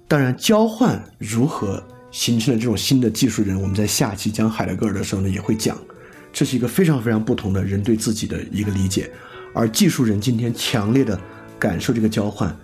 [0.08, 5.78] 当然，交换如何形成了这种新的技术人，我们在下期讲海德格尔的时候呢，也会讲。
[6.32, 9.10] 这是一个非常非常不同的人对自己的一个理解，
[9.52, 11.18] 而技术人今天强烈的
[11.58, 12.56] 感受这个交换，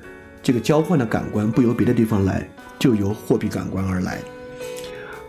[0.43, 2.48] 这个交换的感官不由别的地方来，
[2.78, 4.20] 就由货币感官而来。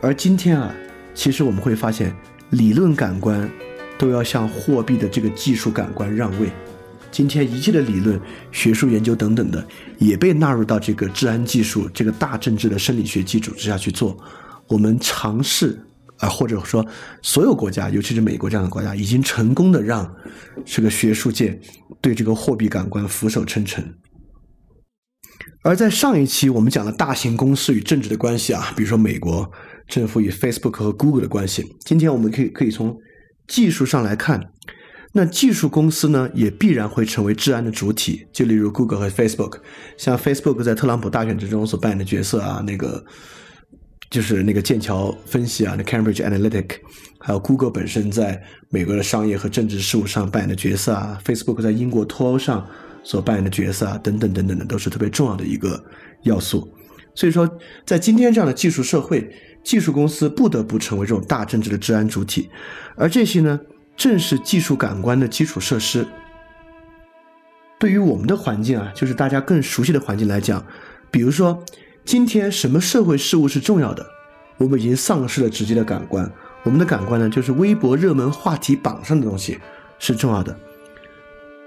[0.01, 0.73] 而今天啊，
[1.15, 2.15] 其实我们会发现，
[2.51, 3.49] 理论感官
[3.97, 6.49] 都要向货币的这个技术感官让位。
[7.09, 8.19] 今天一切的理论、
[8.51, 9.65] 学术研究等等的，
[9.97, 14.15] 也被纳入到这个治安技术这个大政治的生理学基础之下去做。
[14.68, 15.80] 我们尝试
[16.19, 16.85] 啊，或者说
[17.22, 20.15] 所有国家，尤其是美国这样的国家，已经成功的让
[20.65, 21.60] 这个学术界
[22.02, 23.95] 对这个货币感官俯首称臣。
[25.64, 29.52] 而在上一期我们讲了大型公司与政治的关系啊，比如说美国
[29.88, 31.64] 政府与 Facebook 和 Google 的关系。
[31.85, 32.95] 今天我们可以可以从
[33.48, 34.41] 技术上来看，
[35.14, 38.27] 那技术公司呢也必然会成为治安的主体。
[38.34, 39.60] 就例如 Google 和 Facebook，
[39.98, 43.03] 像 Facebook 在特朗普大选之中所扮演的角色啊，那个
[44.10, 46.78] 就是那个剑桥分析啊，那 Cambridge Analytic，
[47.20, 52.68] 还有 Google 本身在美国的商业和政治事务上扮演的角色啊，Facebook 在英国脱欧上。
[53.04, 55.82] 所扮演的角色啊，等等等等的，都是特别重要的一个
[56.24, 56.70] 要素。
[57.16, 57.50] 所以说，
[57.86, 62.50] 在今天这样的技术社会，技术公司不得不成为这种大政治的治安主体，
[62.98, 63.58] 而这些呢，
[63.96, 66.06] 正是技术感官的基础设施。
[67.80, 70.62] 对于我们的环境啊，就是大家更熟悉的环境来讲，
[71.10, 71.64] 比如说，
[72.08, 74.06] 今天什么社会事务是重要的？
[74.56, 76.32] 我们已经丧失了直接的感官，
[76.64, 79.60] 我们的感官呢，就是微博热门话题榜上的东西
[80.00, 80.58] 是重要的。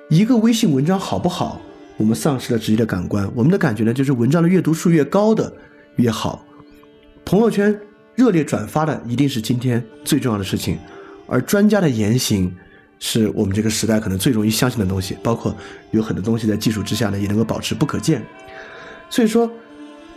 [0.08, 1.60] 一个微信文章好不好，
[1.98, 3.30] 我们丧失了直接的感官。
[3.34, 5.52] 我们的感觉呢，就是文章的阅读数越高的
[5.96, 6.42] 越好。
[7.22, 7.78] 朋友圈
[8.14, 10.78] 热烈转发的一定是今天最重要的事情，
[11.26, 12.50] 而专家的言行
[12.98, 15.18] 是我们这个时代可能最容易相信的东西。
[15.22, 15.54] 包括
[15.90, 18.24] 有很多东西在技术之下呢，也能够保持不可见。
[19.10, 19.50] 所以说，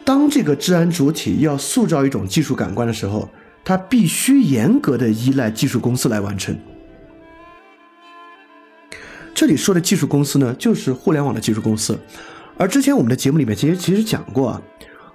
[0.06, 3.30] 当这个治安主体要塑造一种技术感官的时候，
[3.64, 6.58] 它必须严格的依赖技术公司来完成。
[9.34, 11.98] 这里说的技术公司呢，就是互联网的技术公司。
[12.58, 14.62] 而之前我们的节目里面其实其实讲过啊，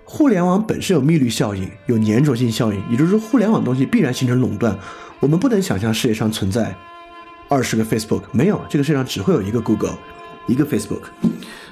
[0.05, 4.77] 互联网本身有密律效应，有粘着性效应，也就是说，互联网东西必然形成垄断。
[5.20, 6.74] 我们不能想象世界上存在
[7.48, 9.97] 二十个 Facebook，没有，这个世界上只会有一个 Google，
[10.47, 11.02] 一个 Facebook。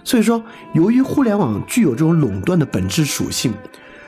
[0.07, 0.41] 所以说，
[0.73, 3.53] 由于互联网具有这种垄断的本质属性，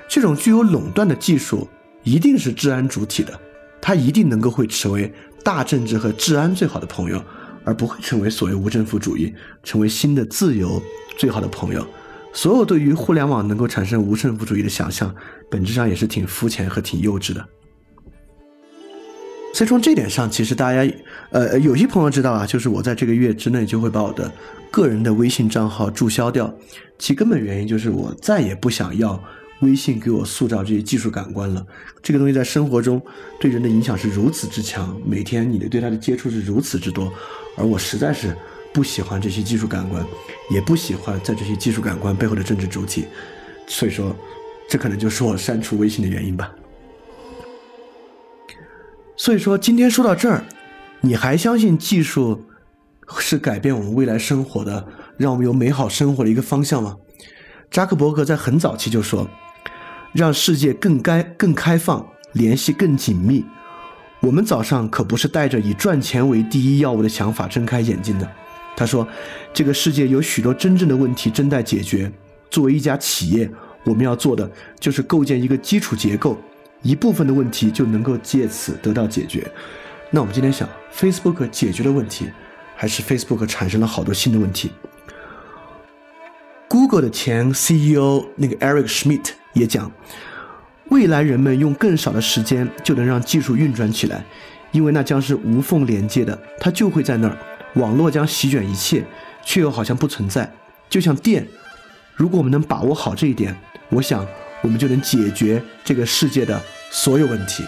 [0.08, 1.68] 这种具有垄断的技术
[2.04, 3.36] 一定是治安主体的，
[3.80, 5.12] 它一定能够会成为
[5.42, 7.20] 大政治和治安最好的朋友。
[7.64, 10.82] 而不会成为所谓无政府主义，成为新的自由
[11.18, 11.86] 最好的朋友。
[12.32, 15.14] 所有对于互联网能够产生无政府主义的想象，
[15.50, 17.46] 本质上也是挺肤浅和挺幼稚的。
[19.52, 20.90] 所以从这点上，其实大家，
[21.30, 24.32] 呃，有些朋友知道啊，就是我在这个月之内就会把我的
[24.70, 26.54] 个人的微信账号注销掉。
[26.98, 29.22] 其根本原因就是我再也不想要。
[29.60, 31.66] 微信给我塑造这些技术感官了，
[32.00, 33.02] 这个东西在生活中
[33.40, 37.12] 对人的影响是如此之强，每天你的对它的接触是如此之多，
[37.56, 38.36] 而我实在是
[38.72, 40.06] 不喜欢这些技术感官，
[40.48, 43.06] 也不喜欢在这些技术感官背后的政治主体，
[43.66, 44.14] 所以说，
[44.70, 46.52] 这可能就是我删除微信的原因吧。
[49.16, 50.44] 所以说，今天说到这儿，
[51.00, 52.44] 你还相信技术
[53.18, 54.86] 是改变我们未来生活的，
[55.16, 56.96] 让我们有美好生活的一个方向吗？
[57.70, 59.28] 扎克伯格在很早期就说。
[60.14, 63.44] 让世界更该更开放，联系更紧密。
[64.20, 68.28] 我们早上可不是带着以赚钱为第一要务的想法睁开眼睛的。
[68.74, 69.06] 他说
[69.52, 72.10] ：“这个世界有许多真正的问题正在解决。
[72.50, 73.48] 作为一家企业，
[73.84, 76.38] 我们要做的就是构建一个基础结构，
[76.82, 79.46] 一部分的问题就能够借此得到解决。”
[80.10, 80.66] 那我们今天想
[80.96, 82.30] ，Facebook 解决了问题，
[82.80, 84.70] 还是 Facebook 产生了好多新的问题
[86.68, 89.30] ？Google 的前 CEO 那个 Eric Schmidt。
[89.54, 89.90] 也讲，
[90.90, 94.24] 未来人们用更少的时间就能让技术运转起来，
[94.70, 97.36] 因为那将是无缝连接的，它就会在那儿，
[97.74, 99.04] 网络将席卷一切，
[99.44, 100.52] 却又好像不存在，
[100.88, 101.44] 就像电。
[102.14, 103.56] 如果我们能把握好这一点，
[103.88, 104.24] 我想
[104.62, 107.64] 我们就能解决这个世界的所有问题。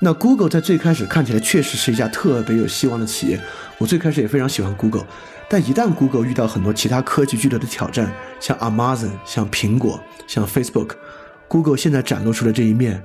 [0.00, 3.40] 那 Google 在最开始看起来确实是一家特别有希望的企业，
[3.78, 5.04] 我最开始也非常喜欢 Google。
[5.50, 13.02] 但一旦 Google 遇到很多其他科技巨头的挑战，像 Amazon、像苹果、像 Facebook，Google 现在展露出的这一面，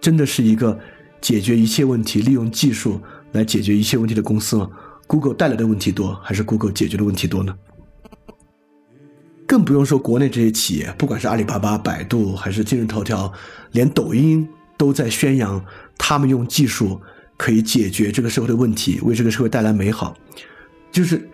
[0.00, 0.78] 真的是一个
[1.20, 3.00] 解决一切问题、利用技术
[3.32, 4.68] 来解决一切问题的公司吗
[5.06, 7.54] ？Google 带来的问题多，还是 Google 解决的问题多呢？
[9.46, 13.32] 更不用说国内这些企业，不管是阿里巴巴、百度，还是今日头条，
[13.70, 14.46] 连抖音
[14.76, 15.64] 都在宣扬
[15.98, 17.00] 他们用技术
[17.36, 20.16] 可以解决这个社会的问题，为这个社会带来美好，
[20.90, 21.28] 就是。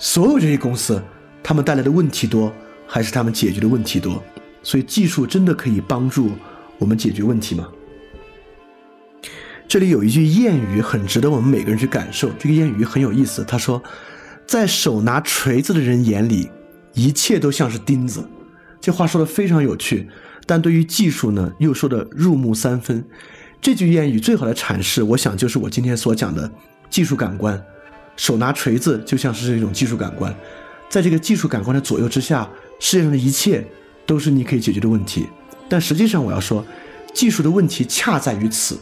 [0.00, 1.02] 所有这些公司，
[1.42, 2.54] 他们带来的问题多，
[2.86, 4.22] 还是他们解决的问题多？
[4.62, 6.30] 所以技术真的可以帮助
[6.78, 7.68] 我们解决问题吗？
[9.66, 12.30] 这里有一句谚语很值得我们每个人去感受。
[12.38, 13.82] 这个谚语很有意思，他说
[14.46, 16.48] ：“在手拿锤子的人眼里，
[16.94, 18.24] 一切都像是钉子。”
[18.80, 20.08] 这话说的非常有趣。
[20.46, 23.04] 但对于技术呢，又说的入木三分。
[23.60, 26.50] 这句谚语最好的阐释，我想就是我今天所讲的
[26.88, 27.62] 技术感官。
[28.16, 30.34] 手拿锤子就像是这种技术感官，
[30.88, 33.64] 在这个技术感官的左右之下，世界上的一切
[34.04, 35.26] 都是你可以解决的问题。
[35.68, 36.66] 但实际上，我要说，
[37.14, 38.76] 技术的问题恰在于此。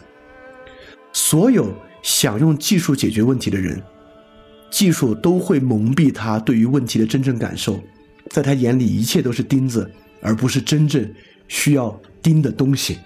[1.12, 1.70] 所有
[2.02, 3.82] 想用技术解决问题的人，
[4.70, 7.82] 技术都会蒙蔽他对于问题的真正感受，
[8.30, 9.90] 在他眼里，一切都是钉子，
[10.22, 11.06] 而不是真正
[11.46, 12.98] 需要钉的东西。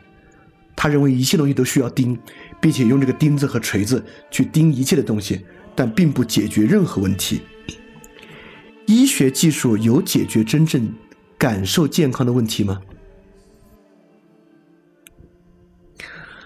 [0.82, 2.19] 他认为一切东西都需要钉，
[2.59, 5.44] 并且用这个钉子和锤子去钉一切的东西。
[5.77, 7.43] 但并不解决任何问题。
[8.86, 10.93] 医学技术有解决真正
[11.39, 12.81] 感受健康的问题吗？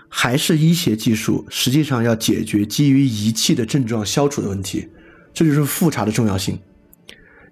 [0.08, 4.88] 还是医学技术实际上要解决基于仪器的症状消除的问题？
[5.32, 6.58] 这就是复查的重要性。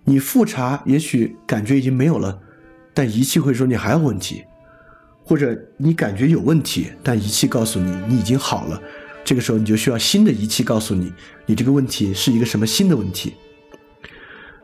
[0.04, 2.40] 你复查也许感觉已经没有了，
[2.92, 4.44] 但仪器会说你还有问题，
[5.24, 8.81] 或者你感觉有问题，但仪器告诉你你已经好了。
[9.24, 11.12] 这个时候你就需要新的仪器告诉你，
[11.47, 13.35] 你这个问题是一个什么新的问题。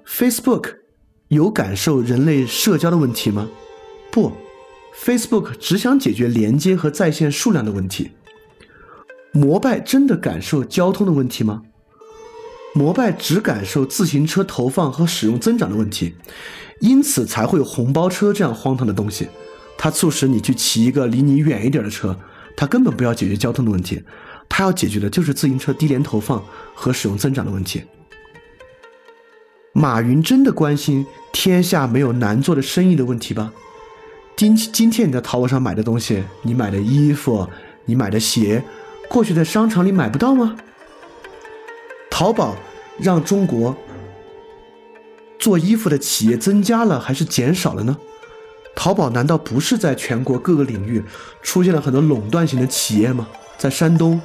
[0.07, 0.75] Facebook
[1.29, 3.49] 有感受人类社交的问题吗？
[4.11, 4.33] 不
[5.05, 8.11] ，Facebook 只想解决连接和在线数量的问题。
[9.31, 11.63] 摩拜真的感受交通的问题吗？
[12.75, 16.15] 摩拜只感受自行车投放和使用增长的问题，
[16.81, 19.29] 因此才会有红包车这样荒唐的东西。
[19.79, 22.15] 它促使你去骑一个离你远一点的车，
[22.57, 24.03] 它根本不要解决交通的问题。
[24.49, 26.45] 它要解决的就是自行车低廉投放
[26.75, 27.83] 和使用增长的问题。
[29.73, 33.53] 马云真的关心天下没有难做的生意的问题吧？
[34.37, 37.49] 今今天你在淘宝上买的东西，你买的衣服，
[37.85, 38.65] 你买的鞋，
[39.09, 40.57] 过去在商场里买不到吗？
[42.11, 42.57] 淘宝
[42.99, 43.77] 让中国
[45.39, 47.97] 做衣服的企业增加了还是减少了呢？
[48.79, 51.03] 淘宝难道不是在全国各个领域
[51.43, 53.27] 出现了很多垄断型的企业吗？
[53.59, 54.21] 在山东。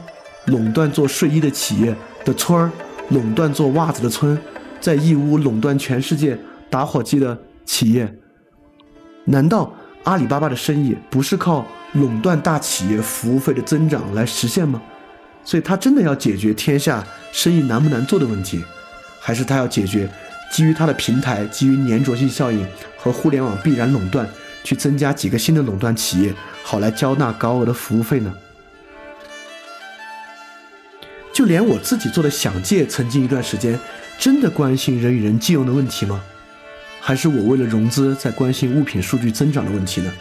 [0.48, 2.70] 垄断做睡衣的企业的村儿，
[3.10, 4.38] 垄断做袜子的村，
[4.82, 6.38] 在义乌垄断全世界
[6.70, 8.14] 打火机的企业，
[9.24, 9.74] 难道
[10.04, 14.82] 阿里巴巴的生意不是靠垄断大企业服务费的增长来实现吗？
[15.46, 17.02] 所以，他真的要解决天下
[17.32, 18.62] 生意难不难做的问题，
[19.22, 20.10] 还是他要解决
[20.52, 22.68] 基于他的平台、基于粘着性效应
[22.98, 24.28] 和互联网必然垄断，
[24.64, 26.34] 去增加几个新的垄断企业，
[26.64, 28.34] 好来交纳高额的服务费呢？
[31.34, 33.78] 就连我自己做的想借，曾经一段时间，
[34.18, 36.24] 真的关心人与人借用的问题吗？
[37.02, 40.14] 还是我为了融资在关心物品数据增长的问题呢？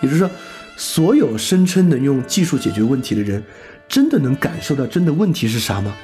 [0.00, 0.30] 也就是说，
[0.76, 3.42] 所有声称能用技术解决问题的人，
[3.86, 5.94] 真的能感受到真的问题是啥吗？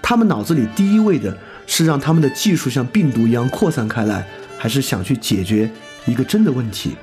[0.00, 1.36] 他们脑子里第一位的
[1.66, 4.26] 是让他们的技术像病毒一样扩散开来，
[4.56, 5.68] 还是想去解决
[6.06, 6.96] 一个真的问题，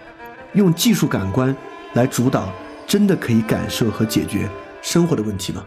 [0.54, 1.56] 用技术感官
[1.94, 2.54] 来主导
[2.86, 4.50] 真的可以感受和解决
[4.82, 5.66] 生活的问题吗？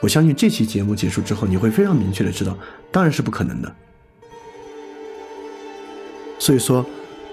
[0.00, 2.58] 我相信这期节目结束之后，你会非常明确的知道，
[2.90, 3.76] 当然是不可能的。
[6.38, 6.84] 所以说，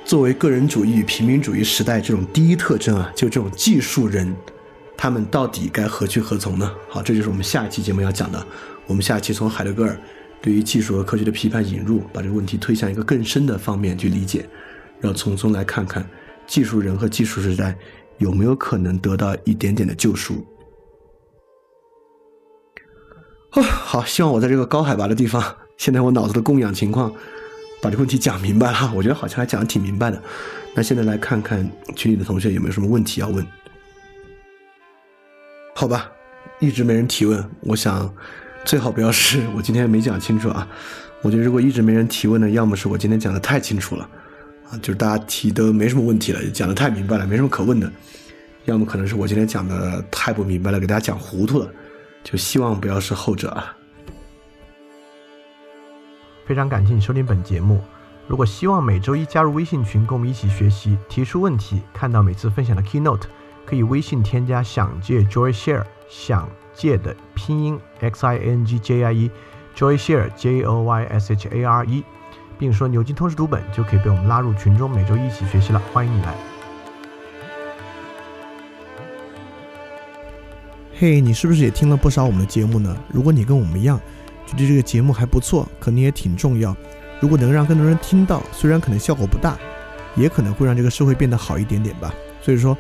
[0.06, 4.32] 作为个人主义与平民主义时代这种第一特征啊，就这种技术人，
[4.96, 6.72] 他们到底该何去何从呢？
[6.88, 8.46] 好，这就是我们下一期节目要讲的。
[8.86, 10.00] 我们下期从海德格尔
[10.40, 14.48] 对于技术和科学的批判引入，把这个问题推向一个更深的方面去理解，
[15.00, 16.08] 然后从中来看看
[16.46, 17.76] 技术人和技术时代
[18.18, 20.46] 有没有可能得到一点点的救赎。
[23.54, 25.44] 哦，好，希望我在这个高海拔的地方，
[25.78, 27.12] 现在我脑子的供氧情况，
[27.82, 28.92] 把这个问题讲明白了。
[28.94, 30.22] 我觉得好像还讲的挺明白的。
[30.76, 33.46] 那现在来看看群里的同学有没有什么问题要问？
[35.76, 36.12] 好吧，
[36.60, 38.14] 一直没人提问，我想
[38.66, 40.68] 最好不要是我今天没讲清楚啊。
[41.24, 44.08] 我觉得如果一直没人提问呢，要么是我今天讲的太清楚了，
[44.72, 47.88] 啊，就是大家提都没什么问题了，讲的太明白了，没什么可问的；
[48.66, 51.68] 要么可能是我今天讲的太不明白了，给大家讲糊涂了。
[52.24, 53.76] 就希望不要是后者啊！
[56.46, 57.82] 非常感谢你收听本节目。
[58.28, 63.24] 如果希望每周一加入微信群，跟我们一起学习、提出问题、看到每次分享的 keynote，
[63.66, 71.48] 可以微信添加“想借 Joy Share”，想借的拼音 x i n g j i e，Joy Share j o y s h
[71.48, 72.04] a r e，
[72.60, 75.82] 并说“牛津通识读本”，就可以被我们拉入群中，每周一起学习了。
[75.94, 76.36] 欢迎你来！
[80.94, 82.94] 嘿，你是不是也听了不少我们的节目呢？
[83.08, 83.98] 如果你跟我们一样，
[84.46, 86.76] 觉得这个节目还不错，可能也挺重要。
[87.22, 89.58] 如果能让更多人听到，虽然可能效果不大，
[90.18, 92.14] 也可能会让这个社会变得好一点点吧。
[92.42, 92.78] 所以说，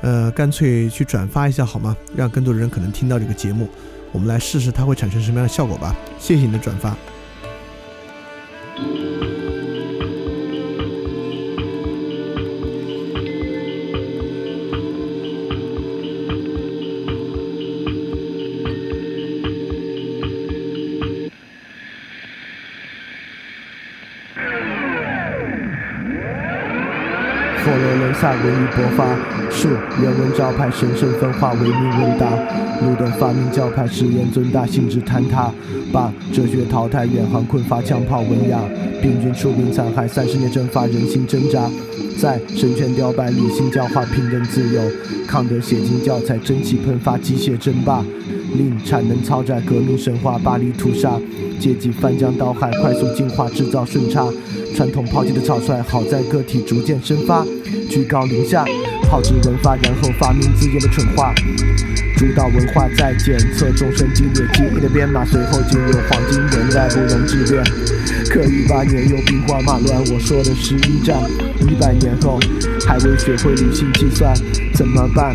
[0.00, 1.94] 呃，干脆去转发一下好吗？
[2.16, 3.68] 让更多人可能听到这个节目，
[4.10, 5.94] 我们来试试它会产生什么样的效果吧。
[6.18, 6.96] 谢谢你的转发。
[28.20, 29.16] 萨文艺勃发。
[29.48, 29.68] 树
[30.02, 32.28] 原文招牌神圣分化唯命问答。
[32.84, 35.52] 路灯发明教派实验尊大性质坍塌。
[35.92, 38.58] 把哲学淘汰远航困乏枪炮文雅。
[39.00, 41.70] 病菌出兵残害三十年蒸发人心挣扎。
[42.20, 44.82] 在神权雕败理性教化平等自由。
[45.28, 48.04] 康德写进教材蒸汽喷发机械争霸。
[48.56, 51.20] 令产能超载革命神话巴黎屠杀。
[51.60, 54.26] 阶级翻江倒海快速进化制造顺差。
[54.78, 57.44] 传统抛弃的草率，好在个体逐渐生发。
[57.90, 58.64] 居高临下，
[59.10, 61.34] 炮制文化，然后发明自己的蠢话。
[62.16, 67.60] 主导文化在检测众生激烈记忆的编码，随后进入黄金年代，不容置辩。
[68.30, 71.18] 可一八年又兵荒马乱，我说的是一战。
[71.68, 72.38] 一百年后
[72.86, 74.32] 还未学会理性计算，
[74.74, 75.34] 怎么办？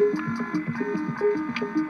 [0.00, 1.89] Thank you.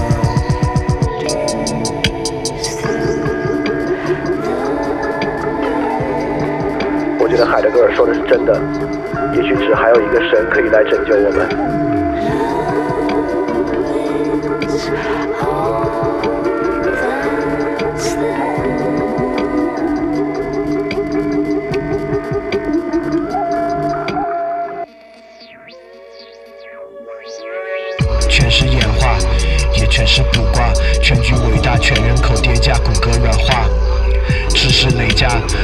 [7.81, 8.59] 尔说的是真的，
[9.33, 12.00] 也许只还有一个神可以来拯救我们。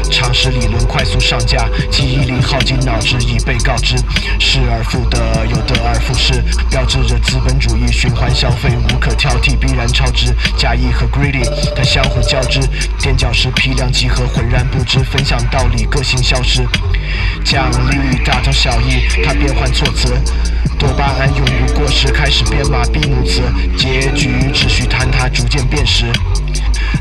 [0.10, 3.96] 常识理论快速上架，记忆力耗尽，脑汁已被告知，
[4.40, 10.34] 失而复得，又得而复失，标志着资本主义循环消费无可挑剔，必然超值。
[10.58, 11.44] 假意和 greedy
[11.76, 12.60] 它相互交织，
[13.00, 16.66] 垫脚石批量集合，浑然不知，分享道理，个性消失。
[17.44, 20.14] 奖励大同小异，它变换措辞，
[20.78, 23.42] 多巴胺永不过时，开始编码闭母词，
[23.78, 26.06] 结局秩序坍塌，逐渐变实。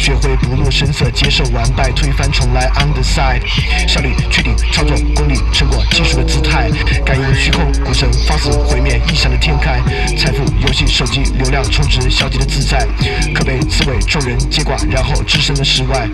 [0.00, 3.42] 学会不露声色，接受完败，推翻重来，on the side，
[3.86, 6.70] 效率确定，操作功力，成果技术的姿态，
[7.04, 9.78] 感应虚空，股神放肆毁灭，异想的天开，
[10.16, 12.88] 财富游戏手机流量充值，消极的自在，
[13.34, 16.08] 可被刺猬众人接挂，然后置身的世外。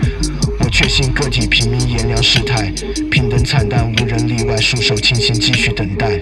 [0.59, 2.69] 我确信个体平民炎凉世态，
[3.09, 6.19] 平等惨淡，无人例外，束手清心，继续等待。